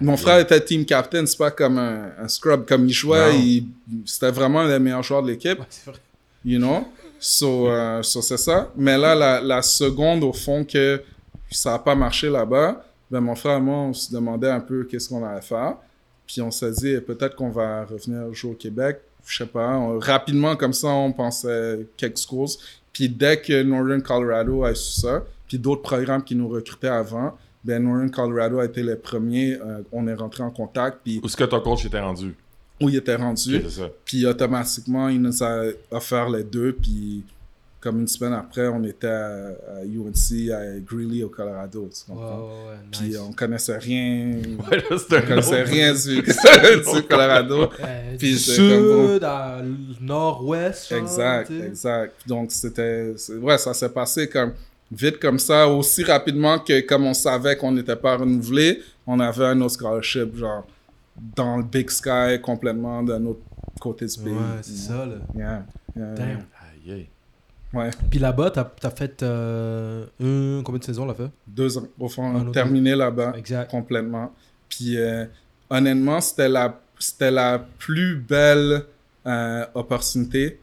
[0.00, 3.66] Mon frère était team captain, c'est pas comme un, un scrub, comme il jouait, il-
[4.04, 5.98] c'était vraiment le meilleur joueur de l'équipe Ouais, c'est vrai.
[6.44, 6.84] you know?
[7.18, 8.70] So, euh, so c'est ça.
[8.76, 11.02] Mais là, la, la seconde, au fond, que
[11.50, 14.84] ça n'a pas marché là-bas, ben, mon frère et moi, on se demandait un peu
[14.84, 15.76] qu'est-ce qu'on allait faire.
[16.26, 19.00] Puis on s'est dit, peut-être qu'on va revenir jouer au Québec.
[19.26, 19.76] Je sais pas.
[19.76, 22.48] On- rapidement, comme ça, on pensait quelques schools.
[22.92, 27.36] Puis dès que Northern Colorado a su ça, puis d'autres programmes qui nous recrutaient avant,
[27.64, 29.54] ben Northern Colorado a été les premiers.
[29.54, 30.98] euh, on est rentré en contact.
[31.04, 32.34] Puis Où est-ce que ton coach était rendu?
[32.80, 33.62] où il était rendu.
[34.04, 36.72] Puis automatiquement, il nous a offert les deux.
[36.74, 37.24] Puis
[37.80, 41.88] comme une semaine après, on était à, à UNC, à Greeley, au Colorado.
[41.92, 42.38] tu Ouais, comprends?
[42.40, 42.76] ouais, ouais.
[42.90, 43.18] Puis nice.
[43.18, 44.36] on connaissait rien.
[44.70, 47.70] Ouais, On connaissait rien du, du Colorado.
[47.80, 49.60] Euh, Puis sud à
[50.00, 50.92] nord-ouest.
[50.92, 52.14] Exact, exact.
[52.26, 53.14] Donc c'était...
[53.40, 54.52] Ouais, ça s'est passé comme
[54.90, 59.44] vite comme ça, aussi rapidement que comme on savait qu'on n'était pas renouvelé, on avait
[59.46, 60.66] un autre scholarship, genre,
[61.34, 63.40] dans le Big Sky, complètement d'un autre
[63.80, 64.32] côté du pays.
[64.32, 65.14] Ouais, c'est ça, là.
[65.34, 65.66] Yeah,
[65.96, 66.44] yeah, Damn.
[66.86, 67.08] Aïe, aïe.
[67.72, 67.90] Ouais.
[68.10, 72.08] Puis là-bas, t'as as fait euh, un- combien de saisons là fait deux ans, au
[72.08, 73.32] fond, terminé là-bas
[73.68, 74.32] complètement.
[74.68, 75.24] Puis euh,
[75.68, 76.80] honnêtement, c'était la,
[77.30, 78.84] la plus belle
[79.26, 80.60] euh, opportunité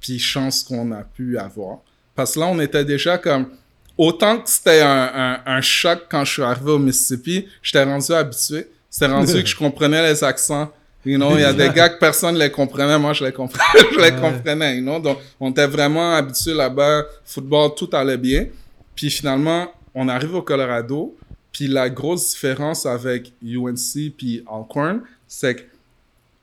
[0.00, 1.78] puis chance qu'on a pu avoir.
[2.14, 3.48] Parce que là, on était déjà comme...
[3.96, 8.12] Autant que c'était un, un, un choc quand je suis arrivé au Mississippi, j'étais rendu
[8.12, 8.68] habitué.
[8.90, 10.70] C'était rendu que je comprenais les accents.
[11.04, 13.32] You know, il y a des gars que personne ne les comprenait, moi je les
[13.32, 14.98] comprenais, je les comprenais, you know.
[14.98, 18.46] Donc, on était vraiment habitués là-bas, football, tout allait bien.
[18.94, 21.14] Puis finalement, on arrive au Colorado,
[21.52, 25.62] puis la grosse différence avec UNC puis Alcorn, c'est que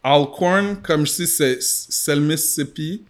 [0.04, 3.04] Alcorn, comme je dis, c'est, c'est le Mississippi.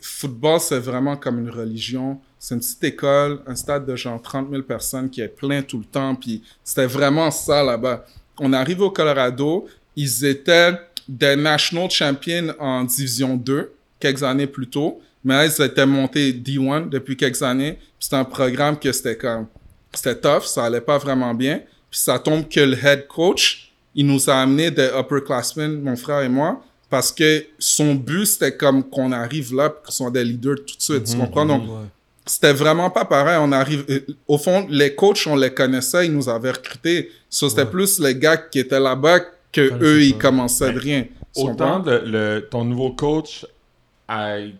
[0.00, 2.18] Football, c'est vraiment comme une religion.
[2.38, 5.78] C'est une petite école, un stade de genre 30 000 personnes qui est plein tout
[5.78, 6.14] le temps.
[6.14, 8.06] Puis c'était vraiment ça là-bas.
[8.38, 9.66] On arrive au Colorado.
[9.96, 10.72] Ils étaient
[11.08, 15.00] des national champions en Division 2 quelques années plus tôt.
[15.24, 17.78] Mais là, ils étaient montés D1 depuis quelques années.
[17.98, 19.46] C'était un programme que c'était comme...
[19.92, 21.60] C'était tough, ça allait pas vraiment bien.
[21.90, 26.20] Puis ça tombe que le head coach, il nous a amené des upperclassmen, mon frère
[26.20, 30.56] et moi, parce que son but, c'était comme qu'on arrive là, qu'on soit des leaders
[30.66, 31.04] tout de suite.
[31.04, 31.46] tu comprends?
[31.46, 31.86] Donc, Ouais.
[32.26, 33.38] c'était vraiment pas pareil.
[33.40, 37.10] On arrive, euh, au fond, les coachs, on les connaissait, ils nous avaient recrutés.
[37.30, 37.70] So, c'était Ouais.
[37.70, 39.20] plus les gars qui étaient là-bas
[39.56, 41.04] que eux, ils commençaient de rien.
[41.34, 43.44] Tu Autant le, le- ton nouveau coach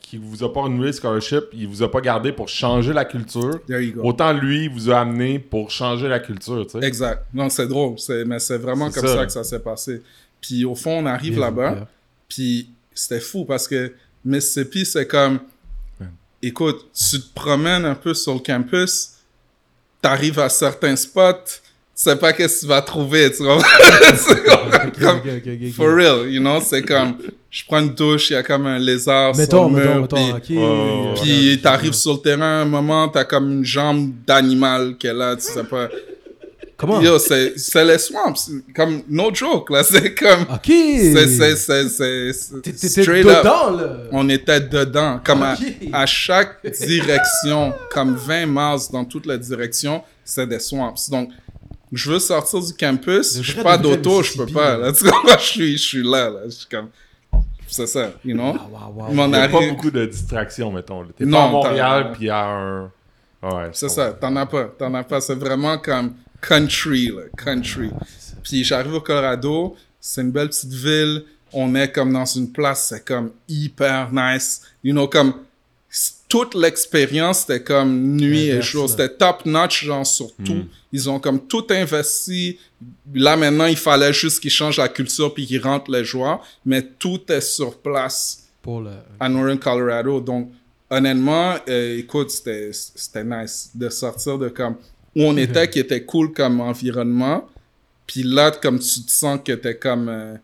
[0.00, 3.04] qui vous a pas renouvelé le scholarship, il vous a pas gardé pour changer la
[3.04, 3.60] culture.
[3.66, 4.02] There you go.
[4.02, 6.86] Autant lui, il vous a amené pour changer la culture, tu sais.
[6.86, 7.24] Exact.
[7.32, 7.96] Non, c'est drôle.
[7.98, 9.14] C'est, mais c'est vraiment comme ça.
[9.14, 9.26] ça.
[9.26, 10.02] que ça s'est passé.
[10.40, 11.86] Puis au fond, on arrive là-bas.
[12.28, 13.92] Puis c'était fou parce que
[14.24, 15.38] Mississippi, c'est comme,
[16.42, 19.12] écoute, tu te promènes un peu sur le campus,
[20.02, 21.65] t'arrives à certains spots, tu
[21.98, 23.58] sais pas qu'est-ce que tu vas trouver, tu vois.
[24.16, 25.72] c'est comme, Ok, comme- ok, ok, ok, ok.
[25.74, 27.16] for real, you know, c'est comme,
[27.50, 30.02] je prends une douche, il y a comme un lézard Mettons, sur le mettons, mur,
[30.02, 30.40] mettons.
[30.40, 30.58] puis-.
[30.58, 35.14] Oh, puis t'arrives sur le terrain, un moment, t'as comme une jambe d'animal qui est
[35.14, 35.88] là, tu sais pas.
[36.78, 37.00] Comment?
[37.00, 38.34] Yo, c'est c'est les swamps,
[38.74, 40.66] comme, no joke, là, c'est comme, Ok.
[40.66, 43.38] c'est, c'est, c'est, c'est, c'est T'es- T'étais straight up.
[43.38, 43.96] dedans, là.
[44.12, 45.60] On était dedans, comme à, Ok.
[45.90, 50.92] à chaque direction, comme 20 miles dans toutes les directions, c'est des swamps.
[51.10, 51.30] Donc,
[51.92, 54.92] je veux sortir du campus, je suis vrai pas d'auto, je peux pas, là.
[54.96, 55.38] tu comprends?
[55.38, 56.88] Je suis, je suis là, là, je suis comme,
[57.68, 58.52] c'est ça, you know?
[58.52, 61.04] Wow, Il y a pas beaucoup de distractions, mettons.
[61.16, 62.92] T'es Non, pas à Montréal, puis à un...
[63.42, 67.90] Ouais, C'est ça, t'en as pas, t'en as pas, c'est vraiment comme country, là, country.
[68.42, 72.86] Puis j'arrive au Colorado, c'est une belle petite ville, on est comme dans une place,
[72.88, 75.34] c'est comme hyper nice, you know, comme
[76.28, 80.64] toute l'expérience, c'était comme nuit et jour, c'était top notch, genre sur tout.
[80.92, 82.58] Ils ont comme tout investi.
[83.14, 86.82] Là maintenant, il fallait juste qu'ils changent la culture puis qu'ils rentrent les joueurs, mais
[86.82, 88.90] tout est sur place Pour le.
[89.20, 90.20] à Northern Colorado.
[90.20, 90.50] Donc,
[90.90, 94.76] honnêtement, euh, écoute, c'était c'était nice de sortir de comme
[95.14, 97.48] où on était, qui était cool comme environnement.
[98.06, 100.36] Puis là, comme tu te sens que t'es comme, euh,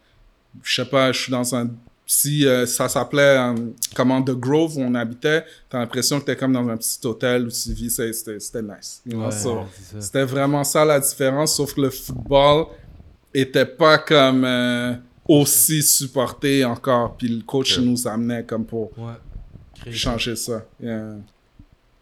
[0.62, 1.70] je sais pas, je suis dans un.
[2.14, 3.54] Si euh, ça s'appelait euh,
[3.94, 7.46] comment The Grove où on habitait, t'as l'impression que t'es comme dans un petit hôtel
[7.46, 9.00] où tu vis, c'était nice.
[9.06, 10.00] you know, Ouais, so, ouais, c'est ça.
[10.02, 12.66] c'était vraiment ça la différence, sauf que le football
[13.32, 14.94] était pas comme euh,
[15.26, 17.16] aussi supporté encore.
[17.16, 19.90] Puis le coach nous amenait comme pour Ouais.
[19.90, 20.64] Changer ça.
[20.80, 21.14] Yeah.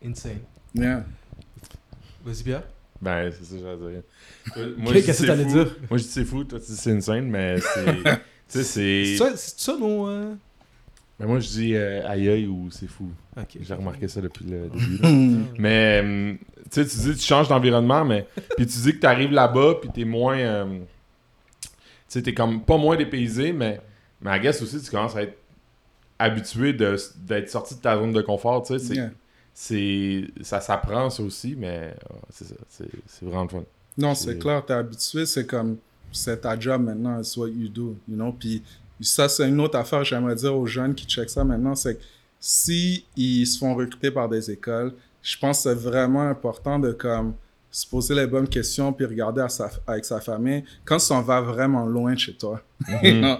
[0.04, 0.40] Insane.
[0.74, 1.04] Yeah.
[2.24, 2.64] Vas-y, Pierre.
[3.00, 4.02] Ben, c'est ça que j'allais dire.
[4.76, 5.50] Moi, Qu'est-ce je dis que c'est t'allais fou.
[5.52, 5.76] dire?
[5.88, 8.20] Moi, je dis c'est fou, toi, tu dis c'est insane, mais c'est...
[8.50, 9.16] tu sais, c'est...
[9.16, 10.08] Ça, ça, non?
[10.08, 10.34] euh?
[11.18, 13.08] Mais moi, je dis euh, aïe aïe ou c'est fou.
[13.36, 13.58] Ok.
[13.60, 15.44] J'ai remarqué ça depuis le début.
[15.58, 16.38] mais, hum,
[16.70, 18.26] tu sais, tu dis tu changes d'environnement, mais...
[18.56, 20.38] Puis tu dis que tu arrives là-bas, puis t'es moins...
[20.38, 20.78] euh,
[21.62, 21.68] tu
[22.08, 23.80] sais, t'es comme pas moins dépaysé, mais...
[24.22, 25.36] Mais I guess aussi, tu commences à être
[26.18, 28.78] habitué d'être sorti de ta zone de confort, tu sais.
[28.78, 29.10] c'est- Yeah.
[29.54, 33.62] c'est ça s'apprend ça aussi mais euh, c'est ça c'est vraiment le fun
[33.98, 35.78] Non, C'est- c'est clair, t'es habitué, c'est comme,
[36.12, 38.32] c'est ta job maintenant, it's what you do, you know?
[38.32, 38.62] Puis
[39.00, 42.02] ça, c'est une autre affaire, j'aimerais dire aux jeunes qui checkent ça maintenant, c'est que
[42.38, 44.92] si ils se font recruter par des écoles,
[45.22, 47.34] je pense que c'est vraiment important de comme
[47.70, 51.40] se poser les bonnes questions puis regarder à sa- avec sa famille quand s'en vas
[51.40, 52.60] vraiment loin de chez toi.
[53.02, 53.36] You know?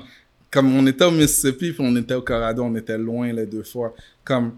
[0.51, 3.63] Comme on était au Mississippi puis on était au Colorado, on était loin les deux
[3.63, 3.95] fois.
[4.25, 4.53] Comme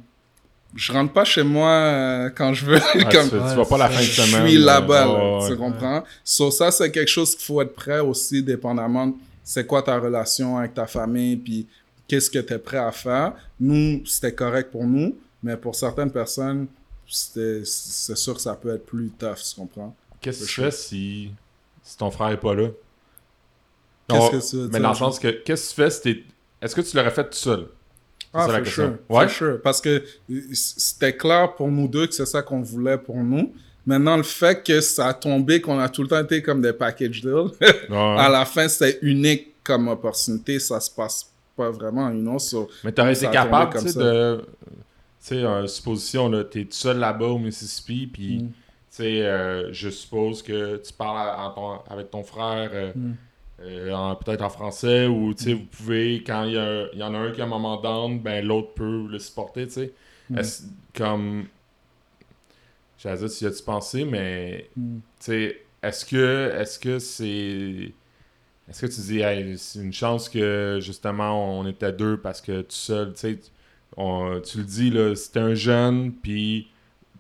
[0.75, 2.75] je rentre pas chez moi euh, quand je veux.
[2.77, 5.39] Ouais, comme, tu, Ouais, vas pas la fin de je semaine suis euh, là-bas, là,
[5.47, 5.59] tu ouais.
[5.59, 6.05] comprends?
[6.25, 9.13] So, ça, c'est quelque chose qu'il faut être prêt aussi, dépendamment
[9.45, 11.67] c'est quoi ta relation avec ta famille, puis
[12.07, 13.33] qu'est-ce que tu es prêt à faire.
[13.59, 16.67] Nous, c'était correct pour nous, mais pour certaines personnes,
[17.07, 19.95] c'est sûr que ça peut être plus tough, tu comprends?
[20.21, 21.31] qu'est-ce que tu fais si
[21.83, 22.69] si ton frère est pas là?
[24.09, 26.25] Qu'est-ce que tu veux mais dans le sens que qu'est-ce que tu fais si t'es
[26.61, 27.67] est-ce que tu l'aurais fait tout seul?
[28.35, 28.99] Ah, ça la question.
[29.09, 29.29] sure, Ouais?
[29.29, 29.61] sure.
[29.63, 30.03] Parce que
[30.53, 33.53] c'était clair pour nous deux que c'est ça qu'on voulait pour nous.
[33.85, 36.73] Maintenant, le fait que ça a tombé, qu'on a tout le temps été comme des
[36.73, 37.51] package deals,
[37.91, 40.59] à la fin, c'était unique comme opportunité.
[40.61, 42.39] Ça se passe pas vraiment, you know.
[42.39, 44.01] So, mais t'aurais été capable comme tu sais ça.
[44.01, 44.45] de
[45.21, 48.47] tu sais euh, supposition là t'es tout seul là-bas au Mississippi puis Mm.
[48.49, 48.53] tu
[48.91, 53.13] sais euh, je suppose que tu parles à- à ton- avec ton frère euh, Mm.
[53.61, 57.19] Euh, peut-être en français ou tu sais vous pouvez quand il y, y en a
[57.19, 59.93] un qui a un moment down ben l'autre peut le supporter tu sais
[60.31, 60.37] Mm.
[60.97, 61.47] Comme
[62.99, 64.99] j'allais dire tu y as-tu pensé mais Mm.
[64.99, 67.93] tu sais est-ce que est-ce que c'est
[68.69, 72.63] Est-ce que tu dis, hey, c'est une chance que justement on était deux parce que
[72.63, 76.69] tout seul, tu sais, tu le dis, là, t'es un jeune, puis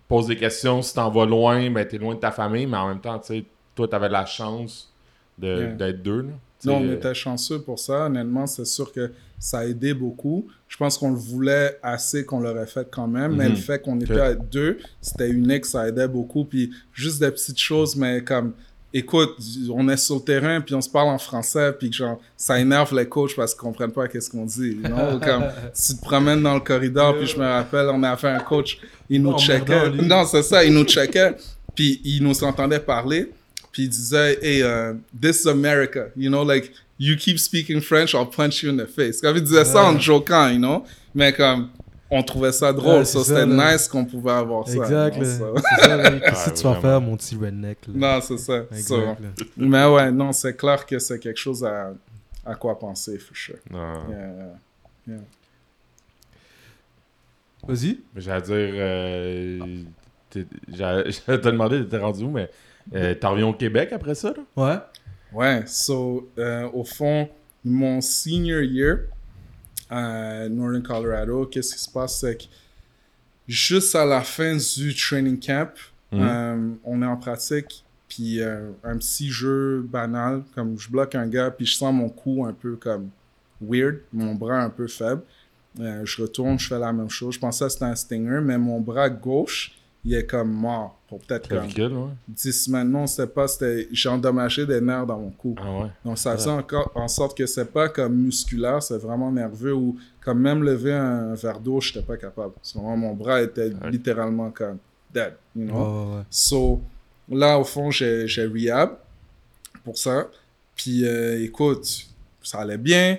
[0.08, 2.88] pose des questions, si t'en vas loin, ben t'es loin de ta famille, mais en
[2.88, 3.44] même temps, tu sais,
[3.74, 4.91] toi, t'avais la chance
[5.38, 5.66] de- Yeah.
[5.74, 6.22] d'être deux.
[6.22, 6.28] là.
[6.64, 8.06] Non, on euh, était chanceux pour ça.
[8.06, 10.46] Honnêtement, c'est sûr que ça a aidé beaucoup.
[10.68, 13.50] Je pense qu'on le voulait assez qu'on l'aurait fait quand même, mais Mhm.
[13.50, 16.44] le fait qu'on était à deux, c'était unique, ça aidait beaucoup.
[16.44, 18.52] Puis juste des petites choses, mais comme,
[18.94, 19.30] écoute,
[19.74, 22.94] on est sur le terrain, puis on se parle en français, puis genre, ça énerve
[22.96, 24.74] les coachs parce qu'ils comprennent pas qu'est-ce qu'on dit.
[24.80, 25.18] you know?
[25.24, 28.78] comme, tu te promènes dans le corridor, puis je me rappelle, on avait un coach,
[29.10, 30.02] il nous Emmerdant, checkait.
[30.06, 31.34] Non, c'est ça, il nous checkait,
[31.74, 33.32] puis il nous entendait parler.
[33.72, 38.14] Puis il disait, hey, uh, this is America, you know, like, you keep speaking French,
[38.14, 39.20] I'll punch you in the face.
[39.20, 40.84] Comme il disait ça en jokant, you know,
[41.14, 41.70] mais comme,
[42.10, 44.74] on trouvait ça drôle, Ouais, c'était nice qu'on pouvait avoir ça.
[44.76, 45.44] Exact, C'est ça.
[45.54, 47.92] Qu'est-ce que Ouais, tu vas faire, mon petit redneck, là?
[47.94, 48.64] Non, c'est ça.
[48.82, 49.00] So,
[49.56, 51.94] mais ouais, non, c'est clair que c'est quelque chose à,
[52.44, 53.56] à quoi penser, for sure.
[53.70, 53.94] non.
[55.08, 55.16] Yeah.
[57.66, 57.98] Vas-y.
[58.14, 59.82] Mais J'allais dire, euh,
[60.68, 62.50] j'allais te demander, t'étais rendu où, mais
[62.94, 64.42] euh, t'en reviens au Québec après ça, là?
[64.56, 64.78] Ouais.
[65.32, 67.28] Ouais, so, euh, au fond,
[67.64, 68.98] mon senior year
[69.88, 72.44] à Northern Colorado, qu'est-ce qui se passe, c'est que
[73.48, 75.70] juste à la fin du training camp,
[76.12, 76.20] Mhm.
[76.22, 81.26] euh, on est en pratique, puis euh, un petit jeu banal, comme je bloque un
[81.26, 83.08] gars, puis je sens mon cou un peu comme
[83.60, 85.22] weird, mon bras un peu faible.
[85.80, 87.34] Euh, je retourne, je fais la même chose.
[87.34, 89.72] Je pensais que c'était un stinger, mais mon bras gauche,
[90.04, 92.10] il est comme mort pour peut-être comme ouais.
[92.28, 92.90] 10 semaines.
[92.90, 95.54] Non, c'était pas, c'était, j'ai endommagé des nerfs dans mon cou.
[95.58, 95.88] Ah ouais?
[96.04, 99.96] Donc, ça faisait encore en sorte que c'est pas comme musculaire, c'est vraiment nerveux ou
[100.20, 102.52] comme même lever un verre d'eau, je n'étais pas capable.
[102.54, 103.90] Parce que vraiment, mon bras était Ouais?
[103.90, 104.78] littéralement comme
[105.12, 105.74] dead, you know?
[105.76, 106.22] ouais, ouais.
[106.30, 106.80] So,
[107.28, 108.96] là, au fond, j'ai, j'ai rehab
[109.84, 110.28] pour ça.
[110.74, 111.86] Puis, euh, écoute,
[112.42, 113.18] ça allait bien.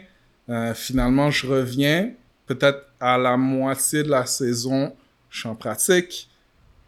[0.49, 2.11] Euh, finalement, je reviens.
[2.45, 4.93] Peut-être à la moitié de la saison,
[5.29, 6.29] je suis en pratique.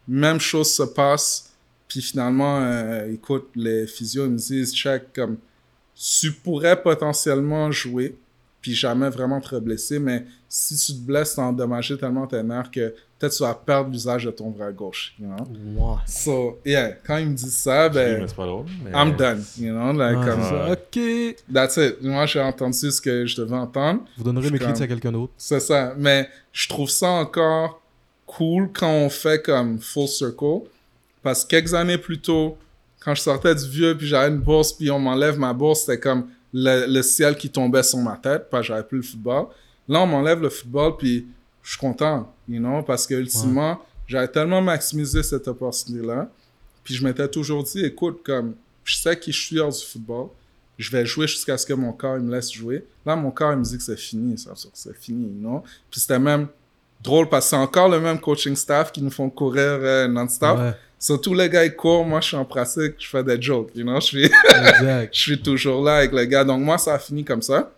[0.07, 1.51] Même chose se passe.
[1.87, 5.37] Puis finalement, euh, écoute, les physios me disent, check, comme,
[5.95, 8.15] tu pourrais potentiellement jouer,
[8.61, 12.71] puis jamais vraiment te blesser, mais si tu te blesses, t'as endommagé tellement tes nerfs
[12.71, 15.45] que peut-être tu vas perdre l'usage de ton bras gauche, you know?
[15.77, 15.97] Ouais.
[16.07, 18.65] So, yeah, quand ils me disent ça, ben, pas drôle.
[18.83, 20.49] mais- I'm done, you know, like, comme ça.
[20.67, 20.71] ça.
[20.71, 21.35] Ok.
[21.53, 22.01] That's it.
[22.01, 24.01] Moi, j'ai entendu ce que je devais entendre.
[24.17, 25.33] Vous donnerez mes comme- clés à quelqu'un d'autre.
[25.37, 25.93] C'est ça.
[25.97, 27.79] Mais je trouve ça encore
[28.25, 30.61] cool quand on fait comme full circle.
[31.21, 32.57] Parce que quelques années plus tôt,
[32.99, 35.99] quand je sortais du vieux, puis j'avais une bourse, puis on m'enlève ma bourse, c'était
[35.99, 39.47] comme le, le ciel qui tombait sur ma tête, parce que j'avais plus le football.
[39.87, 41.27] Là, on m'enlève le football, puis
[41.61, 46.29] je suis content, you know, parce que ultimement, j'avais tellement maximisé cette opportunité-là.
[46.83, 50.27] Puis je m'étais toujours dit, écoute, comme je sais qui je suis hors du football,
[50.77, 52.85] je vais jouer jusqu'à ce que mon corps il me laisse jouer.
[53.05, 55.63] Là, mon corps il me dit que c'est fini, ça, c'est fini, non?
[55.89, 56.47] Puis c'était même
[57.01, 60.57] drôle parce que c'est encore le même coaching staff qui nous font courir euh, non-stop.
[60.57, 63.39] Ouais, So, tous les gars ils courent, moi je suis en pratique, je fais des
[63.39, 63.99] jokes, you know?
[63.99, 65.09] Je suis, exact.
[65.13, 66.43] je suis toujours là avec les gars.
[66.43, 67.71] Donc moi, ça a fini comme ça.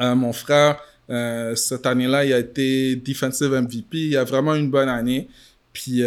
[0.00, 3.98] Euh, mon frère, euh, cette année-là, il a été defensive MVP.
[3.98, 5.28] Il a vraiment une bonne année.
[5.72, 6.02] Puis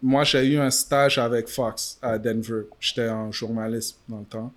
[0.00, 2.66] moi, j'ai eu un stage avec Fox à Denver.
[2.78, 4.52] J'étais en journalisme dans le temps.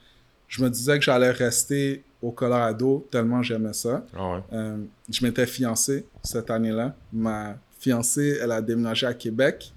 [0.52, 4.06] Je me disais que j'allais rester au Colorado tellement j'aimais ça.
[4.14, 4.40] Ah ouais.
[4.52, 6.94] Euh, je m'étais fiancé cette année-là.
[7.14, 9.72] Ma fiancée, elle a déménagé à Québec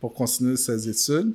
[0.00, 1.34] pour continuer ses études.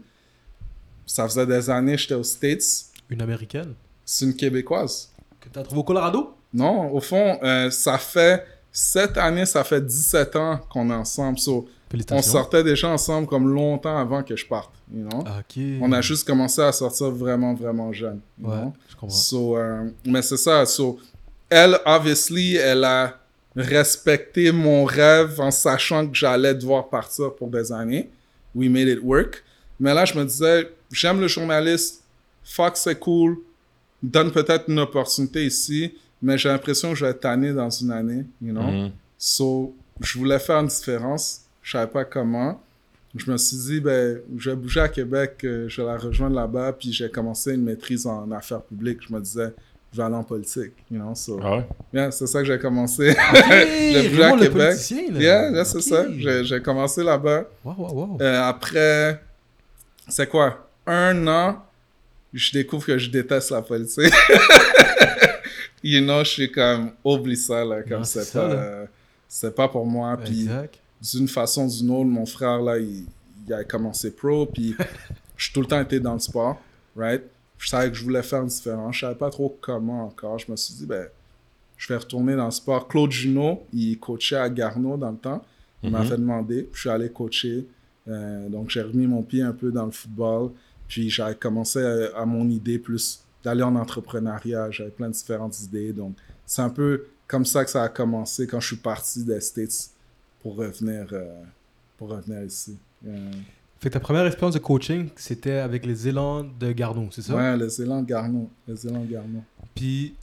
[1.06, 2.64] Ça faisait des années que j'étais aux States.
[3.12, 3.76] Une américaine?
[4.04, 5.12] C'est une Québécoise.
[5.40, 6.34] Que t'as trouvé au Colorado?
[6.52, 8.44] Non, au fond, euh, ça fait...
[8.72, 11.38] Cette année, ça fait 17 ans qu'on est ensemble.
[11.38, 11.68] So,
[12.12, 15.20] on sortait déjà ensemble comme longtemps avant que je parte, you know?
[15.22, 15.62] Ok.
[15.82, 18.74] On a juste commencé à sortir vraiment, vraiment jeune, you Ouais, know?
[18.90, 19.16] je comprends.
[19.16, 20.66] So, euh, mais c'est ça.
[20.66, 21.00] So,
[21.50, 23.18] elle, obviously, elle a
[23.56, 28.10] respecté mon rêve en sachant que j'allais devoir partir pour des années.
[28.56, 29.44] We made it work.
[29.80, 32.04] Mais là, je me disais, j'aime le journaliste.
[32.44, 33.38] Fox, c'est cool.
[34.02, 35.94] Donne peut-être une opportunité ici.
[36.22, 38.62] Mais j'ai l'impression que je vais être tanné dans une année, you know?
[38.62, 38.92] Mhm.
[39.18, 41.42] So, je voulais faire une différence.
[41.70, 42.60] Je savais pas comment.
[43.16, 46.36] Je me suis dit, ben, je vais bouger à Québec, euh, je vais la rejoindre
[46.36, 49.02] là-bas, puis j'ai commencé une maîtrise en affaires publiques.
[49.08, 49.54] Je me disais,
[49.94, 51.68] je vais aller en politique, you know, so, Ah ouais?
[51.94, 53.16] yeah, c'est ça que j'ai commencé.
[53.36, 54.52] Hey, J'ai bougé à le Québec.
[54.54, 55.20] politicien, là.
[55.20, 56.06] yeah, yeah, c'est ça.
[56.18, 57.46] J'ai j'ai commencé là-bas.
[57.64, 58.18] Wow, wow, wow.
[58.20, 59.22] Euh, après,
[60.08, 60.68] c'est quoi?
[60.88, 61.64] Un an,
[62.34, 64.12] je découvre que je déteste la politique.
[65.84, 68.54] you know, je suis comme, oublie ça, là, comme Non, c'est c'est ça, pas, là.
[68.56, 68.86] euh,
[69.28, 70.18] c'est pas pour moi.
[70.18, 70.76] Puis Exact.
[71.02, 73.06] D'une façon ou d'une autre, mon frère, là, il,
[73.48, 74.76] il a commencé pro, puis
[75.38, 76.60] j'ai tout le temps été dans le sport,
[76.96, 77.24] right?
[77.58, 78.90] je savais que je voulais faire différent.
[78.94, 80.40] Je savais pas trop comment encore.
[80.40, 81.08] Je me suis dit, ben,
[81.76, 82.88] je vais retourner dans le sport.
[82.88, 85.44] Claude Junot, il coachait à Garneau dans le temps.
[85.84, 86.08] Il m'a Mhm.
[86.08, 86.70] fait demander.
[86.72, 87.68] Je suis allé coacher.
[88.08, 90.52] Euh, donc, j'ai remis mon pied un peu dans le football.
[90.88, 94.72] Puis, j'ai commencé à, à mon idée plus d'aller en entrepreneuriat.
[94.72, 95.92] J'avais plein de différentes idées.
[95.92, 96.16] Donc,
[96.46, 99.90] c'est un peu comme ça que ça a commencé quand je suis parti des States
[100.42, 101.42] pour revenir, euh,
[101.98, 102.78] pour revenir ici.
[103.08, 103.32] Euh,
[103.80, 107.36] Fait que ta première expérience de coaching, c'était avec les élans de Garneau, c'est ça?
[107.36, 108.50] ouais, les élans de Garneau.
[108.68, 109.44] Les élans de Garneau.
[109.76, 110.16] Puis,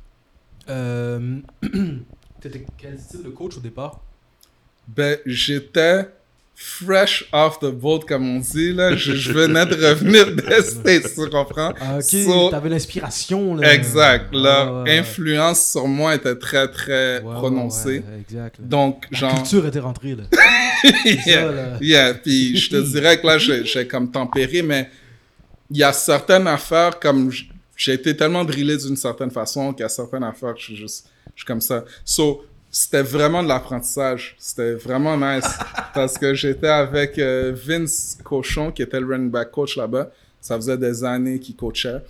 [0.68, 1.38] euh,
[2.40, 4.00] t'étais quel style de coach au départ?
[4.88, 6.08] Ben, j'étais
[6.58, 8.72] fresh off the boat, comme on dit.
[8.72, 8.96] Là.
[8.96, 11.74] Je, je venais de revenir des States, tu comprends?
[11.78, 13.54] Ah, ok, So- t'avais l'inspiration.
[13.56, 13.74] là.
[13.74, 14.32] Exact.
[14.32, 14.98] Leur ouais.
[14.98, 18.02] influence sur moi était très, très Ouais, prononcée.
[18.20, 18.58] exact.
[18.58, 18.64] là.
[18.64, 19.34] Donc, La genre...
[19.42, 20.24] culture était rentrée, là.
[21.04, 21.78] C'est ça, yeah, là.
[21.80, 22.14] yeah.
[22.14, 24.88] Puis je te dirais que là, j'ai comme tempéré, mais
[25.70, 27.30] il y a certaines affaires comme...
[27.76, 30.76] J'ai été tellement drillé d'une certaine façon qu'il y a certaines affaires que je suis
[30.76, 31.06] juste...
[31.34, 31.84] Je suis comme ça.
[32.02, 32.46] So,
[32.76, 34.36] c'était vraiment de l'apprentissage.
[34.38, 35.48] C'était vraiment nice.
[35.94, 40.10] parce que j'étais avec euh, Vince Cochon, qui était le running back coach là-bas.
[40.42, 42.02] Ça faisait des années qu'il coachait.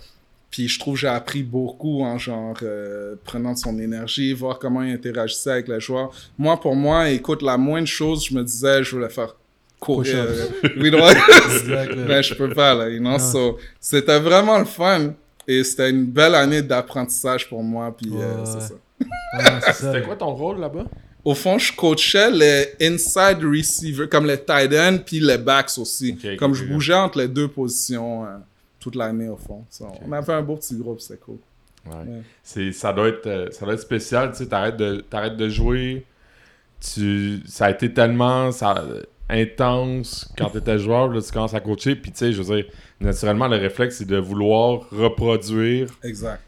[0.51, 4.59] Puis je trouve que j'ai appris beaucoup en genre euh, prenant de son énergie, voir
[4.59, 6.11] comment il interagissait avec les joueurs.
[6.37, 9.37] Moi, pour moi, écoute, la moindre chose, je me disais, je voulais faire
[9.79, 10.25] courir.
[10.25, 10.75] Push-ups.
[10.81, 10.91] Oui.
[12.09, 13.15] Mais je peux pas, là, you know?
[13.15, 13.19] Ah.
[13.19, 15.13] So, c'était vraiment le fun.
[15.47, 17.95] Et c'était une belle année d'apprentissage pour moi.
[17.97, 18.73] Puis euh, c'est ça.
[19.61, 19.73] Ça.
[19.73, 20.85] C'était quoi ton rôle là-bas?
[21.23, 26.17] Au fond, je coachais les inside receivers, comme les tight ends, puis les backs aussi.
[26.37, 28.37] Comme je bougeais entre les deux positions euh,
[28.79, 29.65] toute l'année, au fond.
[29.69, 31.39] So, On avait un beau petit groupe, c'était cool.
[31.85, 31.95] Ouais.
[31.95, 32.21] Ouais.
[32.43, 35.49] C'est, ça, doit être, euh, ça doit être spécial, tu sais, t'arrêtes de, t'arrêtes de
[35.49, 36.05] jouer,
[36.79, 38.85] tu, ça a été tellement ça,
[39.29, 42.65] intense quand t'étais joueur, là, tu commences à coacher, puis tu sais, je veux dire,
[43.01, 46.41] naturellement, le réflexe, c'est de vouloir reproduire Exact.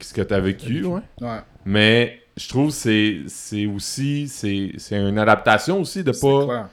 [0.00, 1.00] ce que t'as vécu, ouais.
[1.20, 1.38] Ouais.
[1.66, 6.68] Mais je trouve que c'est, c'est aussi, c'est, c'est une adaptation aussi de pas,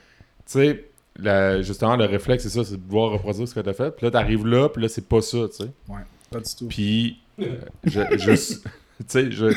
[0.45, 0.85] tu sais,
[1.17, 4.05] la- justement, le réflexe, c'est ça, c'est de vouloir reproduire ce que t'as fait, puis
[4.05, 5.71] là, t'arrives là, puis là, c'est pas ça, tu sais.
[5.89, 5.99] Ouais,
[6.31, 6.67] pas du tout.
[6.67, 7.55] Puis, euh,
[7.85, 8.31] je, je-
[8.99, 9.47] tu sais, je...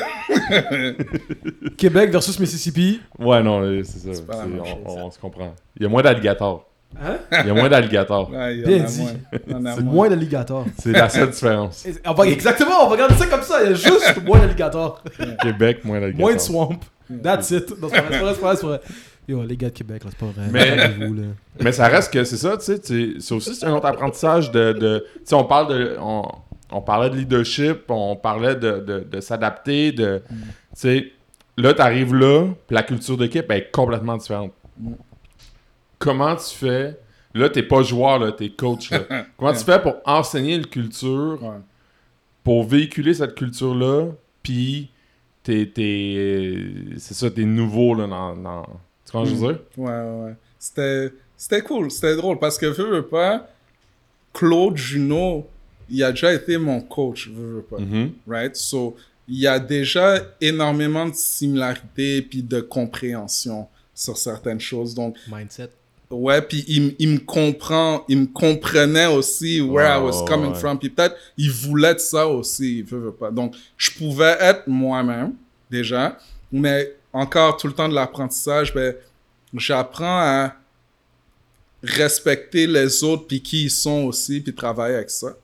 [1.77, 3.01] Québec versus Mississippi.
[3.19, 4.13] Ouais, non, c'est ça.
[4.13, 5.05] C'est pas la C'est- même on, chose, on- ça.
[5.05, 5.55] on se comprend.
[5.77, 6.67] Il y a moins d'alligators.
[7.03, 7.17] Hein?
[7.43, 8.29] Il y a moins d'alligators.
[8.31, 9.01] Ouais, il y Bien a dit.
[9.01, 9.11] moins.
[9.45, 9.93] Il y en a C'est moins.
[9.93, 10.65] moins d'alligators.
[10.79, 11.85] C'est la seule différence.
[12.05, 13.63] On va- Exactement, on va regarder ça comme ça.
[13.63, 15.03] Il y a juste moins d'alligators.
[15.41, 16.25] Québec, moins d'alligators.
[16.27, 16.79] Moins de swamp.
[17.23, 17.69] That's it.
[17.81, 18.81] Non, c'est pas vrai, c'est pas vrai, c'est pas vrai, c'est pas vrai.
[19.27, 20.47] Yo, les gars de Québec, là, c'est pas vrai.
[20.51, 21.21] Mais- Calmez-vous, là.
[21.61, 22.79] Mais ça reste que c'est ça, tu sais.
[22.79, 24.73] tu- C'est aussi c'est un autre apprentissage de.
[24.73, 25.97] de tu sais, on parle de.
[25.99, 26.23] On,
[26.71, 30.21] on parlait de leadership, on parlait de, de, de s'adapter, de.
[30.29, 30.35] Mm.
[30.35, 30.45] Tu
[30.75, 31.05] sais,
[31.57, 34.51] là, t'arrives là, puis la culture d'équipe elle est complètement différente.
[35.97, 36.03] Mm.
[36.03, 36.99] Comment tu fais?
[37.33, 38.89] Là, t'es pas joueur, là, t'es coach.
[38.91, 39.25] là.
[39.37, 41.57] Comment tu fais pour enseigner une culture Ouais.
[42.43, 44.07] pour véhiculer cette culture-là,
[44.41, 44.89] puis
[45.43, 48.63] t'es, t'es, c'est ça, t'es nouveau là, dans, dans...
[49.05, 49.61] Tu comprends ce que je veux dire?
[49.77, 50.35] Ouais, ouais.
[50.57, 53.47] C'était, c'était cool, c'était drôle parce que, veux, veux pas,
[54.33, 55.47] Claude Junot,
[55.89, 57.79] il a déjà été mon coach, veux, veux pas.
[57.79, 58.11] Mhm.
[58.27, 58.55] Right?
[58.55, 58.95] So,
[59.27, 64.93] il y a déjà énormément de similarités puis de compréhension sur certaines choses.
[64.95, 65.69] Donc, Mindset.
[66.09, 70.59] Ouais, puis il, il me comprend, il me comprenait aussi where I was coming ouais.
[70.59, 70.79] from.
[70.79, 73.31] Puis peut-être, il voulait de ça aussi, veux, veux pas.
[73.31, 75.33] Donc, je pouvais être moi-même,
[75.69, 76.17] déjà,
[76.51, 78.95] mais encore tout le temps de l'apprentissage, ben,
[79.53, 80.55] j'apprends à
[81.83, 85.35] respecter les autres puis qui ils sont aussi puis travailler avec ça.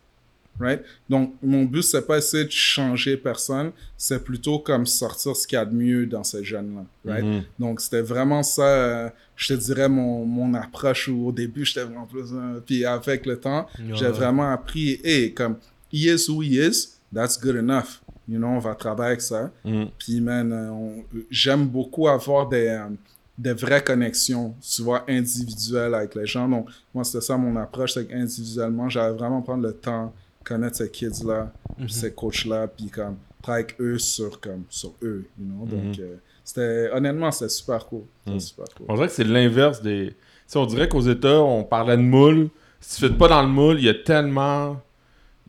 [0.59, 0.81] Right?
[1.09, 5.55] Donc, mon but, c'est pas essayer de changer personne, c'est plutôt comme sortir ce qu'il
[5.55, 6.85] y a de mieux dans ces jeunes-là.
[7.11, 7.25] Right?
[7.25, 7.43] Mhm.
[7.57, 11.83] Donc, c'était vraiment ça, euh, je te dirais, mon, mon approche où au début, j'étais
[11.83, 12.31] vraiment plus.
[12.33, 15.55] euh, puis avec le temps, j'ai vraiment appris, hey, comme,
[15.91, 18.01] he is who he is, that's good enough.
[18.27, 19.51] You know, on va travailler avec ça.
[19.65, 19.87] Mhm.
[19.97, 22.89] Puis, man, euh, j'aime beaucoup avoir des, euh,
[23.37, 26.47] des vraies connexions, tu vois, individuelles avec les gens.
[26.47, 30.13] Donc, moi, c'était ça mon approche, c'est qu'individuellement, j'allais vraiment prendre le temps,
[30.43, 31.89] connaître ces kids-là, Mhm.
[31.89, 35.65] ces coachs-là, puis comme, travailler avec eux sur, comme, sur eux, you know?
[35.65, 36.03] Donc, Mhm.
[36.03, 38.03] euh, c'était, honnêtement, c'était super cool.
[38.23, 38.39] C'était Mhm.
[38.39, 38.85] super cool.
[38.89, 40.15] On dirait que c'est l'inverse des...
[40.47, 42.49] Sais, on dirait qu'aux États, on parlait de moule.
[42.79, 44.79] Si tu fais pas dans le moule, il y a tellement...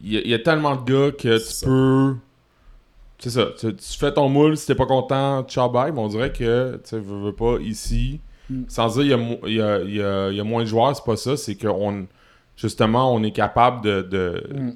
[0.01, 1.67] Il y a, il y a tellement de gars que tu ça.
[1.67, 2.15] peux...
[3.19, 3.47] C'est ça.
[3.59, 5.93] Tu, tu fais ton moule, si t'es pas content, ciao bye.
[5.93, 8.21] Mais on dirait que, tu veux, veux pas, ici...
[8.51, 8.65] Mm.
[8.69, 11.05] Sans dire il y, y, a, y a- il y a moins de joueurs, c'est
[11.05, 11.37] pas ça.
[11.37, 12.07] C'est qu'on...
[12.57, 14.03] Justement, on est capable de...
[14.03, 14.73] de- Mm.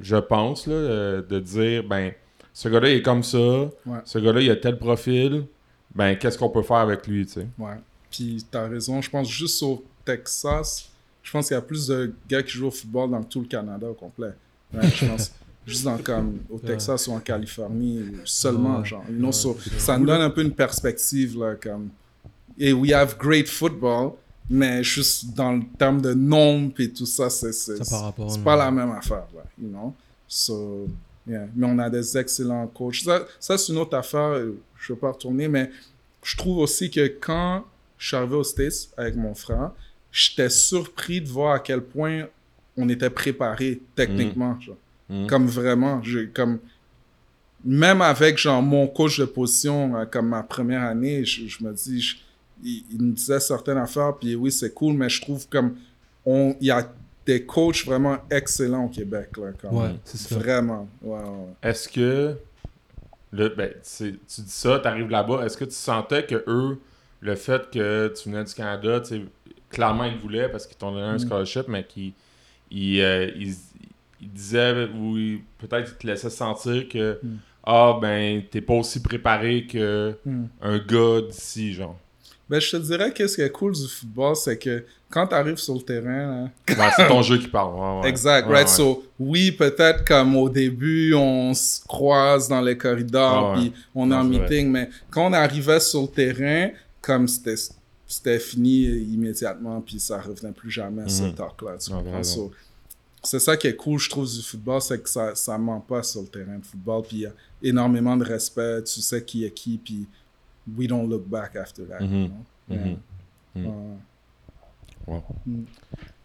[0.00, 2.12] Je pense, là, euh, de dire, ben,
[2.52, 3.68] ce gars-là il est comme ça,
[4.04, 5.44] ce gars-là, il a tel profil,
[5.94, 7.46] ben, qu'est-ce qu'on peut faire avec lui, tu sais?
[7.58, 7.76] Ouais.
[8.10, 10.88] Puis t'as raison, je pense juste au Texas,
[11.22, 13.46] je pense qu'il y a plus de gars qui jouent au football dans tout le
[13.46, 14.32] Canada au complet.
[14.74, 15.32] Ouais, je pense.
[15.66, 18.84] juste dans comme au Texas ou en Californie seulement, Ouais.
[18.84, 19.04] genre.
[19.32, 21.90] So, ça nous donne un peu une perspective, là, comme.
[22.58, 24.12] Et we have great football,
[24.50, 27.52] mais juste dans le terme de nombre et tout ça, c'est
[28.44, 29.94] pas la même affaire, là, you know?
[30.26, 30.86] So,
[31.26, 31.46] yeah.
[31.54, 33.02] Mais on a des excellents coachs.
[33.04, 35.70] Ça, ça c'est une autre affaire, euh, je ne veux pas retourner, mais
[36.22, 37.64] je trouve aussi que quand
[37.96, 39.70] je suis arrivé aux States avec mon frère,
[40.12, 42.24] j'étais surpris de voir à quel point
[42.76, 44.58] on était préparé techniquement.
[44.60, 44.76] genre.
[45.08, 45.26] Mhm.
[45.26, 46.58] Comme vraiment, je, comme
[47.64, 51.72] même avec genre mon coach de position euh, comme ma première année, je, je me
[51.72, 52.16] dis, je-
[52.62, 55.76] il, il me disait certaines affaires, puis oui c'est cool, mais je trouve comme
[56.26, 56.86] on, il y a
[57.26, 60.36] des coachs vraiment excellents au Québec là, Ouais, c'est ça.
[60.38, 60.88] vraiment.
[61.02, 61.54] Ouais, ouais.
[61.70, 62.36] Est-ce que.
[63.32, 65.44] Le, ben, tu dis ça, tu arrives là-bas.
[65.46, 66.80] Est-ce que tu sentais que eux,
[67.20, 69.00] le fait que tu venais du Canada,
[69.68, 71.18] clairement ils voulaient parce qu'ils t'ont donné un Mm.
[71.20, 72.12] scholarship, mais qu'ils
[72.72, 73.54] ils, euh, ils-
[74.20, 75.14] ils disaient ou
[75.58, 77.28] peut-être ils te laissaient sentir que Mm.
[77.64, 80.44] ah ben t'es pas aussi préparé que Mm.
[80.62, 81.96] un gars d'ici, genre.
[82.50, 85.34] Ben, je te dirais que ce qui est cool du football, c'est que quand tu
[85.36, 87.74] arrives sur le terrain, là, Ouais, c'est ton jeu qui parle.
[87.76, 88.08] ouais, ouais.
[88.08, 88.68] Exact, right?
[88.68, 94.14] So, oui, peut-être comme au début, on se croise dans les corridors, puis on est
[94.14, 94.48] en Non, c'est vrai.
[94.50, 96.70] meeting, mais quand on arrivait sur le terrain,
[97.00, 97.54] comme c'était
[98.08, 101.34] c'était fini immédiatement, puis ça revenait plus jamais, ce Mhm.
[101.34, 101.76] talk-là.
[102.12, 102.24] Ah.
[102.24, 102.50] So,
[103.22, 106.02] c'est ça qui est cool, je trouve, du football, c'est que ça ça ment pas
[106.02, 107.32] sur le terrain de football, puis il y a
[107.62, 110.06] énormément de respect, tu sais qui est qui, puis
[110.76, 112.00] we don't look back after that.
[112.00, 112.12] Mhm.
[112.12, 112.36] you know?
[112.68, 112.78] Yeah.
[112.84, 112.96] Mhm.
[113.56, 113.98] Mhm.
[115.06, 115.20] Ouais.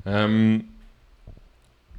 [0.07, 0.59] Euh,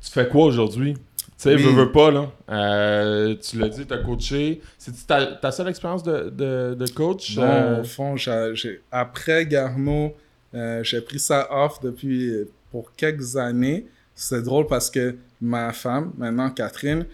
[0.00, 0.94] tu fais quoi aujourd'hui?
[0.94, 1.00] Tu
[1.36, 1.62] sais, Oui.
[1.62, 2.30] veux, veux pas, là.
[2.48, 4.60] Euh, tu l'as dit, t'as coaché.
[4.78, 7.36] C'est ta, ta seule expérience de, de, de coach?
[7.36, 10.14] Non, euh, au fond, j'ai- j'ai- après Garneau,
[10.54, 13.86] euh, j'ai pris ça off depuis euh, pour quelques années.
[14.14, 17.04] C'est drôle parce que ma femme, maintenant Catherine,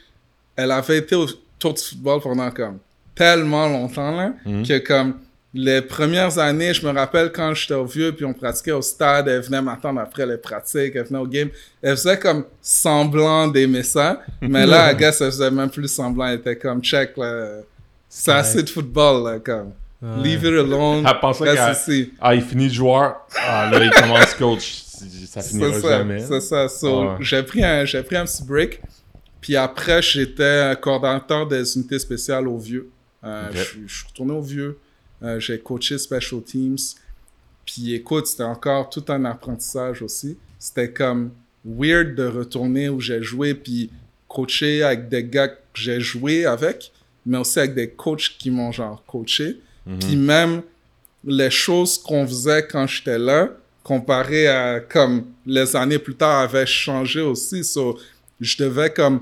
[0.55, 1.27] elle avait été au
[1.59, 2.79] tour du football pendant comme
[3.14, 4.66] tellement longtemps là, Mhm.
[4.66, 5.14] que comme
[5.55, 9.28] les premières années, je me rappelle quand j'étais au vieux puis on pratiquait au stade,
[9.28, 11.51] elle venait m'attendre après les pratiques, elle venait au game.
[11.82, 16.26] Elle faisait comme semblant d'aimer ça, mais là, I guess, elle faisait même plus semblant.
[16.26, 17.59] Elle était comme check là.
[18.09, 18.36] C'est Ouais.
[18.39, 19.72] assez de football là, comme.
[20.02, 20.22] Ouais.
[20.24, 21.05] Leave it alone.
[21.06, 22.09] Elle pensait qu'elle-.
[22.20, 23.26] Ah, il finit joueur.
[23.36, 24.82] Ah, là, il commence coach.
[25.26, 25.89] Ça finira C'est ça.
[25.98, 26.18] jamais.
[26.20, 26.68] C'est ça.
[26.68, 27.09] So, Ouais.
[27.20, 28.80] J'ai pris, un, j'ai pris un petit break.
[29.40, 32.89] Puis après, j'étais coordinateur des unités spéciales au Vieux.
[33.24, 33.57] Euh, Ok.
[33.57, 34.78] je, suis- je suis retourné au Vieux.
[35.23, 36.78] Euh, j'ai coaché Special Teams.
[37.65, 40.36] Puis écoute, c'était encore tout un apprentissage aussi.
[40.59, 41.31] C'était comme
[41.65, 43.90] weird de retourner où j'ai joué puis
[44.28, 46.90] coacher avec des gars que j'ai joué avec,
[47.24, 49.61] mais aussi avec des coachs qui m'ont genre coaché.
[49.86, 49.99] Mhm.
[50.01, 50.62] Puis même
[51.24, 53.49] les choses qu'on faisait quand j'étais là,
[53.85, 57.62] comparé à comme les années plus tard, avaient changé aussi.
[57.62, 57.97] So,
[58.40, 59.20] je devais comme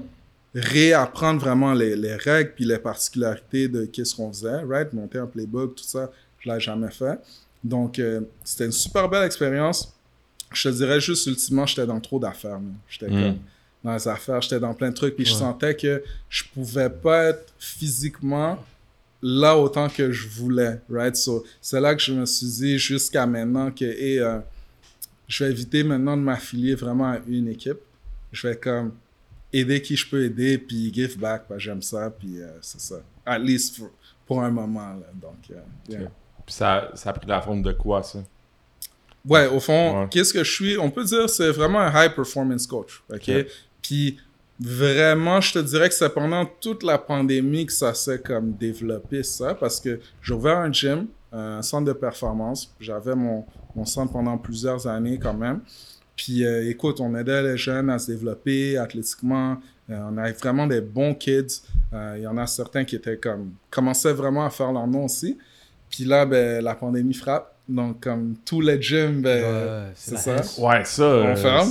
[0.54, 4.92] réapprendre vraiment les, les règles puis les particularités de qu'est-ce qu'on faisait, right?
[4.92, 6.10] Monter un playbook, tout ça,
[6.40, 7.18] je l'ai jamais fait.
[7.62, 9.94] Donc, euh, c'était une super belle expérience.
[10.52, 12.58] Je te dirais juste, ultimement, j'étais dans trop d'affaires.
[12.88, 13.22] J'étais Mm.
[13.22, 13.36] comme
[13.84, 17.24] dans les affaires, j'étais dans plein de trucs, puis je sentais que je pouvais pas
[17.30, 18.58] être physiquement
[19.22, 21.14] là autant que je voulais, right?
[21.16, 24.38] So, c'est là que je me suis dit jusqu'à maintenant que, hey, euh,
[25.28, 27.78] je vais éviter maintenant de m'affilier vraiment à une équipe.
[28.32, 28.92] Je vais comme
[29.52, 32.96] aider qui je peux aider, puis give back, j'aime ça, puis euh, c'est ça.
[33.26, 33.90] At least for-
[34.26, 35.06] pour un moment, là.
[35.14, 35.54] Donc, euh,
[35.88, 36.10] yeah.
[36.46, 38.20] Puis ça, ça a pris la forme de quoi, ça?
[39.28, 40.08] Ouais, au fond, Ouais.
[40.10, 40.78] qu'est-ce que je suis?
[40.78, 43.28] On peut dire c'est vraiment un high performance coach, ok?
[43.28, 43.46] Ok.
[43.82, 44.18] Puis
[44.58, 49.22] vraiment, je te dirais que c'est pendant toute la pandémie que ça s'est comme développé
[49.22, 52.72] ça, parce que j'ai ouvert un gym, un centre de performance.
[52.80, 53.44] J'avais mon,
[53.74, 55.60] mon centre pendant plusieurs années quand même.
[56.22, 59.56] Puis euh, écoute, on aidait les jeunes à se développer athlétiquement.
[59.88, 61.62] Euh, on avait vraiment des bons kids.
[61.94, 65.06] Euh, Il y en a certains qui étaient comme commençaient vraiment à faire leur nom
[65.06, 65.38] aussi.
[65.88, 67.54] Puis là, ben, la pandémie frappe.
[67.66, 70.36] Donc, comme tous les gyms, ben, Ouais, c'est ça.
[70.58, 71.02] Ouais, ça.
[71.04, 71.70] euh, ferme.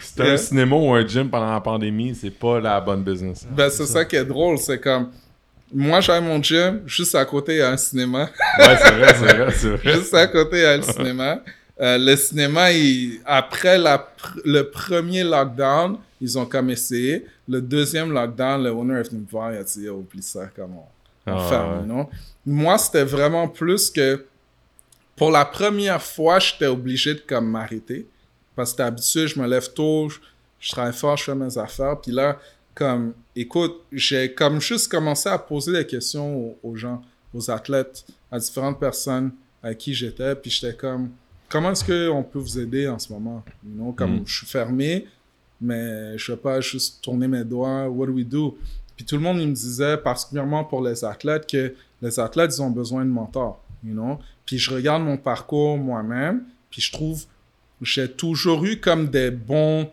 [0.00, 3.46] c'est- un cinéma ou un gym pendant la pandémie, c'est pas la bonne business.
[3.50, 3.92] Ben, c'est ça.
[4.00, 4.04] ça.
[4.04, 4.58] qui est drôle.
[4.58, 5.08] C'est comme,
[5.72, 8.28] moi, j'ai mon gym, juste à côté, il y a un cinéma.
[8.58, 9.92] Ouais, c'est vrai, c'est vrai, c'est vrai.
[9.94, 11.40] juste à côté, il y a le cinéma.
[11.80, 17.26] Euh, le cinéma, il- après la pr- le premier lockdown, ils ont comme essayé.
[17.48, 20.48] Le deuxième lockdown, le owner est venu me voir, il a dit, oh, oublie ça,
[20.58, 21.86] on, on Ah, ferme, ouais.
[21.86, 22.08] non?
[22.46, 24.24] Moi, c'était vraiment plus que,
[25.16, 28.06] pour la première fois, j'étais obligé de comme m'arrêter.
[28.54, 30.18] Parce que d'habitude, je me lève tôt, je,
[30.60, 32.00] je travaille fort, je fais mes affaires.
[32.00, 32.38] Puis là,
[32.72, 37.02] comme, écoute, j'ai comme juste commencé à poser des questions aux, aux gens,
[37.34, 39.32] aux athlètes, à différentes personnes
[39.62, 40.36] avec qui j'étais.
[40.36, 41.10] Puis j'étais comme,
[41.54, 43.44] comment est-ce qu'on peut vous aider en ce moment?
[43.64, 44.22] You know, comme Mm.
[44.26, 45.06] je suis fermé,
[45.60, 47.88] mais je vais pas juste tourner mes doigts.
[47.88, 48.58] What do we do?
[48.96, 51.72] Puis tout le monde il me disait, particulièrement pour les athlètes, que
[52.02, 54.18] les athlètes, ils ont besoin de mentors, you know?
[54.44, 57.24] Puis je regarde mon parcours moi-même, puis je trouve,
[57.80, 59.88] j'ai toujours eu comme des bons,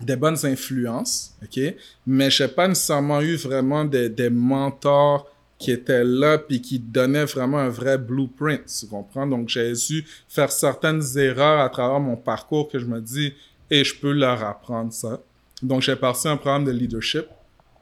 [0.00, 1.74] des bonnes influences, ok?
[2.06, 5.26] Mais j'ai pas nécessairement eu vraiment des, des mentors
[5.58, 9.26] qui étaient là puis qui donnaient vraiment un vrai blueprint, tu comprends?
[9.26, 13.32] Donc j'ai dû faire certaines erreurs à travers mon parcours que je me dis,
[13.70, 15.20] et je peux leur apprendre ça.
[15.62, 17.26] Donc j'ai parti un programme de leadership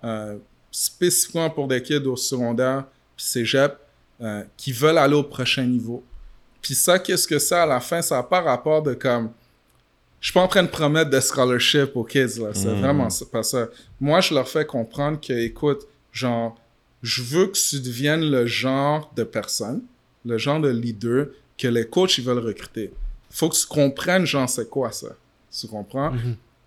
[0.05, 0.37] euh,
[0.71, 2.85] spécifiquement pour des kids au secondaire
[3.17, 3.77] puis cégep
[4.21, 6.03] euh, qui veulent aller au prochain niveau.
[6.63, 8.01] Puis ça, qu'est-ce que c'est à la fin?
[8.01, 9.31] Ça n'a pas rapport de comme
[10.21, 12.55] je suis pas en train de promettre des scholarships aux kids, là.
[12.55, 13.69] C'est vraiment ça- pas ça.
[14.01, 15.83] Moi, je leur fais comprendre que, écoute,
[16.13, 16.57] genre,
[17.05, 19.83] je veux que tu deviennes le genre de personne,
[20.25, 21.27] le genre de leader
[21.59, 22.93] que les coachs, ils veulent recruter.
[23.29, 25.09] Faut que tu comprennes, genre, c'est quoi ça?
[25.53, 26.15] Tu comprends?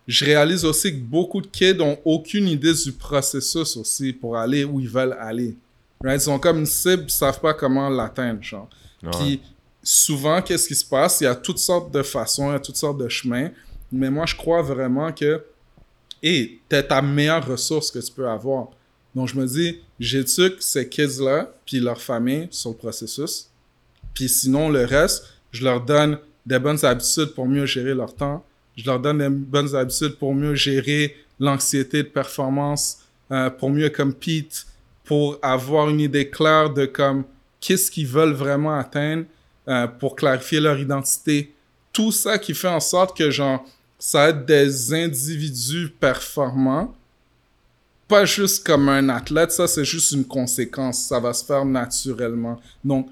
[0.06, 4.62] Je réalise aussi que beaucoup de kids ont aucune idée du processus aussi pour aller
[4.64, 5.56] où ils veulent aller.
[6.04, 6.22] Right?
[6.22, 8.70] Ils ont comme une cible, ils savent pas comment l'atteindre, genre.
[9.02, 9.10] Ouais.
[9.18, 9.40] Puis
[9.82, 11.20] souvent, qu'est-ce qui se passe?
[11.20, 13.50] Il y a toutes sortes de façons, il y a toutes sortes de chemins.
[13.90, 15.42] Mais moi, je crois vraiment que,
[16.22, 18.68] et t'es ta meilleure ressource que tu peux avoir.
[19.14, 23.48] Donc, je me dis, j'éduque ces kids-là, puis leur famille sur le processus.
[24.14, 28.44] Puis sinon, le reste, je leur donne des bonnes habitudes pour mieux gérer leur temps.
[28.76, 33.00] Je leur donne des bonnes habitudes pour mieux gérer l'anxiété de performance,
[33.30, 34.66] euh, pour mieux compete,
[35.04, 37.24] pour avoir une idée claire de comme
[37.60, 39.24] qu'est-ce qu'ils veulent vraiment atteindre,
[39.68, 41.52] euh, pour clarifier leur identité.
[41.92, 43.64] Tout ça qui fait en sorte que genre
[43.98, 46.94] ça aide des individus performants,
[48.08, 52.58] pas juste comme un athlète, ça c'est juste une conséquence, ça va se faire naturellement.
[52.82, 53.08] Donc,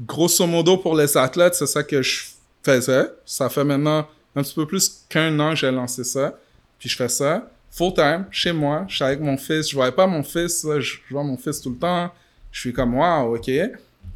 [0.00, 2.24] grosso modo pour les athlètes, c'est ça que je
[2.62, 3.10] faisais.
[3.24, 6.38] Ça fait maintenant un petit peu plus qu'un an que j'ai lancé ça.
[6.78, 8.84] Puis je fais ça full time chez moi.
[8.88, 9.70] Je suis avec mon fils.
[9.70, 10.66] Je voyais pas mon fils.
[10.78, 12.10] je, vois mon fils tout le temps.
[12.50, 13.50] Je suis comme wow, ok.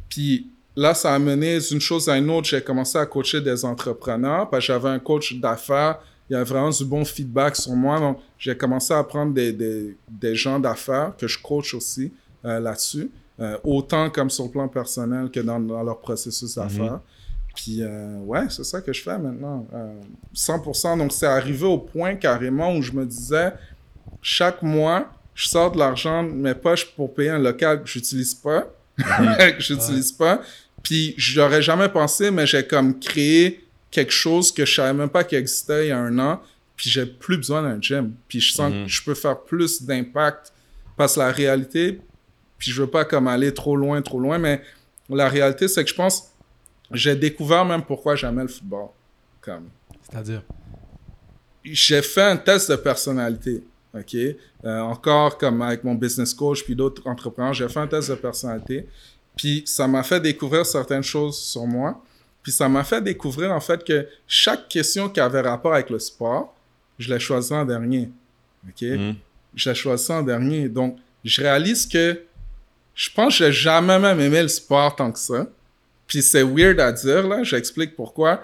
[0.09, 2.47] Puis là, ça a mené d'une chose à une autre.
[2.47, 5.99] J'ai commencé à coacher des entrepreneurs parce que j'avais un coach d'affaires.
[6.33, 7.99] Il y avait vraiment du bon feedback sur moi.
[7.99, 12.11] Donc, j'ai commencé à prendre des, des, des gens d'affaires que je coach aussi
[12.43, 13.11] euh, là-dessus.
[13.39, 17.01] Euh, autant comme sur le plan personnel que dans, dans leur processus d'affaires.
[17.55, 19.67] Puis, euh, ouais, c'est ça que je fais maintenant.
[19.75, 19.93] Euh,
[20.35, 20.97] 100%.
[20.97, 23.53] Donc, c'est arrivé au point carrément où je me disais,
[24.19, 28.33] chaque mois, je sors de l'argent de mes poches pour payer un local que j'utilise
[28.33, 28.65] pas.
[28.97, 29.03] que
[29.59, 30.41] j'utilise pas.
[30.81, 33.62] Puis, j'aurais jamais pensé, mais j'ai comme créé
[33.93, 36.41] quelque chose que je savais même pas qu'il existait il y a un an.
[36.75, 38.13] Puis, j'ai plus besoin d'un gym.
[38.27, 40.51] Puis, je sens que je peux faire plus d'impact.
[40.97, 42.01] Parce que la réalité,
[42.57, 44.61] puis je veux pas comme aller trop loin, trop loin, mais
[45.09, 46.31] la réalité, c'est que je pense,
[46.91, 48.89] j'ai découvert même pourquoi j'aimais le football.
[49.41, 49.69] Comme,
[50.01, 50.43] C'est-à-dire?
[51.63, 53.63] j'ai fait un test de personnalité.
[53.93, 54.15] OK?
[54.15, 58.15] Euh, encore comme avec mon business coach puis d'autres entrepreneurs, j'ai fait un test de
[58.15, 58.87] personnalité.
[59.35, 62.01] Puis ça m'a fait découvrir certaines choses sur moi.
[62.43, 65.97] Puis ça m'a fait découvrir en fait que chaque question qui avait rapport avec le
[65.99, 66.53] sport,
[66.99, 68.09] je l'ai choisi en dernier.
[68.67, 68.81] OK?
[68.81, 69.15] Mhm.
[69.55, 70.67] Je l'ai choisi en dernier.
[70.69, 72.21] Donc, je réalise que
[72.93, 75.47] je pense que j'ai jamais même aimé le sport tant que ça.
[76.05, 77.43] Puis c'est weird à dire, là.
[77.43, 78.41] J'explique pourquoi.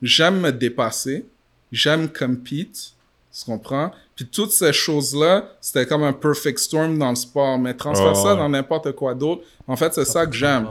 [0.00, 1.26] J'aime me dépasser.
[1.70, 2.92] J'aime compete.
[3.32, 3.92] Tu comprends?
[4.16, 7.58] Puis toutes ces choses-là, c'était comme un perfect storm dans le sport.
[7.58, 8.36] Mais transfère Oh, ça ouais.
[8.36, 9.42] dans n'importe quoi d'autre.
[9.66, 10.66] En fait, c'est ça que j'aime.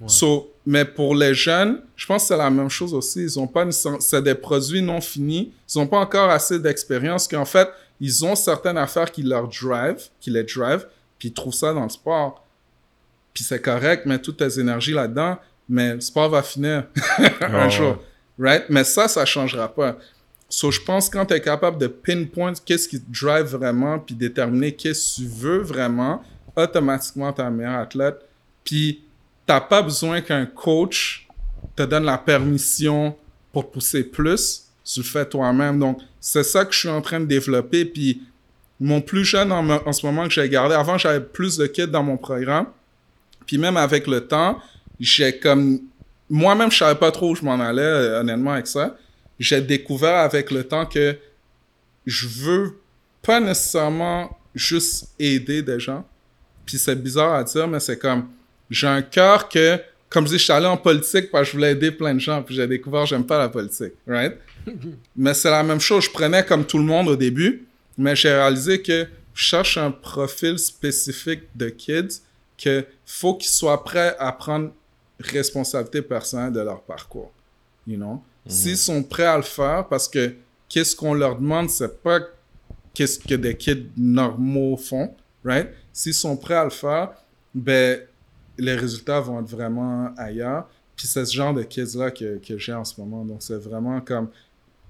[0.00, 0.08] Ouais.
[0.08, 3.22] So, mais pour les jeunes, je pense que c'est la même chose aussi.
[3.22, 5.52] Ils ont pas c'est des produits non finis.
[5.68, 7.68] Ils ont pas encore assez d'expérience qu'en fait,
[8.00, 10.86] ils ont certaines affaires qui leur drive, qui les drive,
[11.18, 12.44] puis ils trouvent ça dans le sport.
[13.34, 16.84] Puis c'est correct, mets toutes tes énergies là-dedans, mais le sport va finir
[17.40, 17.96] un Ouais, jour.
[18.38, 18.64] Right?
[18.68, 19.96] Mais ça, ça changera pas.
[20.48, 23.98] So, je pense que quand tu es capable de pinpoint qu'est-ce qui te drive vraiment,
[23.98, 26.22] puis déterminer qu'est-ce que tu veux vraiment,
[26.54, 28.16] automatiquement, tu es un meilleur athlète.
[28.62, 29.02] Puis,
[29.46, 31.28] t'as pas besoin qu'un coach
[31.76, 33.16] te donne la permission
[33.52, 34.64] pour pousser plus.
[34.84, 35.78] Tu le fais toi-même.
[35.78, 37.84] Donc, c'est ça que je suis en train de développer.
[37.84, 38.22] Puis,
[38.80, 42.02] mon plus jeune en, ce moment que j'ai gardé, avant, j'avais plus de kids dans
[42.02, 42.66] mon programme.
[43.46, 44.58] Puis, même avec le temps,
[44.98, 45.80] j'ai comme.
[46.28, 48.96] Moi-même, je savais pas trop où je m'en allais, honnêtement, avec ça.
[49.38, 51.16] J'ai découvert avec le temps que
[52.06, 52.78] je veux
[53.22, 56.06] pas nécessairement juste aider des gens.
[56.66, 58.28] Puis c'est bizarre à dire, mais c'est comme,
[58.70, 59.78] j'ai un cœur que,
[60.08, 62.20] comme je dis, je suis allé en politique parce que je voulais aider plein de
[62.20, 64.36] gens, puis j'ai découvert, j'aime pas la politique, right?
[65.16, 67.66] mais c'est la même chose, je prenais comme tout le monde au début,
[67.98, 72.20] mais j'ai réalisé que je cherche un profil spécifique de kids
[72.58, 74.72] que faut qu'ils soient prêts à prendre
[75.18, 77.32] responsabilité personnelle de leur parcours,
[77.86, 78.22] you know?
[78.46, 80.34] S'ils sont prêts à le faire, parce que
[80.68, 82.20] qu'est-ce qu'on leur demande, c'est pas
[82.94, 85.14] qu'est-ce que des kids normaux font,
[85.44, 85.68] right?
[85.92, 87.10] S'ils sont prêts à le faire,
[87.54, 88.00] ben,
[88.58, 90.68] les résultats vont être vraiment ailleurs.
[90.96, 93.24] Puis c'est ce genre de kids-là que, que j'ai en ce moment.
[93.24, 94.28] Donc c'est vraiment comme,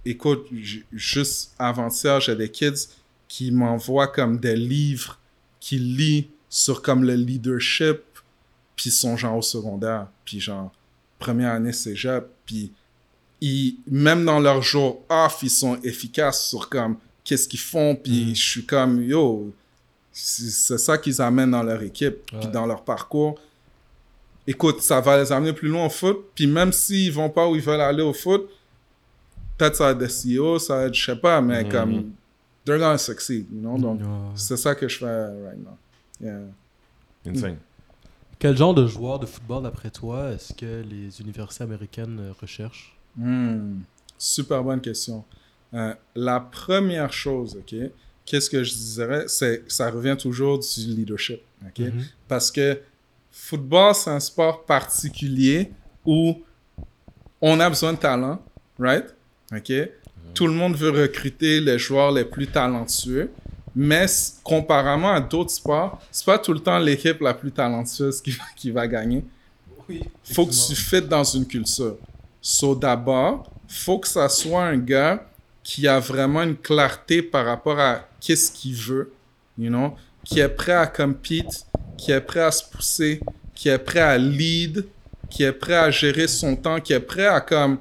[0.05, 0.47] écoute,
[0.93, 2.89] juste avant-hier, j'ai des kids
[3.28, 5.18] qui m'envoient comme des livres
[5.60, 8.02] qu'ils lisent sur comme le leadership,
[8.76, 10.70] puis ils sont genre au secondaire, puis genre
[11.18, 12.72] première année cégep, puis
[13.40, 18.34] ils, même dans leur jour off, ils sont efficaces sur comme qu'est-ce qu'ils font, puis
[18.34, 19.51] je suis comme yo,
[20.12, 23.40] c'est ça qu'ils amènent dans leur équipe, puis dans leur parcours.
[24.47, 27.55] Écoute, ça va les amener plus loin au foot, puis même s'ils vont pas où
[27.55, 28.48] ils veulent aller au foot,
[29.56, 30.09] peut-être ça va être des
[30.39, 31.70] CEO, ça va être, je sais pas, mais Mhm.
[31.70, 32.10] comme,
[32.64, 34.01] they're gonna succeed, you know, donc
[34.35, 35.77] c'est ça que je fais right now.
[36.20, 36.40] Yeah.
[37.27, 37.56] Insane.
[38.39, 42.97] Quel genre de joueur de football, d'après toi, est-ce que les universités américaines euh, recherchent?
[43.16, 43.78] Hmm,
[44.19, 45.24] Super bonne question.
[45.74, 47.74] Euh, la première chose, ok,
[48.24, 52.05] qu'est-ce que je dirais, c'est ça revient toujours du leadership, ok, Mhm.
[52.28, 52.81] parce que
[53.32, 55.70] football c'est un sport particulier
[56.04, 56.36] où
[57.40, 58.40] on a besoin de talent,
[58.78, 59.06] right,
[59.54, 59.72] ok?
[60.34, 63.30] Tout le monde veut recruter les joueurs les plus talentueux,
[63.74, 64.06] mais
[64.44, 68.44] comparément à d'autres sports, c'est pas tout le temps l'équipe la plus talentueuse qui, va-
[68.56, 69.24] qui va gagner
[69.88, 70.02] Oui.
[70.24, 71.96] faut que tu fites dans une culture.
[72.40, 75.26] So d'abord, faut que ça soit un gars
[75.62, 79.12] qui a vraiment une clarté par rapport à qu'est-ce qu'il veut,
[79.59, 79.94] you know,
[80.24, 81.66] qui est prêt à compete,
[82.02, 83.20] qui est prêt à se pousser,
[83.54, 84.86] qui est prêt à lead,
[85.30, 87.78] qui est prêt à gérer son temps, qui est prêt à comme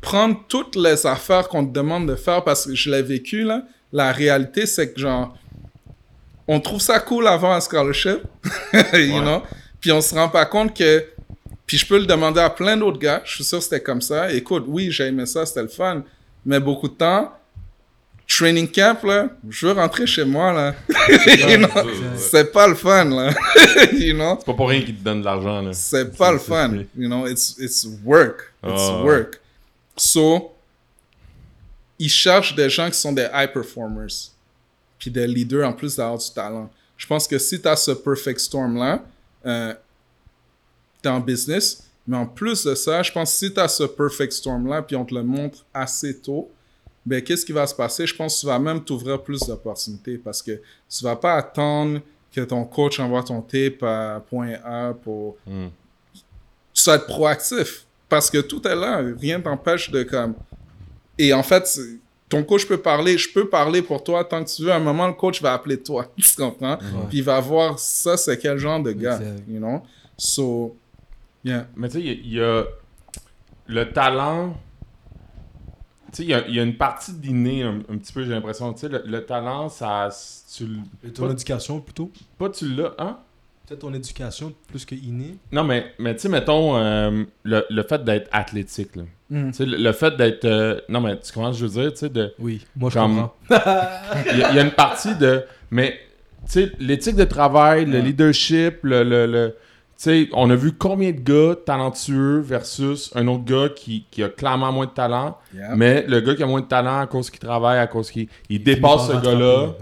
[0.00, 3.62] prendre toutes les affaires qu'on te demande de faire parce que je l'ai vécu là.
[3.92, 5.36] La réalité c'est que genre
[6.48, 8.20] on trouve ça cool avant un scholarship,
[8.94, 9.42] you know,
[9.78, 11.04] puis on se rend pas compte que
[11.66, 13.20] puis je peux le demander à plein d'autres gars.
[13.26, 14.32] Je suis sûr que c'était comme ça.
[14.32, 16.02] Écoute, oui, j'ai aimé ça, c'était le fun.
[16.46, 17.32] Mais beaucoup de temps,
[18.28, 20.74] training camp, là, je veux rentrer chez moi, là.
[21.48, 21.68] You know?
[22.16, 23.34] C'est pas le fun, là.
[23.92, 24.36] you know?
[24.38, 25.72] C'est pas pour rien qu'ils te donnent de l'argent, là.
[25.72, 26.84] C'est pas le fun.
[26.96, 28.52] You know, it's, it's work.
[28.62, 29.04] It's Ah, ouais.
[29.04, 29.40] work.
[29.96, 30.52] So,
[31.98, 34.30] ils cherchent des gens qui sont des high performers.
[34.98, 36.70] Puis des leaders en plus d'avoir du talent.
[36.96, 39.02] Je pense que si tu as ce perfect storm-là,
[39.46, 39.74] euh,
[41.02, 41.82] tu es en business.
[42.06, 44.96] Mais en plus de ça, je pense que si tu as ce perfect storm-là, puis
[44.96, 46.50] on te le montre assez tôt,
[47.06, 48.06] ben, qu'est-ce qui va se passer?
[48.06, 50.52] Je pense que tu vas même t'ouvrir plus d'opportunités parce que
[50.88, 52.00] tu vas pas attendre
[52.34, 55.68] que ton coach envoie ton tape à point A pour Hmm.
[56.72, 59.00] tu vas être proactif parce que tout est là.
[59.20, 60.34] Rien t'empêche de comme.
[61.18, 61.78] Et en fait,
[62.28, 64.72] ton coach peut parler, je peux parler pour toi tant que tu veux.
[64.72, 66.06] À un moment, le coach va appeler toi.
[66.16, 66.76] Tu comprends?
[67.08, 69.16] Puis il va voir ça, c'est quel genre de gars.
[69.20, 69.42] Exact.
[69.48, 69.82] You know?
[70.16, 70.76] So,
[71.44, 71.66] yeah.
[71.76, 72.64] Mais tu sais, il y, a- il y a
[73.66, 74.56] le talent.
[76.14, 78.22] Tu sais, il y a, il y a une partie d'inné un, un petit peu,
[78.24, 78.72] j'ai l'impression.
[78.72, 80.08] Tu sais, le, le talent, ça.
[80.56, 80.64] Tu,
[81.04, 82.10] Et ton pas, éducation plutôt?
[82.38, 83.18] Pas tu l'as, hein?
[83.66, 85.36] Peut-être ton éducation plus que innée.
[85.50, 89.02] Non, mais, mais tu sais, mettons, euh, le, le fait d'être athlétique, là.
[89.30, 89.46] Mm.
[89.48, 90.44] Tu sais, le, le fait d'être.
[90.44, 92.32] euh, non, mais tu comprends ce que je veux dire, tu sais, de.
[92.38, 93.34] Oui, moi je Comme- comprends.
[94.32, 95.42] Il y, a- il y a une partie de.
[95.70, 95.98] Mais,
[96.46, 99.02] tu sais, l'éthique de travail, le leadership, le.
[99.02, 99.54] le,
[99.96, 104.28] sais, on a vu combien de gars talentueux versus un autre gars qui, qui a
[104.28, 105.38] clairement moins de talent.
[105.76, 108.28] Mais le gars qui a moins de talent à cause qu'il travaille, à cause qu'il
[108.48, 109.74] il Il dépasse ce gars-là,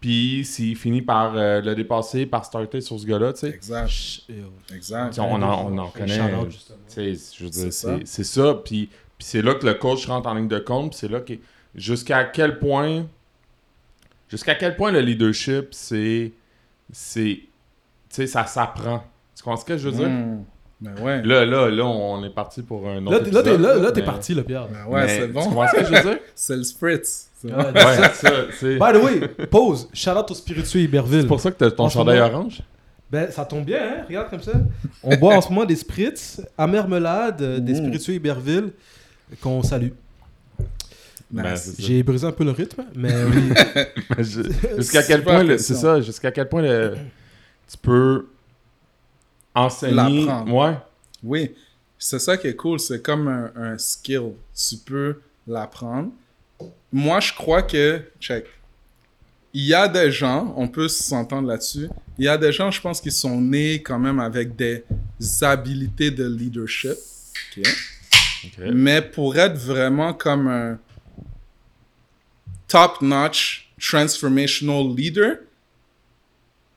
[0.00, 3.48] puis s'il finit par euh, le dépasser, par starter sur ce gars-là, tu sais.
[3.50, 3.90] Exact.
[4.74, 5.18] Exact.
[5.18, 6.78] on en- on en un connaît, shout-out, justement.
[6.88, 7.96] Tu sais, je veux dire, C'est ça.
[7.98, 8.54] c'est c'est ça.
[8.64, 8.86] Puis,
[9.18, 10.90] puis c'est là que le coach rentre en ligne de compte.
[10.92, 11.34] Puis c'est là que
[11.74, 13.04] jusqu'à quel point,
[14.30, 16.32] jusqu'à quel point le leadership, c'est,
[16.90, 17.46] c'est, tu
[18.08, 19.04] sais, ça s'apprend.
[19.36, 20.08] Tu comprends ce que je veux dire?
[20.08, 20.44] Mm.
[20.82, 21.22] Ben ouais.
[21.22, 23.12] Là, là, là, on est parti pour un autre.
[23.18, 24.66] Là, t'es- là, t'es, là, là, t'es mais- parti, là, Pierre.
[24.68, 26.18] Ben ouais, mais c'est Tu comprends ce que je veux dire?
[26.34, 27.28] C'est le spritz.
[27.40, 27.72] C'est Ouais, bon.
[27.80, 28.32] Ouais, c'est ça.
[28.58, 29.88] C'est By the way, pause.
[29.94, 31.22] Shout out au spiritueux Iberville.
[31.22, 32.62] c'est pour ça que t'as ton En chandail moment- orange?
[33.10, 34.04] Ben, ça tombe bien, hein?
[34.06, 34.52] Regarde comme ça.
[35.02, 38.72] On boit en ce moment des spritz à mermelade euh, des spiritueux Iberville
[39.40, 39.88] qu'on salue.
[41.30, 41.72] Ben, ça.
[41.78, 43.52] J'ai brisé un peu le rythme, mais oui.
[44.78, 46.94] Jusqu'à quel point, le- c'est ça, jusqu'à quel point le-
[47.70, 48.26] tu peux
[49.54, 50.24] enseigner.
[50.24, 50.54] L'apprendre.
[50.54, 50.78] Ouais.
[51.22, 51.54] Oui,
[51.98, 54.32] c'est ça qui est cool, c'est comme un, un skill.
[54.54, 56.10] Tu peux l'apprendre.
[56.92, 58.46] Moi, je crois que, check,
[59.52, 62.80] il y a des gens, on peut s'entendre là-dessus, il y a des gens, je
[62.80, 64.84] pense, qui sont nés quand même avec des
[65.42, 66.96] habilités de leadership.
[68.58, 70.78] Mais pour être vraiment comme un
[72.68, 75.38] top-notch transformational leader,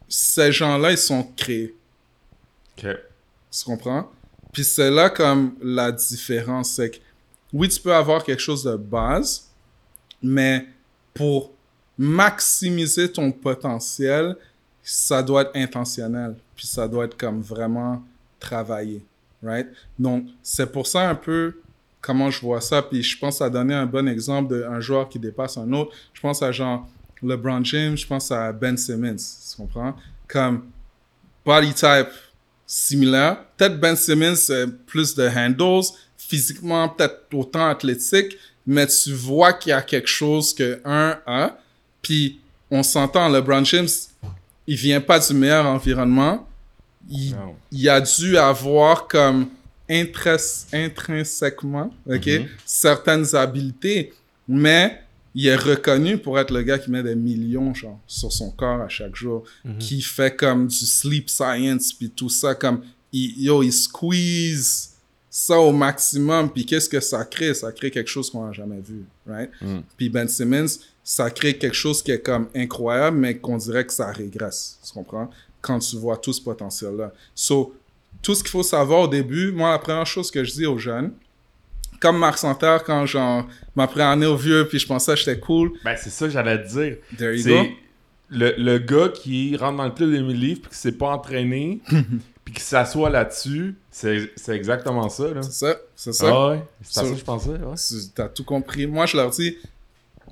[0.08, 1.76] ces gens-là, ils sont créés.
[2.78, 2.88] Ok.
[3.52, 4.12] Tu comprends?
[4.52, 6.98] Puis c'est là comme la différence, c'est que
[7.52, 9.50] oui, tu peux avoir quelque chose de base,
[10.22, 10.68] mais
[11.14, 11.52] pour
[11.98, 14.36] maximiser ton potentiel,
[14.82, 16.36] ça doit être intentionnel.
[16.56, 18.04] Puis ça doit être comme vraiment
[18.40, 19.06] travaillé.
[19.41, 19.68] Right?
[20.00, 21.60] Donc, c'est pour ça un peu
[22.02, 22.82] comment je vois ça.
[22.82, 25.94] Puis je pense à donner un bon exemple d'un joueur qui dépasse un autre.
[26.14, 26.88] Je pense à genre
[27.22, 29.16] LeBron James, je pense à Ben Simmons.
[29.16, 29.95] Tu comprends?
[30.28, 30.66] Comme
[31.45, 32.10] body type
[32.78, 33.38] similaire.
[33.58, 35.86] Peut-être Ben Simmons, c'est plus de handles,
[36.18, 38.36] physiquement peut-être autant athlétique,
[38.66, 41.58] mais tu vois qu'il y a quelque chose que un a.
[42.02, 42.40] Puis
[42.72, 43.88] on s'entend, LeBron James,
[44.66, 46.48] il vient pas du meilleur environnement.
[47.72, 49.50] Il, a dû avoir comme
[49.90, 52.48] intrins- intrinsèquement, ok, Mhm.
[52.66, 54.14] certaines habiletés,
[54.48, 55.02] mais
[55.35, 58.81] il est reconnu pour être le gars qui met des millions genre, sur son corps
[58.81, 59.43] à chaque jour,
[59.80, 62.81] qui fait comme du sleep science puis tout ça, comme
[63.11, 64.93] il, yo, il squeeze
[65.30, 67.55] ça au maximum, puis qu'est-ce que ça crée?
[67.55, 69.49] Ça crée quelque chose qu'on n'a jamais vu, right?
[69.61, 69.80] Mm.
[69.97, 73.93] Puis Ben Simmons, ça crée quelque chose qui est comme incroyable, mais qu'on dirait que
[73.93, 75.31] ça régresse, tu comprends?
[75.60, 77.11] Quand tu vois tout ce potentiel-là.
[77.34, 77.73] So,
[78.22, 80.77] tout ce qu'il faut savoir au début, moi, la première chose que je dis aux
[80.77, 81.11] jeunes,
[82.04, 85.40] comme Marc Santerre, quand genre, ma première année au vieux, puis je pensais que j'étais
[85.40, 86.98] cool, Ben, c'est ça que j'allais te dire.
[87.18, 87.50] there you go.
[87.64, 87.72] C'est
[88.30, 91.08] le, le gars qui rentre dans le club des 1000 livres puis qui s'est pas
[91.10, 91.82] entraîné
[92.46, 95.30] puis qui s'assoit là-dessus, c'est exactement ça.
[95.34, 95.42] Là.
[95.44, 96.28] C'est ça, c'est ça.
[96.30, 97.50] Ah ouais, c'est ça que je pensais.
[97.50, 97.76] Ouais.
[97.76, 98.86] Tu- T'as tout compris.
[98.88, 99.56] Moi, je leur dis,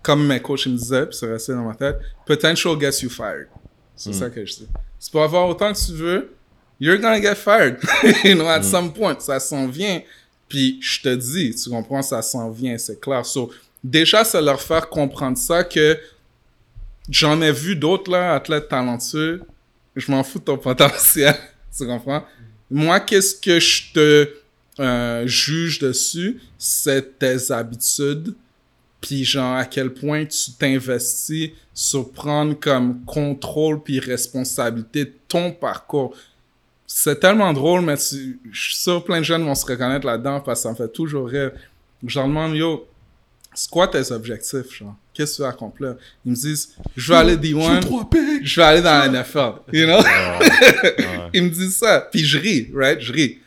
[0.02, 3.48] comme mes coachs me disaient, puis c'est resté dans ma tête, potential gets you fired.
[3.95, 4.68] C'est ça que je dis.
[5.03, 6.34] Tu peux avoir autant que tu veux,
[6.80, 7.77] you're gonna get fired.
[8.23, 10.02] you know, at some point, ça s'en vient.
[10.51, 13.25] Puis je te dis, tu comprends, ça s'en vient, c'est clair.
[13.25, 15.97] So, déjà, c'est leur faire comprendre ça que
[17.07, 19.43] j'en ai vu d'autres, là, athlètes talentueux.
[19.95, 21.37] Je m'en fous de ton potentiel.
[21.77, 22.25] tu comprends?
[22.69, 24.29] Moi, qu'est-ce que je te
[24.81, 28.35] euh, juge dessus, c'est tes habitudes,
[28.99, 36.13] puis genre à quel point tu t'investis sur prendre comme contrôle puis responsabilité ton parcours.
[36.93, 40.41] C'est tellement drôle, mais tu, je suis sûr plein de jeunes vont se reconnaître là-dedans
[40.41, 41.51] parce que ça me fait toujours rire.
[42.05, 42.85] Je leur demande, yo,
[43.53, 44.95] c'est quoi tes objectifs, genre?
[45.13, 45.95] Qu'est-ce que tu veux accomplir?
[46.26, 48.45] Ils me disent, je veux aller D1, Trois pics!
[48.45, 49.99] je vais aller dans la NFL, you know?
[49.99, 51.30] Ouais.
[51.34, 52.99] il me dit ça, puis je ris, right?
[52.99, 53.39] Je ris.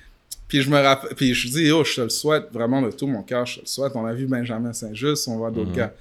[0.48, 3.06] Puis je me rappelle, puis je dis, oh, je te le souhaite vraiment de tout
[3.06, 3.92] mon cœur, je te le souhaite.
[3.94, 5.76] On a vu Benjamin Saint-Just, on voit d'autres Mhm.
[5.76, 5.94] gars.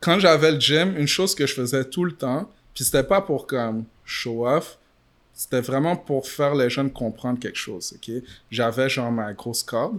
[0.00, 3.20] Quand j'avais le gym, une chose que je faisais tout le temps, puis c'était pas
[3.20, 4.76] pour comme show off,
[5.40, 8.22] c'était vraiment pour faire les jeunes comprendre quelque chose, ok?
[8.50, 9.96] J'avais genre ma grosse corde,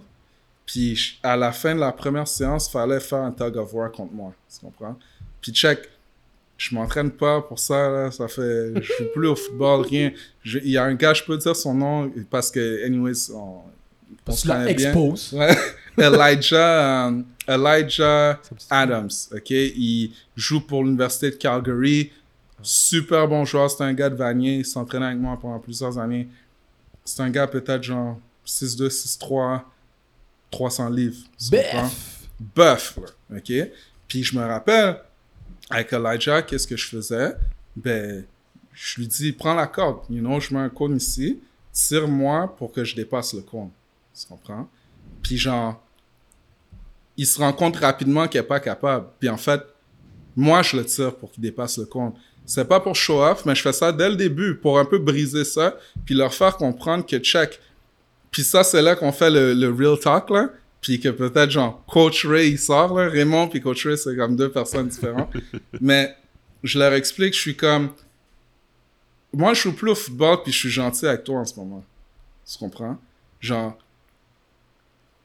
[0.68, 4.14] puis à la fin de la première séance, fallait faire un tug of war contre
[4.14, 4.96] moi, tu comprends?
[5.42, 5.80] Puis check,
[6.58, 8.12] je m'entraîne pas pour ça, là.
[8.12, 8.72] Ça fait.
[8.76, 10.12] Je joue plus au football, rien.
[10.46, 13.62] Il y a un gars, je peux dire son nom parce que, anyways, on,
[14.28, 14.94] on se bien.
[15.40, 15.58] Ouais.
[15.98, 18.40] Elijah, euh, Elijah
[18.70, 19.50] Adams, ok?
[19.50, 22.12] Il joue pour l'Université de Calgary.
[22.64, 24.58] Super bon joueur, c'est un gars de Vanier.
[24.58, 26.28] Il s'entraînait avec moi pendant plusieurs années.
[27.04, 29.62] C'est un gars peut-être genre 6'2, 6'3,
[30.52, 31.18] 300 livres.
[32.56, 33.52] bœuf, là, OK?
[34.08, 34.98] Puis je me rappelle,
[35.70, 37.36] avec Elijah, qu'est-ce que je faisais?
[37.76, 38.26] Ben,
[38.74, 41.40] je lui dis, prends la corde, you know, je mets un cône ici,
[41.72, 43.70] tire-moi pour que je dépasse le cône.
[44.14, 44.68] Tu comprends?
[45.22, 45.82] Puis genre,
[47.16, 49.08] il se rend compte rapidement qu'il n'est pas capable.
[49.20, 49.62] Puis en fait,
[50.36, 52.16] moi, je le tire pour qu'il dépasse le compte.
[52.54, 54.98] C'est pas pour show off, mais je fais ça dès le début pour un peu
[54.98, 57.62] briser ça, puis leur faire comprendre que check.
[58.30, 60.50] Puis ça, c'est là qu'on fait le, le real talk, là.
[60.82, 63.08] Puis que peut-être, genre, Coach Ray, il sort, là.
[63.08, 65.32] Raymond puis Coach Ray, c'est comme deux personnes différentes.
[65.80, 66.14] mais
[66.62, 67.92] je leur explique, je suis comme...
[69.32, 71.86] Moi, je joue plus au football, puis je suis gentil avec toi en ce moment.
[72.46, 72.98] Tu comprends?
[73.40, 73.78] Genre,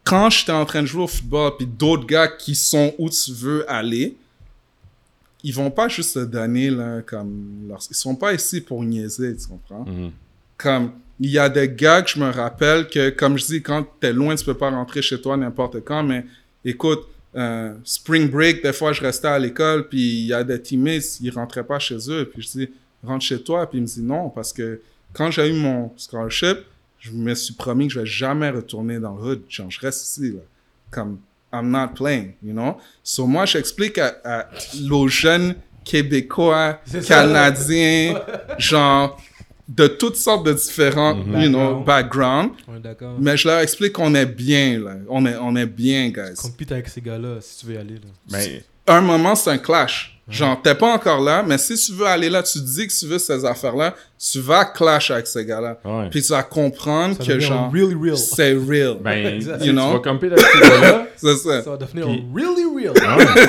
[0.05, 3.33] quand j'étais en train de jouer au football, puis d'autres gars qui sont où tu
[3.33, 4.17] veux aller,
[5.47, 7.67] ils vont pas juste te donner, là, comme...
[7.69, 7.79] Leur...
[7.89, 9.85] Ils sont pas ici pour niaiser, tu comprends?
[9.85, 10.11] Mhm.
[10.57, 10.91] Comme,
[11.21, 14.13] il y a des gars que je me rappelle que, comme je dis, quand t'es
[14.13, 16.27] loin, tu peux pas rentrer chez toi n'importe quand, mais
[16.65, 17.07] écoute,
[17.37, 21.21] euh, spring break, des fois, je restais à l'école, puis il y a des teammates,
[21.21, 22.71] ils rentraient pas chez eux, puis je dis,
[23.05, 24.81] rentre chez toi, puis il me dit non, parce que
[25.13, 26.59] quand j'ai eu mon scholarship,
[26.99, 30.03] je me suis promis que je vais jamais retourner dans le hood, genre, je reste
[30.03, 30.41] ici, là,
[30.91, 31.21] comme,
[31.61, 32.77] I'm not playing, you know?
[33.03, 34.47] So, moi, j'explique à, à,
[34.91, 35.55] aux jeunes
[35.85, 36.81] Québécois.
[37.07, 38.21] Canadiens,
[38.59, 39.17] genre,
[39.69, 41.41] de toutes sortes de différents, Mhm.
[41.43, 42.53] you know, backgrounds.
[42.69, 43.17] Ouais, d'accord.
[43.19, 44.97] Mais je leur explique qu'on est bien, là.
[45.09, 46.35] On est, on est bien, guys.
[46.41, 47.95] Compete avec ces gars-là si tu veux y aller.
[47.95, 48.01] Là.
[48.31, 50.16] Mais Un moment, c'est un clash.
[50.29, 53.07] Genre, t'es pas encore là, mais si tu veux aller là, tu dis que tu
[53.07, 55.79] veux ces affaires-là, tu vas clash avec ces gars-là.
[55.85, 56.09] Ouais.
[56.11, 58.17] Puis tu vas comprendre Ça que, genre, really real.
[58.17, 58.97] c'est real.
[59.01, 59.93] Ben, tu You know?
[59.93, 61.07] vas compete avec ces gars-là.
[61.17, 61.63] c'est ça.
[61.63, 62.93] Ça va devenir Puis- really real.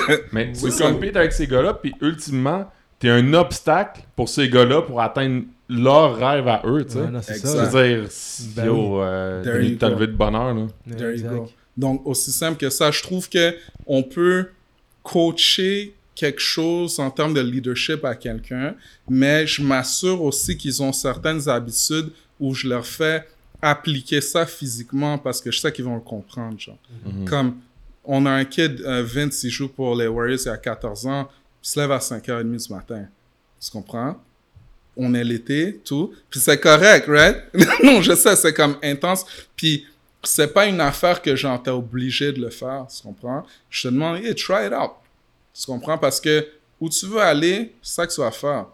[0.10, 0.26] Ouais.
[0.32, 0.92] Mais tu ça.
[0.92, 6.16] compete avec ces gars-là, puis ultimement, t'es un obstacle pour ces gars-là pour atteindre leur
[6.16, 7.00] rêve à eux, tu sais.
[7.00, 7.66] Ouais, c'est ça.
[7.66, 10.68] Je veux dire, si- Ben yo, euh, t'as levé de bonheur, là.
[10.96, 11.30] There you Exact.
[11.34, 11.50] go.
[11.76, 13.56] Donc, aussi simple que ça, je trouve que
[13.88, 14.50] on peut
[15.04, 18.76] coacher quelque chose en termes de leadership à quelqu'un,
[19.08, 23.28] mais je m'assure aussi qu'ils ont certaines habitudes où je leur fais
[23.62, 26.80] appliquer ça physiquement parce que je sais qu'ils vont le comprendre, genre.
[27.26, 27.58] Comme,
[28.04, 31.06] on a un kid, euh, Vince, il joue pour les Warriors il y a 14
[31.06, 31.30] ans,
[31.64, 33.06] il se lève à 5h30 du matin.
[33.62, 34.20] Tu comprends?
[34.96, 36.16] On est l'été, tout.
[36.32, 37.44] Puis c'est correct, right?
[37.84, 39.24] non, je sais, c'est comme intense.
[39.56, 39.86] Puis
[40.24, 43.46] c'est pas une affaire que genre t'es obligé de le faire, tu comprends?
[43.70, 44.94] Je te demande, hey, try it out.
[45.58, 45.98] Tu comprends?
[45.98, 46.48] Parce que
[46.80, 48.68] où tu veux aller, c'est ça que tu vas faire.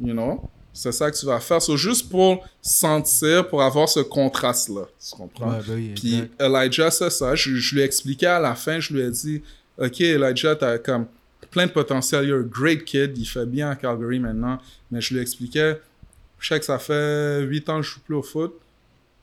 [0.00, 0.48] You know?
[0.72, 1.60] C'est ça que tu vas faire.
[1.60, 4.82] C'est juste pour sentir, pour avoir ce contraste-là.
[4.98, 5.50] Tu comprends?
[5.50, 6.24] Ouais, ben Puis.
[6.38, 7.34] Elijah, c'est ça.
[7.34, 9.42] Je, je lui ai expliqué à la fin, je lui ai dit,
[9.78, 11.06] OK, Elijah, t'as comme
[11.50, 12.26] plein de potentiel.
[12.26, 13.16] You're a great kid.
[13.16, 14.58] Il fait bien à Calgary maintenant.
[14.90, 15.80] Mais je lui expliquais,
[16.38, 18.54] je sais que ça fait 8 ans que je joue plus au foot.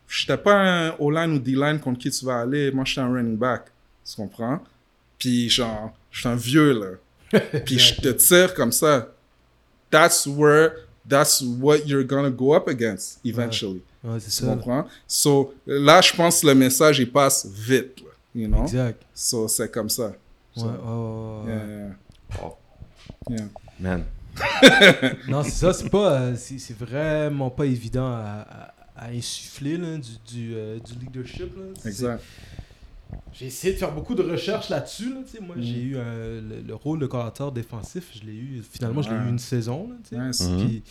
[0.08, 2.72] J'étais pas un O-line ou D-line contre qui tu vas aller.
[2.72, 3.66] Moi, j'étais un running back.
[4.06, 4.60] Tu comprends?
[5.18, 7.40] Puis genre, je suis un vieux, là.
[7.66, 9.10] Puis je te tire comme ça.
[9.90, 10.72] That's where,
[11.10, 13.82] that's what you're gonna go up against eventually.
[14.04, 14.48] Ouais, c'est Tu ça.
[14.48, 14.86] comprends?
[15.08, 18.64] So, là, je pense que le message, il passe vite, là, you know?
[18.64, 19.02] Exact.
[19.14, 20.08] So, c'est comme ça.
[20.08, 20.16] Ouais,
[20.56, 21.54] So, ouais, ouais, ouais.
[21.56, 22.44] yeah, yeah.
[22.44, 22.58] Oh,
[23.30, 23.46] Yeah.
[23.80, 24.04] man.
[25.28, 26.20] Non, c'est ça, c'est pas.
[26.20, 30.94] euh, c'est c'est vraiment pas évident à, à- à insuffler là, du, du, euh, du
[31.06, 31.56] leadership.
[31.58, 31.64] là.
[31.82, 32.24] C'est- Exact.
[33.32, 35.14] J'ai essayé de faire beaucoup de recherches là-dessus.
[35.14, 35.40] Là, tu sais.
[35.42, 35.62] Moi, Mm.
[35.62, 38.12] j'ai eu euh, le, le rôle de coordinateur défensif.
[38.16, 38.62] Je l'ai eu.
[38.70, 39.26] Finalement, je l'ai Ouais.
[39.26, 39.90] eu une saison.
[39.90, 40.22] Là, tu sais.
[40.22, 40.50] Nice.
[40.58, 40.84] Puis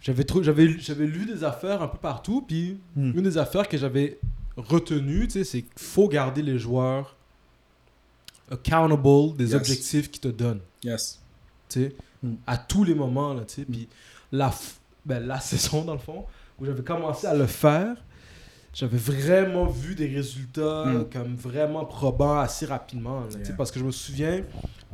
[0.00, 3.12] j'avais lu- j'avais lu des affaires un peu partout puis Mm.
[3.18, 4.18] une des affaires que j'avais
[4.56, 7.16] retenues tu sais c'est qu'il faut garder les joueurs
[8.50, 9.54] accountable des Yes.
[9.54, 11.20] objectifs qu'ils te donnent Yes.
[11.68, 12.34] tu sais Mm.
[12.46, 13.88] à tous les moments là tu sais puis
[14.30, 14.52] la
[15.06, 16.24] ben, la saison dans le fond
[16.58, 17.96] où j'avais commencé à le faire
[18.74, 21.04] j'avais vraiment vu des résultats Mm.
[21.12, 23.54] comme vraiment probants assez rapidement là, Yeah.
[23.56, 24.42] parce que je me souviens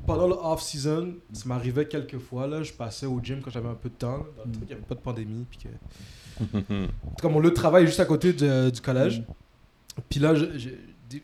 [0.07, 2.47] pendant le off-season, ça m'arrivait quelques fois.
[2.47, 4.19] Là, je passais au gym quand j'avais un peu de temps.
[4.37, 4.53] dans le Mm.
[4.53, 5.45] truc, il n'y avait pas de pandémie.
[5.51, 5.69] Puis que...
[7.05, 9.23] En tout cas, mon lieu de travail est juste à côté de- du collège.
[10.09, 10.71] Puis là, je, je,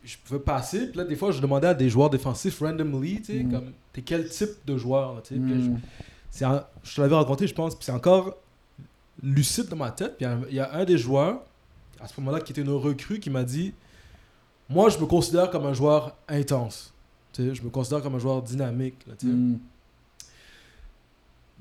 [0.03, 0.87] je pouvais passer.
[0.87, 3.51] Puis là, des fois, je demandais à des joueurs défensifs randomly, tu sais, Mm.
[3.51, 5.39] comme, t'es quel type de joueur, tu sais.
[5.41, 5.59] Puis là,
[6.39, 8.35] je- un- je te l'avais raconté, je pense, puis c'est encore
[9.23, 10.17] lucide dans ma tête.
[10.17, 11.41] Puis y il y, a un des joueurs,
[12.01, 13.73] à ce moment-là, qui était une recrue, qui m'a dit
[14.69, 16.93] Moi, je me considère comme un joueur intense.
[17.33, 18.95] Tu sais, je me considère comme un joueur dynamique.
[19.07, 19.33] Là, tu sais.
[19.33, 19.59] Mm.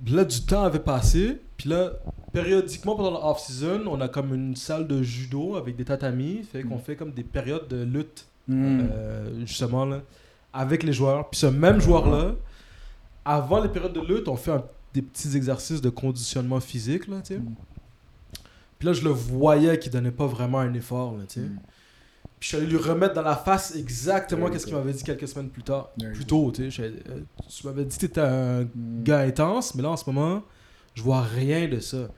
[0.07, 1.41] Là, du temps avait passé.
[1.57, 1.93] Puis là,
[2.33, 6.43] périodiquement, pendant la off-season, on a comme une salle de judo avec des tatamis.
[6.43, 8.81] Fait qu'on fait comme des périodes de lutte, Mm.
[8.93, 10.03] euh, justement, là,
[10.53, 11.31] avec les joueurs.
[11.31, 12.33] Puis ce même joueur-là,
[13.25, 17.23] avant les périodes de lutte, on fait un- des petits exercices de conditionnement physique, là.
[18.79, 21.47] Puis là, je le voyais qu'il donnait pas vraiment un effort, là, tu sais.
[21.47, 21.59] Mm.
[22.41, 25.27] Puis je suis allé lui remettre dans la face exactement qu'est-ce qu'il m'avait dit quelques
[25.29, 25.91] semaines plus tard.
[26.13, 26.83] Plus tôt, tu sais.
[26.83, 29.03] Euh, Tu m'avais dit que t'étais un Mm.
[29.03, 30.43] gars intense, mais là, en ce moment,
[30.95, 31.97] je vois rien de ça.
[31.99, 32.09] Ouais.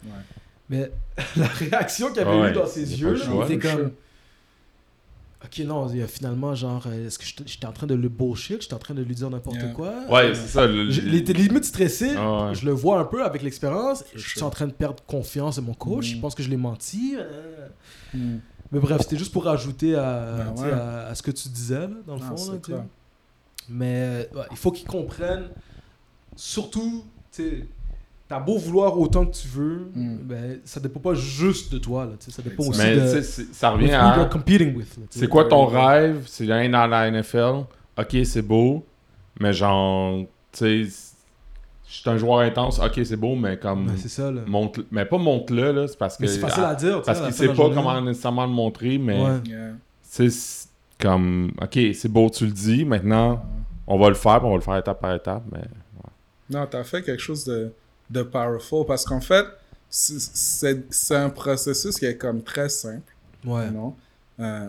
[0.69, 0.91] Mais
[1.37, 3.47] la réaction qu'il avait Ouais, eu dans ses yeux, pas le là, choix.
[3.49, 3.91] il était For comme...
[5.47, 8.75] Ok, non, finalement, genre, euh, est-ce que j'étais j'étais en train de le bullshit, j'étais
[8.75, 9.69] en train de lui dire n'importe Yeah.
[9.73, 9.93] quoi?
[10.11, 10.67] Ouais, c'est ça.
[10.67, 12.55] le- était limite stressé, Ah ouais.
[12.55, 15.63] je le vois un peu avec l'expérience, je suis en train de perdre confiance en
[15.63, 16.15] mon coach, Mm.
[16.17, 17.17] je pense que je l'ai menti.
[17.19, 17.69] euh.
[18.15, 18.39] Mm.
[18.73, 20.73] Mais bref, c'était juste pour rajouter à, Ben ouais.
[20.73, 22.61] à, à ce que tu disais, là, dans le fond.
[22.69, 22.85] là.
[23.69, 25.49] Mais ouais, il faut qu'ils comprennent,
[26.35, 27.67] surtout, tu sais,
[28.29, 30.17] t'as beau vouloir autant que tu veux, Mm.
[30.23, 33.21] ben, ça dépend pas juste de toi, là, tu sais, ça dépend aussi Mais de
[33.21, 34.29] ça revient à.
[35.11, 35.87] C'est quoi ton Ouais.
[35.87, 36.25] rêve?
[36.27, 37.65] C'est d'aller dans la NFL.
[37.99, 38.85] Ok, c'est beau.
[39.41, 40.21] Mais genre,
[40.53, 40.83] tu sais,
[41.89, 42.79] je suis un joueur intense.
[42.81, 43.87] Ok, c'est beau, mais comme.
[43.87, 44.41] Ben, c'est ça, là.
[44.47, 45.87] montre, mais pas montre-le, là.
[45.89, 46.23] C'est parce que.
[46.23, 47.75] Mais c'est facile à dire, Parce qu'il sait pas journée.
[47.77, 49.23] comment nécessairement le montrer, mais.
[49.23, 49.39] Ouais.
[49.47, 49.71] Yeah.
[49.71, 51.53] Tu sais, c'est comme.
[51.63, 52.85] Ok, c'est beau, tu le dis.
[52.85, 53.43] Maintenant,
[53.87, 55.43] on va le faire, puis on va le faire étape par étape.
[55.53, 55.61] Mais.
[56.51, 57.73] Non, t'as fait quelque chose de,
[58.11, 59.47] de powerful parce qu'en fait,
[59.89, 63.13] c'est- un processus qui est comme très simple.
[63.45, 63.71] Ouais.
[63.71, 63.95] Non?
[64.41, 64.69] Euh,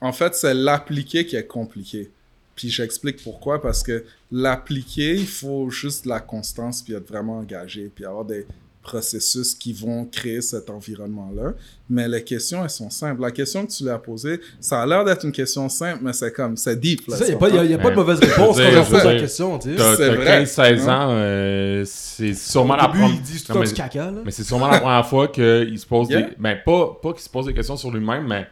[0.00, 2.10] en fait, c'est l'appliquer qui est compliqué.
[2.54, 7.38] Puis j'explique pourquoi, parce que l'appliquer, il faut juste de la constance, puis être vraiment
[7.38, 8.46] engagé, puis avoir des
[8.88, 11.52] processus qui vont créer cet environnement-là.
[11.90, 13.20] Mais les questions, elles sont simples.
[13.20, 16.12] La question que tu lui as posée, ça a l'air d'être une question simple, mais
[16.12, 17.02] c'est comme, c'est deep.
[17.06, 19.58] Il n'y a, pas, y a, pas de mauvaise réponse quand on pose la question.
[19.58, 19.76] Tu sais.
[19.76, 20.44] T'as C'est vrai.
[20.44, 23.10] 15-16 ans, euh, c'est sûrement la première...
[23.10, 24.12] mais- caca.
[24.24, 26.22] Mais c'est sûrement la première fois qu'il se pose Yeah.
[26.22, 26.34] des.
[26.38, 28.46] Ben, pas, pas qu'il se pose des questions sur lui-même, mais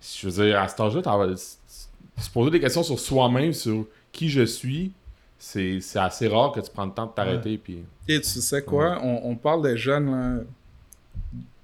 [0.00, 1.02] je veux dire, à cet âge-là,
[1.36, 4.92] se poser des questions sur soi-même, sur qui je suis,
[5.38, 7.58] c'est c'est assez rare que tu prends le temps de t'arrêter.
[7.58, 7.84] Puis...
[8.08, 10.42] Et tu sais quoi, on, on parle des jeunes, là.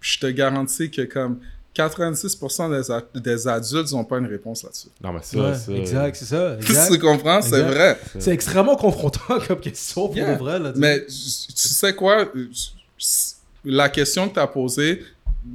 [0.00, 1.38] je te garantis que comme
[1.74, 4.88] 86% des, a- des adultes n'ont pas une réponse là-dessus.
[5.02, 6.56] Non, mais ça, Ouais, ça- exact, c'est ça.
[6.60, 6.98] Tu Exact.
[6.98, 7.40] comprends?
[7.40, 7.70] C'est Exact.
[7.70, 7.98] vrai.
[8.18, 10.36] C'est extrêmement confrontant comme question pour Yeah.
[10.36, 10.58] vrai.
[10.58, 12.26] Là, tu Mais tu tu sais quoi?
[13.64, 15.02] La question que tu as posée,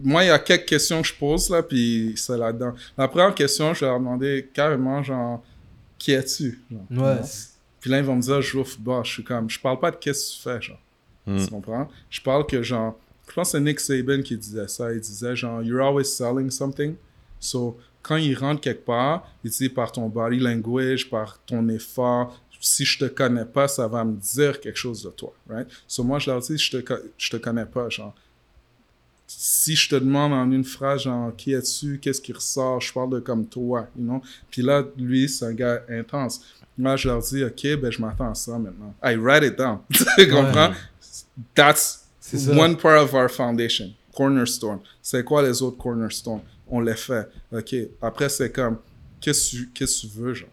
[0.04, 2.74] moi, il y a quelques questions que je pose, là, puis c'est là-dedans.
[2.98, 5.44] La première question, je vais leur demander carrément, genre,
[6.00, 6.62] qui es-tu?
[6.92, 7.18] Ouais.
[7.88, 9.06] Puis là, ils vont me dire, je football.
[9.06, 10.80] Je suis comme, je parle pas de qu'est-ce que tu fais, genre.
[11.26, 11.38] Hmm.
[11.38, 11.88] Tu comprends?
[12.10, 13.00] Je parle que, genre,
[13.30, 14.92] je pense que c'est Nick Saban qui disait ça.
[14.92, 16.96] Il disait, genre, you're always selling something.
[17.40, 22.38] So, quand il rentre quelque part, il dit par ton body language, par ton effort,
[22.60, 25.70] si je te connais pas, ça va me dire quelque chose de toi, right?
[25.88, 28.14] So, moi, je leur dis, je te, je te connais pas, genre.
[29.28, 33.12] Si je te demande en une phrase, genre, qui es-tu, qu'est-ce qui ressort, je parle
[33.12, 34.22] de comme toi, you know?
[34.52, 36.42] Puis là, lui, c'est un gars intense.
[36.78, 38.94] Moi, je leur dis, OK, ben, je m'attends à ça maintenant.
[39.04, 39.80] I write it down.
[39.92, 40.74] tu comprends?
[41.56, 42.06] That's
[42.48, 43.94] one part of our foundation.
[44.16, 44.80] Cornerstone.
[45.02, 46.42] C'est quoi les autres cornerstones?
[46.68, 47.28] On les fait.
[47.52, 47.76] OK.
[48.02, 48.78] Après, c'est comme,
[49.22, 50.50] qu'est-ce que tu- qu'est-ce que tu veux, genre?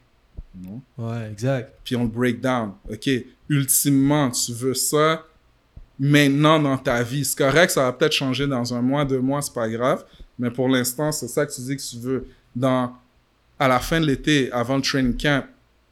[0.56, 0.80] Non?
[0.98, 1.72] Ouais, exact.
[1.84, 2.72] Puis on le break down.
[2.90, 3.08] OK.
[3.48, 5.24] Ultimement, tu veux ça
[5.98, 7.24] maintenant dans ta vie.
[7.24, 10.04] C'est correct, ça va peut-être changer dans un mois, deux mois, c'est pas grave.
[10.38, 12.26] Mais pour l'instant, c'est ça que tu dis que tu veux.
[12.54, 12.92] Dans,
[13.58, 15.44] à la fin de l'été, avant le training camp,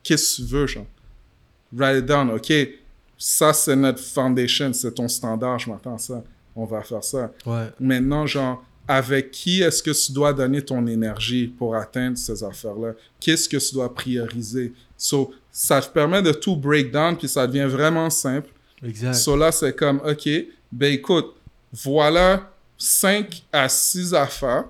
[0.03, 0.87] qu'est-ce que tu veux, genre?
[1.73, 2.31] Write it down.
[2.31, 2.53] OK.
[3.17, 4.73] Ça, c'est notre foundation.
[4.73, 5.59] C'est ton standard.
[5.59, 6.23] Je m'attends à ça.
[6.55, 7.31] On va faire ça.
[7.47, 7.69] Ouais.
[7.81, 12.93] Maintenant, genre, avec qui est-ce que tu dois donner ton énergie pour atteindre ces affaires-là?
[13.21, 14.73] Qu'est-ce que tu dois prioriser?
[14.97, 18.49] So, ça te permet de tout break down, puis ça devient vraiment simple.
[18.83, 19.15] Exact.
[19.15, 20.29] So là, c'est comme, OK,
[20.71, 21.35] ben écoute,
[21.73, 24.65] voilà 5 à 6 affaires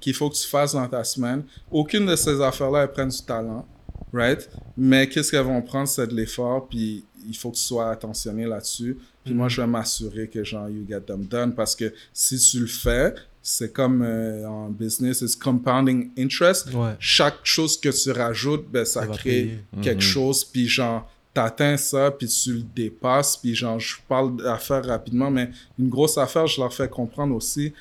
[0.00, 1.44] qu'il faut que tu fasses dans ta semaine.
[1.70, 3.66] Aucune de ces affaires-là, elles prennent du talent,
[4.12, 4.48] right?
[4.76, 8.46] Mais qu'est-ce qu'elles vont prendre, c'est de l'effort, puis il faut que tu sois attentionné
[8.46, 8.96] là-dessus.
[9.24, 12.60] Puis moi, je vais m'assurer que, genre, you get them done, parce que si tu
[12.60, 16.72] le fais, c'est comme euh, en business, it's compounding interest.
[16.72, 16.94] Ouais.
[16.98, 19.58] Chaque chose que tu rajoutes, ben, ça, crée payer.
[19.82, 20.00] quelque Mhm.
[20.02, 25.30] chose, puis genre, t'atteins ça, puis tu le dépasses, puis genre, je parle d'affaires rapidement,
[25.30, 27.72] mais une grosse affaire, je leur fais comprendre aussi,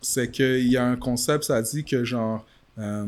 [0.00, 2.44] c'est qu'il y a un concept, ça dit que genre,
[2.78, 3.06] euh,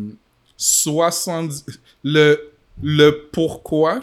[0.57, 1.65] 70...
[2.05, 2.41] Le,
[2.83, 4.01] le pourquoi,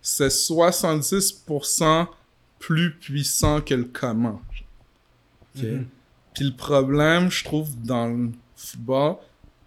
[0.00, 2.06] c'est 70%
[2.58, 4.40] plus puissant que le comment.
[5.56, 5.86] Mhm.
[6.34, 9.16] Puis le problème, je trouve, dans le football,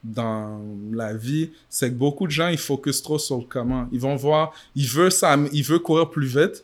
[0.03, 0.61] dans
[0.91, 3.87] la vie, c'est que beaucoup de gens, ils focusent trop sur le comment.
[3.91, 6.63] Ils vont voir, il veut, ça, il veut courir plus vite.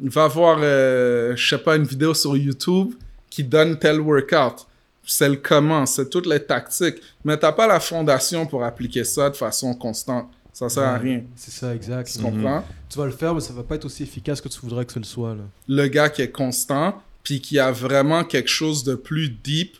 [0.00, 2.94] Il va voir, euh, je sais pas, une vidéo sur YouTube
[3.30, 4.66] qui donne tel workout.
[5.04, 7.00] C'est le comment, c'est toutes les tactiques.
[7.24, 10.28] Mais t'as pas la fondation pour appliquer ça de façon constante.
[10.58, 11.22] Ça sert à rien.
[11.36, 12.10] C'est ça, exact.
[12.12, 12.64] Tu comprends?
[12.88, 14.92] Tu vas le faire, mais ça va pas être aussi efficace que tu voudrais que
[14.92, 15.36] ce le soit.
[15.36, 15.44] Là.
[15.68, 19.76] le gars qui est constant, puis qui a vraiment quelque chose de plus deep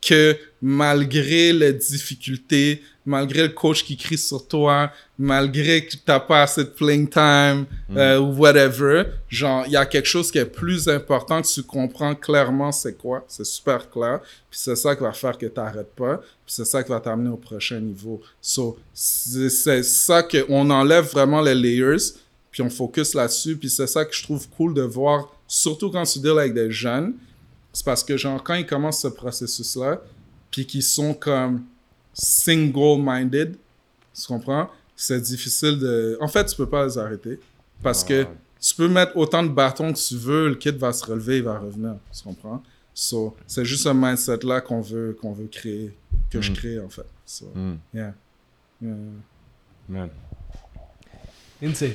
[0.00, 6.42] que malgré les difficultés, malgré le coach qui crie sur toi, malgré que t'as pas
[6.42, 7.64] assez de playing time,
[7.96, 11.62] euh, ou whatever, genre, il y a quelque chose qui est plus important que tu
[11.62, 14.20] comprends clairement c'est quoi, c'est super clair,
[14.50, 17.30] puis c'est ça qui va faire que t'arrêtes pas, puis c'est ça qui va t'amener
[17.30, 18.20] au prochain niveau.
[18.40, 22.12] So, c'est c'est ça que on enlève vraiment les layers,
[22.50, 26.04] puis on focus là-dessus, puis c'est ça que je trouve cool de voir, surtout quand
[26.04, 27.14] tu deals avec des jeunes,
[27.72, 30.00] c'est parce que genre quand ils commencent ce processus-là,
[30.50, 31.64] puis qu'ils sont comme
[32.14, 33.56] single-minded,
[34.14, 34.68] tu comprends?
[34.96, 36.18] C'est difficile de...
[36.20, 37.38] En fait, tu peux pas les arrêter,
[37.82, 38.26] parce que
[38.60, 41.44] tu peux mettre autant de bâtons que tu veux, le kid va se relever, il
[41.44, 42.62] va revenir, tu comprends?
[42.94, 45.96] So, c'est juste ce mindset-là qu'on veut, qu'on veut créer,
[46.30, 46.54] que je Mm.
[46.56, 47.06] crée en fait.
[47.24, 48.12] So, Hmm, yeah.
[48.82, 48.94] Yeah.
[49.88, 50.08] man.
[51.62, 51.92] Insane.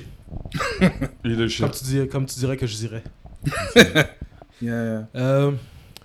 [1.25, 1.65] Leadership.
[1.65, 3.03] Comme tu, dirais, comme tu dirais que je dirais.
[4.61, 5.07] Yeah.
[5.15, 5.51] Euh,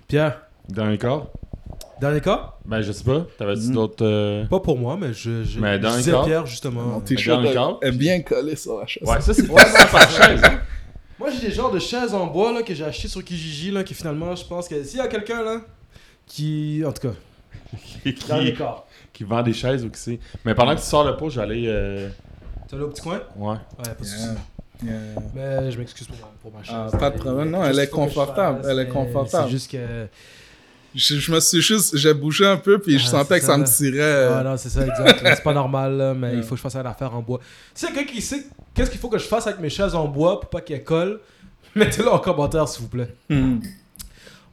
[0.07, 1.31] Pierre, Dernier corps?
[2.01, 2.55] dernier cas?
[2.65, 3.27] Ben, je sais pas.
[3.39, 3.73] T'avais-tu Mm.
[3.75, 4.05] d'autres.
[4.05, 6.83] euh, Pas pour moi, mais je, je, Mais dans le disais Pierre justement.
[6.83, 9.03] Mon t-shirt dans le est- bien collé sur la chaise.
[9.07, 9.55] Ouais, ça, c'est pas
[9.91, 10.41] par chaise.
[10.45, 10.61] hein.
[11.19, 13.83] Moi, j'ai des genres de chaises en bois là, que j'ai acheté sur Kijiji, là,
[13.83, 15.61] qui finalement, je pense que s'il y a quelqu'un là
[16.27, 16.83] qui.
[16.87, 17.15] En tout cas,
[18.05, 18.87] qui, qui, corps.
[19.13, 20.21] qui vend des chaises ou qui c'est.
[20.45, 21.65] Mais pendant que tu sors le pot, j'allais.
[21.67, 22.09] Euh...
[22.69, 23.21] Tu allé au petit coin?
[23.37, 23.49] Ouais.
[23.49, 24.23] Ouais, pas de soucis.
[24.25, 24.35] Yeah.
[24.83, 26.91] Mais je m'excuse pour, ma- pour ma chaise.
[26.93, 27.51] Ah, pas de problème.
[27.51, 28.63] Non, elle est confortable.
[28.63, 29.45] fasse, Elle est confortable.
[29.47, 30.07] C'est juste que.
[30.95, 33.53] Je, je me suis juste, j'ai bougé un peu, puis je Ah, sentais que ça
[33.53, 34.29] ça, me tirait.
[34.35, 35.21] Ah non, c'est ça, exact.
[35.23, 36.37] c'est pas normal, là, mais Ouais.
[36.39, 37.41] il faut que je fasse une affaire en bois.
[37.75, 40.41] Si quelqu'un qui sait qu'est-ce qu'il faut que je fasse avec mes chaises en bois
[40.41, 41.21] pour pas qu'elles collent,
[41.77, 43.15] mettez-le en commentaire, s'il vous plaît.
[43.29, 43.59] Hmm.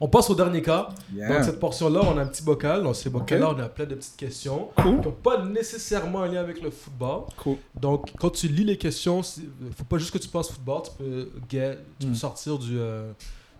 [0.00, 0.88] On passe au dernier cas.
[1.14, 1.28] Yeah.
[1.28, 2.82] Donc, cette portion-là, on a un petit bocal.
[2.82, 5.00] Dans ces bocals-là, on a plein de petites questions Cool.
[5.00, 7.22] qui n'ont pas nécessairement un lien avec le football.
[7.38, 7.56] Cool.
[7.80, 10.90] Donc, quand tu lis les questions, il faut pas juste que tu penses football, tu
[10.98, 12.16] peux, get- tu peux Mm.
[12.16, 12.78] sortir du.
[12.78, 13.10] euh,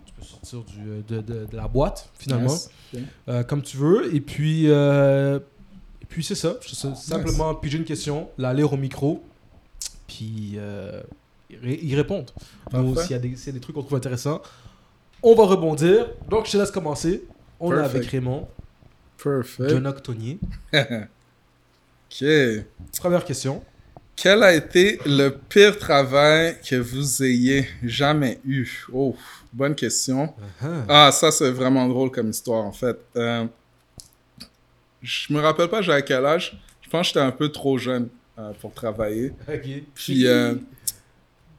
[0.05, 2.69] tu peux sortir du, euh, de, de- de la boîte, finalement, Yes.
[3.27, 4.13] Euh, comme tu veux.
[4.15, 5.39] Et puis, euh,
[6.01, 6.55] et puis c'est ça.
[6.61, 9.23] Je simplement piger une question, la lire au micro,
[10.07, 11.01] puis euh,
[11.49, 12.33] y ré- y répondre.
[12.71, 13.07] Donc, Parfait.
[13.07, 14.41] s'il y, y a des trucs qu'on trouve intéressants,
[15.23, 16.07] on va rebondir.
[16.29, 17.25] Donc, je te laisse commencer.
[17.59, 18.47] On est avec Raymond,
[19.21, 19.69] Perfect.
[19.69, 20.39] John Octonier.
[20.73, 22.25] ok.
[22.99, 23.63] Première question.
[24.15, 28.67] Quel a été le pire travail que vous ayez jamais eu?
[28.91, 29.15] Oh,
[29.53, 30.33] bonne question.
[30.63, 30.85] Uh-huh.
[30.89, 32.97] Ah, ça, c'est vraiment drôle comme histoire, en fait.
[33.15, 33.45] Euh,
[35.03, 36.59] je me rappelle pas j'avais quel âge?
[36.81, 39.33] Je pense que j'étais un peu trop jeune euh, pour travailler.
[39.47, 39.67] Ok.
[39.93, 40.55] Puis, euh,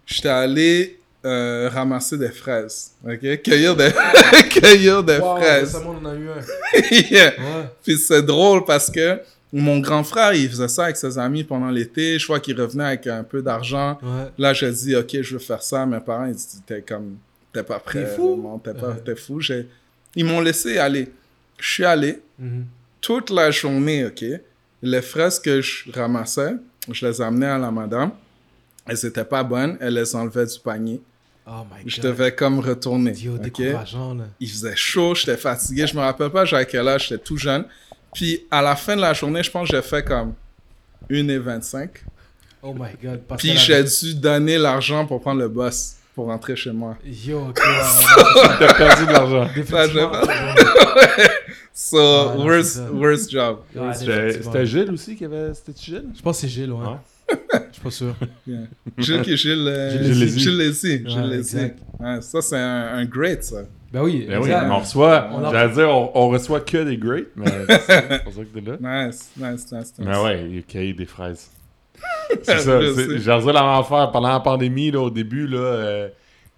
[0.05, 0.99] j'étais allé
[1.29, 2.93] euh, ramasser des fraises.
[3.05, 3.43] OK?
[3.43, 3.91] Cueillir des,
[4.51, 5.75] Cueillir des Wow, fraises.
[5.75, 6.81] récemment, on en a eu un.
[7.11, 7.31] Yeah.
[7.39, 7.69] Ouais.
[7.85, 9.21] Puis c'est drôle parce que
[9.53, 12.19] mon grand frère, il faisait ça avec ses amis pendant l'été.
[12.19, 13.99] Je vois qu'il revenait avec un peu d'argent.
[14.03, 14.27] Ouais.
[14.39, 15.87] Là, j'ai dit, OK, je veux faire ça.
[15.87, 17.17] Mes parents, ils disaient, t'es comme,
[17.53, 18.05] t'es pas prêt.
[18.05, 18.61] T'es fou.
[18.65, 19.41] T'es pas, t'es fou.
[19.41, 19.67] J'ai-
[20.17, 21.09] Ils m'ont laissé aller.
[21.59, 22.65] Je suis allé Mhm.
[23.01, 24.25] toute la journée, OK?
[24.83, 26.53] Les fraises que je ramassais,
[26.93, 28.13] je les amenais à la madame.
[28.87, 29.77] Elles étaient pas bonnes.
[29.81, 31.01] Elle les enlevait du panier.
[31.51, 31.91] Oh my god.
[31.91, 33.13] Je devais comme retourner.
[33.13, 33.41] Yo, OK?
[33.41, 34.25] décourageant, là.
[34.39, 35.87] Il faisait chaud, j'étais fatigué.
[35.87, 37.65] Je me rappelle pas j'avais quel âge, j'étais tout jeune.
[38.15, 40.35] Puis à la fin de la journée, je pense que j'ai fait comme
[41.11, 41.89] 1h25.
[42.63, 43.21] Oh my god.
[43.27, 46.97] parce Puis j'ai dû donner l'argent pour prendre le bus pour rentrer chez moi.
[47.05, 47.61] Yo, ok.
[48.59, 49.47] T'as perdu de l'argent.
[49.47, 50.13] ouais, définitivement.
[51.81, 53.59] So, Ouais, worst, worst job.
[53.73, 55.55] Ouais, c'était Gilles aussi qui avait.
[55.55, 56.09] C'était Gilles?
[56.17, 56.97] Je pense que c'est Gilles, ouais.
[57.53, 58.15] Je suis pas sûr.
[58.47, 58.59] Yeah.
[58.99, 61.05] Gilles qui Gilles, euh, Gilles Lézy.
[61.07, 61.75] Gilles
[62.21, 63.63] ça, c'est un, un great, ça.
[63.93, 65.31] Ben oui, Ben oui, on reçoit.
[65.33, 68.61] On J'allais dire, on, on reçoit que des greats, mais c'est pour ça que t'es
[68.61, 69.07] là.
[69.07, 69.95] Nice, nice, nice, nice.
[69.99, 71.51] Mais ouais, il a des fraises.
[72.43, 72.81] C'est ça.
[72.81, 76.09] J'allais dire la même affaire pendant la pandémie, là, au début, là, euh,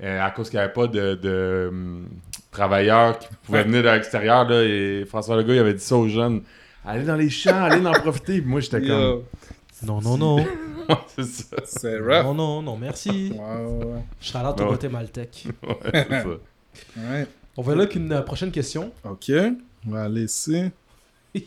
[0.02, 2.08] euh, à cause qu'il n'y avait pas de, de, hum,
[2.50, 6.08] travailleurs qui pouvaient venir de l'extérieur, là, et François Legault, il avait dit ça aux
[6.08, 6.42] jeunes.
[6.84, 8.40] Allez dans les champs, allez en profiter.
[8.40, 9.22] Puis moi, j'étais comme.
[9.86, 10.46] Non, non, non.
[11.16, 11.56] C'est ça.
[11.64, 12.24] c'est rough.
[12.24, 13.32] Non, non, non, merci.
[14.20, 14.66] Je serai là Ouais.
[14.68, 15.46] côté Maltech.
[15.62, 16.26] Ouais, c'est ça.
[16.96, 17.26] Ouais.
[17.56, 18.92] On va là avec une euh, prochaine question.
[19.04, 19.30] Ok,
[19.86, 20.70] on va aller ici.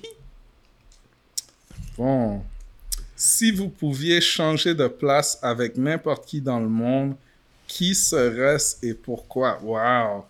[1.98, 2.44] Bon.
[3.16, 7.16] Si vous pouviez changer de place avec n'importe qui dans le monde,
[7.68, 9.60] qui serait-ce et pourquoi?
[9.62, 10.26] Wow.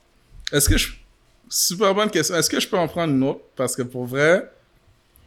[0.52, 0.94] Est-ce que je...
[1.50, 2.36] Super bonne question.
[2.36, 3.42] Est-ce que je peux en prendre une autre?
[3.56, 4.52] Parce que pour vrai,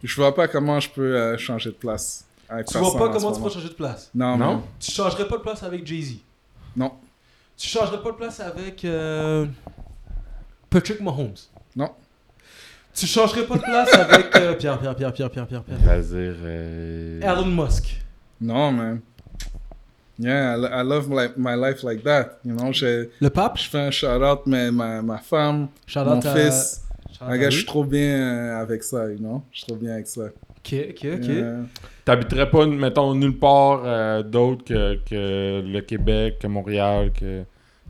[0.03, 2.25] je vois pas comment je peux euh, changer de place.
[2.49, 4.09] Avec Tu vois pas en comment tu vas changer de place.
[4.15, 4.63] Non, Non?
[4.79, 6.17] Tu changerais pas de place avec Jay-Z?
[6.75, 6.91] Non.
[7.57, 9.45] Tu changerais pas de place avec euh,
[10.69, 11.33] Patrick Mahomes?
[11.75, 11.89] Non.
[12.93, 15.99] Tu changerais pas de place avec euh, Pierre, Pierre, Pierre, Pierre, Pierre, Pierre, Pierre.
[16.01, 16.35] Dire.
[16.43, 18.01] euh, Elon Musk.
[18.41, 19.01] Non, man.
[20.19, 22.39] Yeah, I, lo- I love my, my life like that.
[22.43, 23.57] You know, je, Le pape?
[23.59, 26.81] je fais un shout-out, mais ma, ma femme, Shout mon out à- fils.
[27.11, 29.43] shout out à je suis trop bien avec ça, you know?
[29.51, 30.21] Je suis trop bien avec ça.
[30.67, 31.29] Ok, ok, ok.
[31.29, 31.63] Euh,
[32.03, 37.43] T'habiterais pas, mettons, nulle part euh, d'autre que, que le Québec, que Montréal, que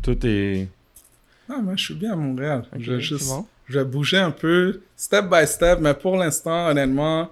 [0.04, 0.68] tout est.
[1.50, 2.66] Non, mais je suis bien à Montréal.
[2.78, 3.46] Je, vais juste, bon.
[3.68, 7.30] je vais bouger un peu, step by step, mais pour l'instant, honnêtement,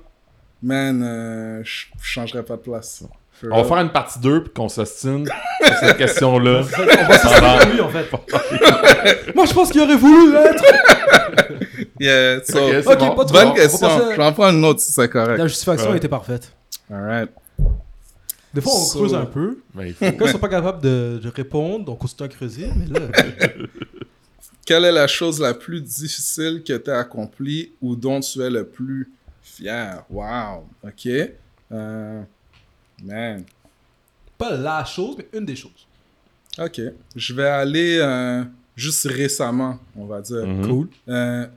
[0.64, 3.04] man, euh, je je changerai pas de place.
[3.44, 6.62] On va faire une partie 2 puis qu'on s'ostine sur cette question-là.
[6.78, 8.10] On va s'associer lui en fait.
[9.36, 10.64] Moi je pense qu'il aurait voulu être.
[12.00, 13.16] Yeah, so, Ok, c'est Ok, bon.
[13.16, 13.34] pas trop.
[13.34, 13.88] bonne question.
[13.88, 15.38] passer Je vais en prendre une autre si c'est correct.
[15.38, 15.98] La justification Ouais.
[15.98, 16.52] était parfaite.
[16.92, 17.30] Alright.
[18.54, 19.60] Des fois on So- creuse un peu.
[19.74, 22.68] Ben, il faut- Quand ils sont pas capables de, de répondre, on continue à creuser.
[22.76, 23.06] Mais là,
[24.66, 28.50] Quelle est la chose la plus difficile que tu as accomplie ou dont tu es
[28.50, 29.10] le plus
[29.42, 30.04] fier?
[30.10, 30.68] Wow.
[30.84, 31.08] OK.
[31.72, 32.22] Euh,
[33.04, 33.44] man.
[34.38, 35.88] pas la chose, mais une des choses.
[36.60, 36.82] OK.
[37.16, 38.44] Je vais aller euh,
[38.76, 40.46] juste récemment, on va dire.
[40.46, 40.68] Mhm.
[40.68, 40.90] Cool.
[41.08, 41.48] Euh,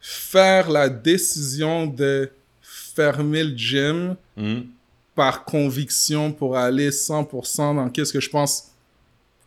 [0.00, 2.30] faire la décision de
[2.62, 4.66] fermer le gym Mhm.
[5.14, 8.68] par conviction pour aller 100% dans qu'est-ce que je pense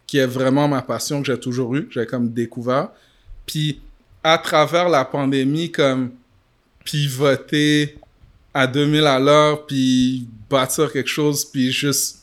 [0.05, 2.89] qui est vraiment ma passion que j'ai toujours eu, j'ai comme découvert.
[3.47, 3.79] Puis
[4.23, 6.11] à travers la pandémie, comme
[6.85, 7.97] pivoter
[8.53, 12.19] à 2000 à l'heure, puis bâtir quelque chose, puis juste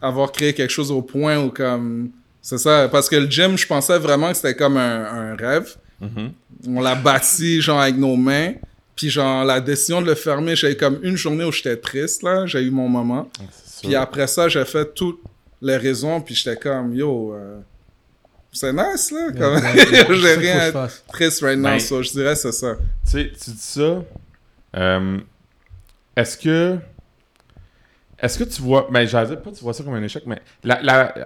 [0.00, 2.10] avoir créé quelque chose au point où comme
[2.40, 2.88] c'est ça.
[2.88, 5.76] Parce que le gym je pensais vraiment que c'était comme un, un rêve.
[6.00, 6.32] Mhm.
[6.68, 8.52] on l'a bâti genre avec nos mains.
[8.94, 12.22] Puis genre la décision de le fermer j'ai eu comme une journée où j'étais triste
[12.22, 12.46] là.
[12.46, 13.28] J'ai eu mon moment.
[13.64, 15.20] C'est puis après ça j'ai fait toutes
[15.60, 17.58] les raisons puis j'étais comme yo euh,
[18.52, 19.58] c'est nice là comme.
[19.60, 20.72] ça qu'il j'ai rien
[21.12, 22.76] triste right now Ben- so je dirais c'est ça.
[23.04, 24.02] Tu sais, tu dis ça.
[24.76, 25.18] euh,
[26.20, 26.78] est-ce que.
[28.20, 28.88] Est-ce que tu vois.
[28.90, 30.40] Ben, j'allais pas tu vois ça comme un échec, mais.
[30.64, 31.22] La, la, tu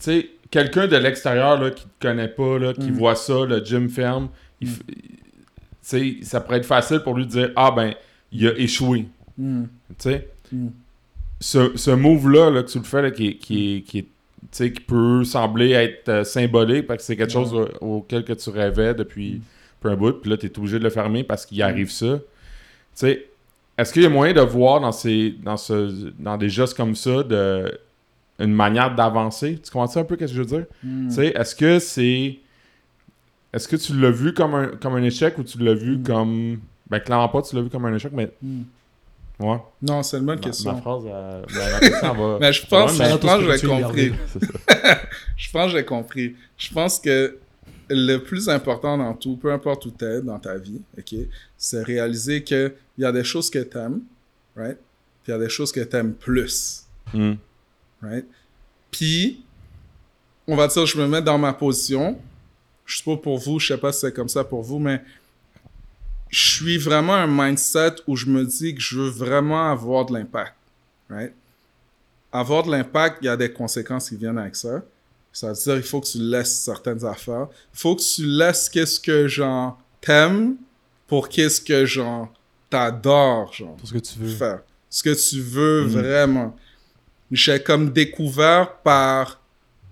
[0.00, 2.94] sais, quelqu'un de l'extérieur là, qui te connaît pas, là, qui Mm.
[2.94, 4.28] voit ça, le gym ferme,
[4.60, 4.84] il tu
[5.82, 7.94] sais, ça pourrait être facile pour lui de dire Ah, ben,
[8.32, 9.06] il a échoué.
[9.38, 9.64] Hmm.
[9.88, 10.68] Tu sais, Mm.
[11.40, 15.24] ce, ce move-là là, que tu le fais, là, qui, qui, qui, est- qui peut
[15.24, 17.68] sembler être euh, symbolique parce que c'est quelque chose au-
[17.98, 19.40] auquel que tu rêvais depuis
[19.80, 22.16] peu un bout, puis là, tu es obligé de le fermer parce qu'il arrive ça.
[22.18, 22.20] Tu
[22.94, 23.26] sais,
[23.76, 26.94] est-ce qu'il y a moyen de voir dans, ces, dans, ce, dans des gestes comme
[26.94, 27.78] ça de,
[28.38, 29.58] une manière d'avancer?
[29.62, 30.64] Tu comprends un peu ce que je veux dire?
[30.82, 31.08] Hmm.
[31.08, 32.38] Tu sais, est-ce que c'est.
[33.52, 36.60] Est-ce que tu l'as vu comme un, comme un échec ou tu l'as vu comme.
[36.90, 38.30] Ben, clairement pas, tu l'as vu comme un échec, mais.
[38.42, 38.62] Hmm.
[39.40, 39.58] Ouais.
[39.82, 42.38] non c'est une bonne question ma phrase, euh, ben, la question elle va.
[42.40, 44.12] Mais je pense, Ouais, mais- je pense que j'ai compris.
[45.36, 46.36] Je pense que j'ai compris.
[46.56, 47.38] Je pense que
[47.88, 51.14] le plus important dans tout, peu importe où tu es dans ta vie, ok,
[51.56, 54.00] c'est réaliser qu'il y a des choses que tu aimes,
[54.56, 54.78] right?
[55.22, 56.82] Puis il y a des choses que tu aimes plus,
[57.12, 57.34] Hmm.
[58.02, 58.24] right?
[58.90, 59.42] Puis,
[60.46, 62.18] on va dire, je me mets dans ma position.
[62.86, 65.02] Je sais pas pour vous, je sais pas si c'est comme ça pour vous, mais
[66.28, 70.12] je suis vraiment un mindset où je me dis que je veux vraiment avoir de
[70.14, 70.54] l'impact,
[71.10, 71.32] right?
[72.32, 74.82] Avoir de l'impact, il y a des conséquences qui viennent avec ça.
[75.34, 77.48] Ça veut dire il faut que tu laisses certaines affaires.
[77.74, 80.56] Il faut que tu laisses qu'est-ce que genre t'aimes
[81.08, 82.32] pour qu'est-ce que genre
[82.70, 84.28] t'adores genre Pour ce que tu veux.
[84.34, 84.60] faire.
[84.88, 85.88] Ce que tu veux Mhm.
[85.90, 86.56] vraiment.
[87.32, 89.40] J'ai comme découvert par,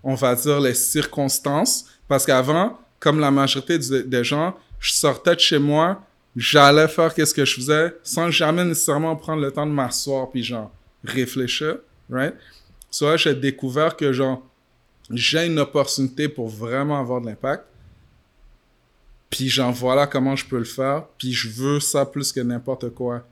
[0.05, 1.87] on va dire, les circonstances.
[2.09, 6.03] Parce qu'avant, comme la majorité du- des gens, je sortais de chez moi,
[6.37, 10.43] j'allais faire qu'est-ce que je faisais sans jamais nécessairement prendre le temps de m'asseoir puis
[10.45, 10.71] genre
[11.05, 11.79] réfléchir,
[12.11, 12.35] right?
[12.91, 14.43] So là, j'ai découvert que genre,
[15.13, 17.65] j'ai une opportunité pour vraiment avoir de l'impact.
[19.31, 21.05] Puis genre, voilà comment je peux le faire.
[21.19, 23.25] Puis je veux ça plus que n'importe quoi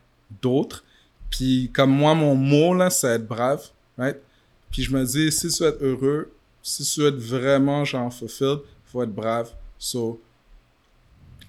[0.42, 0.84] d'autre.
[1.30, 3.62] Puis comme moi, mon mot, là, c'est être brave,
[3.98, 4.16] right?
[4.70, 6.32] Puis je me dis, si tu veux être heureux,
[6.62, 9.50] si tu veux être vraiment, genre, fulfilled, faut être brave.
[9.78, 10.20] So,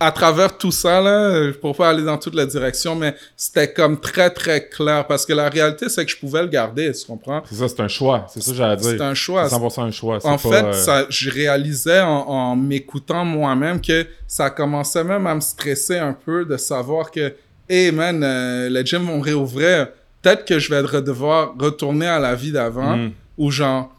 [0.02, 4.00] à travers tout ça, là, pour pas aller dans toutes les directions, mais c'était comme
[4.00, 5.06] très, très clair.
[5.06, 7.44] Parce que la réalité, c'est que je pouvais le garder, tu comprends?
[7.48, 8.26] C'est ça, c'est un choix.
[8.34, 8.90] C'est ça que j'allais dire.
[8.98, 9.48] C'est un choix.
[9.48, 10.18] C'est 100% un choix.
[10.24, 15.28] En pas, fait, euh, ça, je réalisais en, en m'écoutant moi-même que ça commençait même
[15.28, 17.36] à me stresser un peu de savoir que,
[17.70, 19.90] hey man, euh, les gyms vont réouvrir.
[20.24, 22.98] Peut-être que je vais devoir retourner à la vie d'avant.
[22.98, 23.12] Mm.
[23.38, 23.94] Ou genre,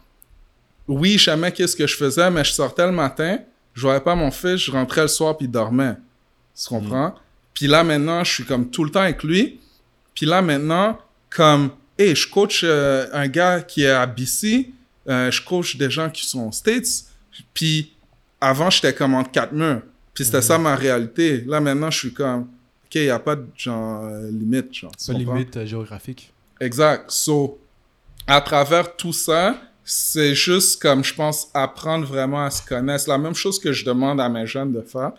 [0.89, 3.37] oui, je savais qu'est-ce que je faisais, mais je sortais le matin,
[3.73, 5.95] je voyais pas mon fils, je rentrais le soir puis il dormait.
[6.55, 7.15] Tu comprends?
[7.53, 9.59] Puis là, maintenant, je suis comme tout le temps avec lui.
[10.13, 14.71] Puis là, maintenant, comme, hey, je coach euh, un gars qui est à BC,
[15.09, 17.05] euh, je coach des gens qui sont aux States.
[17.53, 17.93] Puis
[18.39, 19.81] avant, j'étais comme entre quatre murs.
[20.13, 21.43] Puis c'était ça ma réalité.
[21.47, 22.41] Là, maintenant, je suis comme,
[22.85, 24.73] OK, il n'y a pas de genre, euh, limite.
[24.73, 26.31] Genre, Pas de limite euh, géographique.
[26.59, 27.09] Exact.
[27.09, 27.59] So,
[28.27, 33.03] à travers tout ça, c'est juste comme, je pense, apprendre vraiment à se connaître.
[33.05, 35.11] C'est la même chose que je demande à mes jeunes de faire.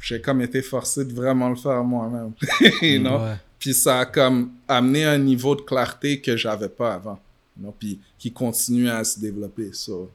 [0.00, 2.32] J'ai comme été forcé de vraiment le faire moi-même.
[2.82, 3.18] you know?
[3.18, 3.36] Ouais.
[3.58, 7.18] Puis ça a comme amené un niveau de clarté que j'avais pas avant.
[7.56, 7.74] you know?
[7.78, 9.70] Puis qui continue à se développer.
[9.72, 10.10] So,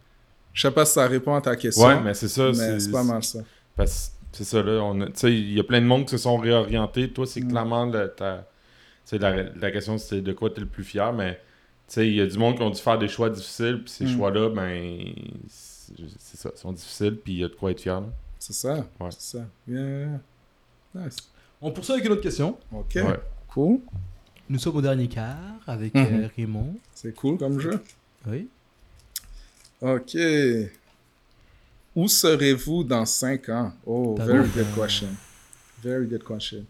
[0.53, 1.87] je sais pas si ça répond à ta question.
[1.87, 2.51] Ouais, mais c'est ça.
[2.55, 3.39] mais c'est pas mal ça.
[3.75, 4.93] Parce que c'est ça, là.
[5.23, 7.09] il y a plein de monde qui se sont réorientés.
[7.09, 7.49] Toi, c'est Mm.
[7.49, 8.45] clairement le- ta-
[9.13, 11.39] la, la question, c'est de quoi tu es le plus fier, mais
[11.97, 14.15] il y a du monde qui ont dû faire des choix difficiles, puis ces Mm.
[14.17, 14.99] choix-là, ben,
[15.47, 17.99] c'est ça, sont difficiles, puis il y a de quoi être fier.
[18.01, 18.07] là.
[18.37, 18.75] C'est ça.
[18.99, 19.09] Ouais.
[19.11, 19.45] C'est ça.
[19.67, 20.19] Yeah.
[20.95, 21.17] Nice.
[21.61, 22.57] On poursuit avec une autre question.
[22.71, 22.95] OK.
[22.95, 23.19] Ouais.
[23.49, 23.79] Cool.
[24.49, 25.37] Nous sommes au dernier quart
[25.67, 26.23] avec Mhm.
[26.23, 26.75] euh, Raymond.
[26.93, 27.81] C'est cool comme jeu.
[28.27, 28.47] Oui.
[29.81, 30.17] OK.
[31.95, 33.73] Où serez-vous dans 5 ans?
[33.85, 35.07] Oh, very good question.
[35.83, 36.63] Very good question.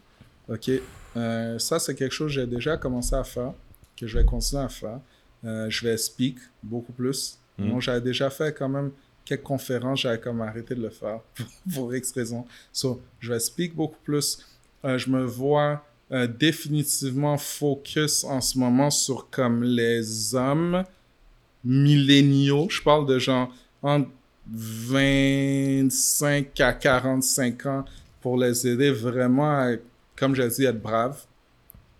[0.48, 0.70] OK.
[1.16, 3.52] Euh, ça, c'est quelque chose que j'ai déjà commencé à faire,
[4.00, 5.00] que je vais continuer à faire.
[5.44, 7.38] Euh, je vais speak beaucoup plus.
[7.58, 7.70] Mm.
[7.70, 8.90] Donc, j'avais déjà fait quand même
[9.24, 11.20] quelques conférences, j'avais comme arrêté de le faire
[11.74, 12.44] pour X raisons.
[12.72, 14.44] So, je vais speak beaucoup plus.
[14.84, 20.84] Euh, je me vois euh, définitivement focus en ce moment sur comme les hommes
[21.64, 22.68] milléniaux.
[22.70, 23.50] Je parle de gens
[23.82, 24.10] entre
[24.52, 27.84] 25 à 45 ans
[28.20, 29.74] pour les aider vraiment à,
[30.16, 31.22] comme j'ai dit, être braves.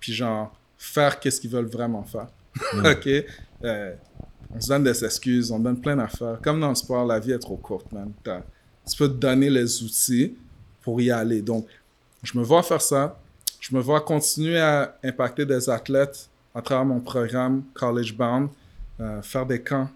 [0.01, 2.29] Puis genre, faire qu'est-ce qu'ils veulent vraiment faire.
[2.75, 3.09] OK?
[3.65, 3.95] Euh,
[4.53, 6.39] on se donne des excuses, on donne plein d'affaires.
[6.43, 8.11] Comme dans le sport, la vie est trop courte, man.
[8.25, 10.35] Tu peux te donner les outils
[10.81, 11.43] pour y aller.
[11.43, 11.69] Donc,
[12.23, 13.21] je me vois faire ça.
[13.61, 18.49] Je me vois continuer à impacter des athlètes à travers mon programme College Bound,
[18.99, 19.89] euh, faire des camps,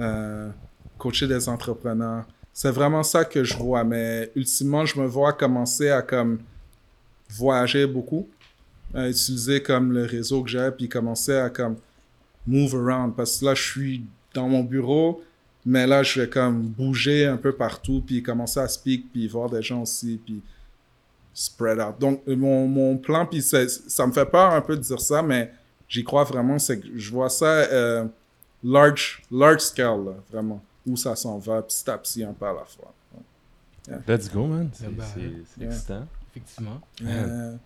[0.00, 0.48] euh,
[0.96, 2.24] coacher des entrepreneurs.
[2.54, 3.84] C'est vraiment ça que je vois.
[3.84, 6.40] Mais ultimement, je me vois commencer à comme
[7.28, 8.26] voyager beaucoup,
[8.94, 11.76] à utiliser comme le réseau que j'ai, puis commencer à comme
[12.46, 13.14] move around.
[13.16, 14.04] Parce que là, je suis
[14.34, 15.22] dans mon bureau,
[15.64, 19.48] mais là, je vais comme bouger un peu partout, puis commencer à speak, puis voir
[19.50, 20.42] des gens aussi, puis
[21.34, 21.98] spread out.
[21.98, 25.00] Donc, euh, mon, mon plan, puis c'est- ça me fait peur un peu de dire
[25.00, 25.50] ça, mais
[25.88, 28.04] j'y crois vraiment, c'est que je vois ça euh,
[28.62, 32.52] large, large scale, là, vraiment, où ça s'en va, petit à petit, un peu à
[32.52, 32.92] la fois.
[34.06, 34.68] Let's go, man.
[34.72, 35.20] C'est bah, c'est-
[35.54, 35.70] c'est yeah.
[35.72, 36.06] excitant.
[36.30, 36.80] Effectivement.
[37.04, 37.56] Euh,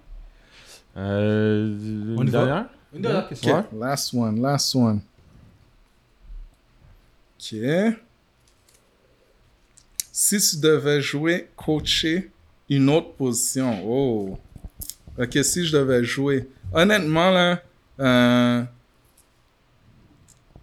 [0.97, 2.45] Euh, On une y va?
[2.45, 2.67] dernière?
[2.95, 3.65] Une dernière question.
[3.79, 5.01] Last one, last one.
[7.39, 7.55] Ok.
[10.13, 12.31] Si tu devais jouer, coacher
[12.71, 14.39] une autre position, oh.
[15.19, 16.49] Ok, si je devais jouer.
[16.73, 17.61] Honnêtement, là,
[18.01, 18.63] euh,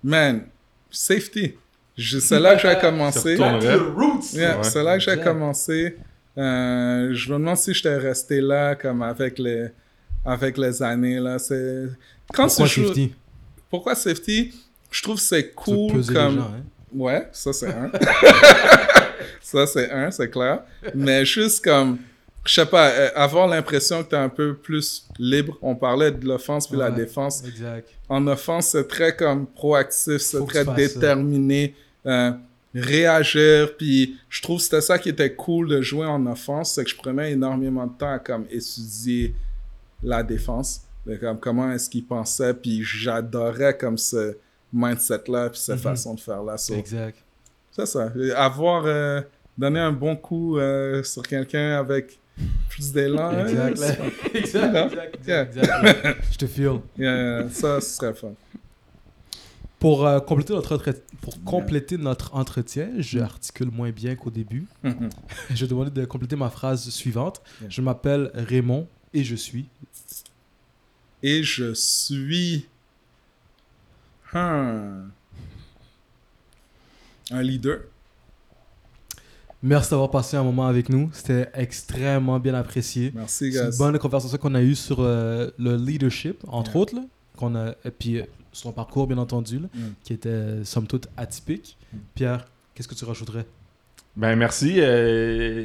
[0.03, 0.43] man,
[0.89, 1.53] safety.
[1.95, 3.35] Je- C'est là que j'ai commencé.
[4.33, 5.97] Yeah, c'est là que j'ai commencé.
[6.35, 9.67] Euh, je me demande si j'étais resté là comme avec les,
[10.25, 11.19] avec les années.
[11.19, 11.39] Là.
[11.39, 11.87] C'est...
[12.33, 13.13] Quand Pourquoi safety?
[13.69, 14.53] Pourquoi safety?
[14.91, 16.35] Je trouve que c'est cool comme...
[16.35, 16.63] gens, hein?
[16.95, 17.89] Ouais, ça c'est un.
[19.41, 20.61] ça c'est un, c'est clair.
[20.93, 21.97] Mais juste comme,
[22.45, 25.57] je sais pas, euh, avoir l'impression que tu es un peu plus libre.
[25.61, 26.95] On parlait de l'offense puis la Ouais.
[26.95, 27.43] défense.
[27.47, 27.87] Exact.
[28.09, 31.75] En offense, c'est très comme proactif, c'est très déterminé.
[32.05, 32.31] euh,
[32.75, 36.83] réagir, puis je trouve que c'était ça qui était cool de jouer en offense, c'est
[36.83, 39.33] que je prenais énormément de temps à comme étudier
[40.03, 44.37] la défense, de comme comment est-ce qu'ils pensaient, puis j'adorais comme ce
[44.71, 45.81] mindset-là, puis cette Mhm.
[45.81, 46.57] façon de faire là.
[46.57, 47.17] So, Exact.
[47.71, 48.11] c'est ça.
[48.35, 49.21] Avoir euh,
[49.57, 52.19] donné un bon coup euh, sur quelqu'un avec
[52.69, 53.29] plus d'élan.
[53.31, 53.99] hein, Exact.
[54.33, 54.57] exact.
[54.65, 54.83] Yeah.
[54.83, 55.27] Exact.
[55.27, 55.43] Yeah.
[55.43, 56.17] exact.
[56.31, 56.79] Je te feel.
[56.97, 58.33] Yeah, ça, ce serait fun.
[59.79, 60.77] Pour, euh, compléter notre
[61.21, 63.23] pour compléter notre entretien, je Mm.
[63.23, 64.65] articule moins bien qu'au début.
[64.81, 65.09] Mhm.
[65.53, 67.41] Je vais demander de compléter ma phrase suivante.
[67.61, 67.69] Yeah.
[67.69, 69.65] Je m'appelle Raymond et je suis.
[71.21, 72.65] Et je suis
[74.33, 75.09] Hmm.
[77.31, 77.81] un leader.
[79.61, 81.09] Merci d'avoir passé un moment avec nous.
[81.13, 83.11] C'était extrêmement bien apprécié.
[83.15, 83.77] Merci, C'est une guys.
[83.77, 86.79] bonne conversation qu'on a eue sur euh, le leadership, entre Yeah.
[86.81, 86.95] autres.
[86.95, 87.03] Là,
[87.37, 89.79] qu'on a, et puis euh, son parcours, bien entendu, là, Mm.
[90.03, 91.77] qui était euh, somme toute atypique.
[91.93, 91.97] Mm.
[92.15, 92.45] Pierre,
[92.75, 93.45] qu'est-ce que tu rajouterais?
[94.17, 94.75] Ben merci.
[94.79, 95.63] euh,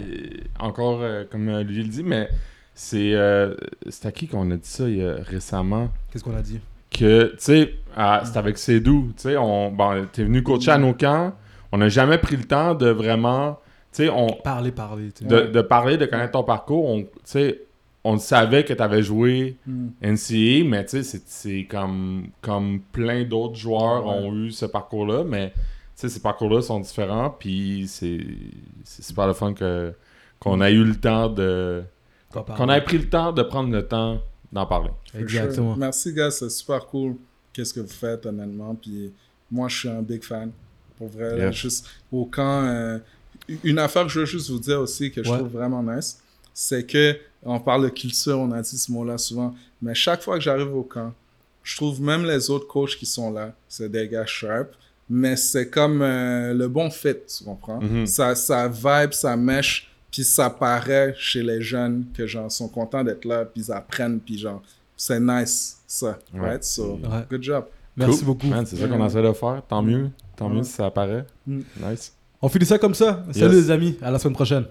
[0.60, 2.28] encore, euh, comme euh, lui le dit, mais
[2.80, 3.54] c'est euh,
[3.88, 5.90] c'est à qui qu'on a dit ça il y a récemment?
[6.12, 6.60] Qu'est-ce qu'on a dit?
[6.90, 7.74] Que, tu sais,
[8.24, 9.08] c'était avec Cédou.
[9.16, 11.32] Tu sais, on, bon, t'es venu coacher à nos camps.
[11.72, 13.58] On n'a jamais pris le temps de vraiment,
[13.92, 15.10] tu sais, on, Parler, parler.
[15.12, 15.28] tu sais.
[15.28, 16.86] de, de parler, de connaître ton parcours.
[16.88, 17.62] On, tu sais,
[18.04, 19.88] on savait que tu avais joué Hmm.
[20.00, 24.12] NCA, mais tu sais, c'est- c'est comme, comme plein d'autres joueurs Ouais.
[24.14, 25.56] ont eu ce parcours-là, mais tu
[25.96, 28.20] sais, ces parcours-là sont différents, puis c'est
[28.84, 29.52] c'est super le fun
[30.40, 31.82] qu'on ait eu le temps de...
[32.32, 34.20] Qu'on ait pris le temps de prendre le temps
[34.52, 34.90] d'en parler.
[35.18, 35.72] Exactement.
[35.72, 35.76] sure.
[35.78, 36.30] Merci, gars.
[36.30, 37.16] C'est super cool.
[37.52, 38.74] Qu'est-ce que vous faites, honnêtement?
[38.74, 39.12] Puis
[39.50, 40.50] moi, je suis un big fan.
[40.96, 41.36] Pour vrai.
[41.36, 41.50] Yeah.
[41.52, 42.64] juste au camp.
[42.66, 42.98] euh,
[43.64, 45.38] une affaire que je veux juste vous dire aussi que je Ouais.
[45.38, 46.20] trouve vraiment nice,
[46.52, 50.34] c'est que on parle de culture, on a dit ce mot-là souvent, mais chaque fois
[50.36, 51.14] que j'arrive au camp,
[51.62, 54.70] je trouve même les autres coachs qui sont là, c'est des gars sharp,
[55.08, 57.80] mais c'est comme euh, le bon fit, tu comprends?
[57.80, 58.06] Mhm.
[58.06, 63.04] ça, ça vibe, ça mèche, puis ça paraît chez les jeunes que genre sont contents
[63.04, 64.62] d'être là, puis ils apprennent, puis genre
[64.96, 66.40] c'est nice ça, Ouais.
[66.40, 66.64] right?
[66.64, 67.24] So, Ouais.
[67.30, 67.64] good job.
[67.96, 68.26] Merci Cool.
[68.26, 68.46] beaucoup.
[68.64, 69.06] C'est ça qu'on Yeah.
[69.06, 69.62] essaie de faire.
[69.68, 70.10] Tant mieux.
[70.36, 71.24] Tant mieux si ça apparaît.
[71.46, 71.60] Mm.
[71.88, 72.12] Nice.
[72.40, 73.24] On finit ça comme ça.
[73.32, 73.64] Salut Yes.
[73.64, 73.98] les amis.
[74.00, 74.64] À la semaine prochaine.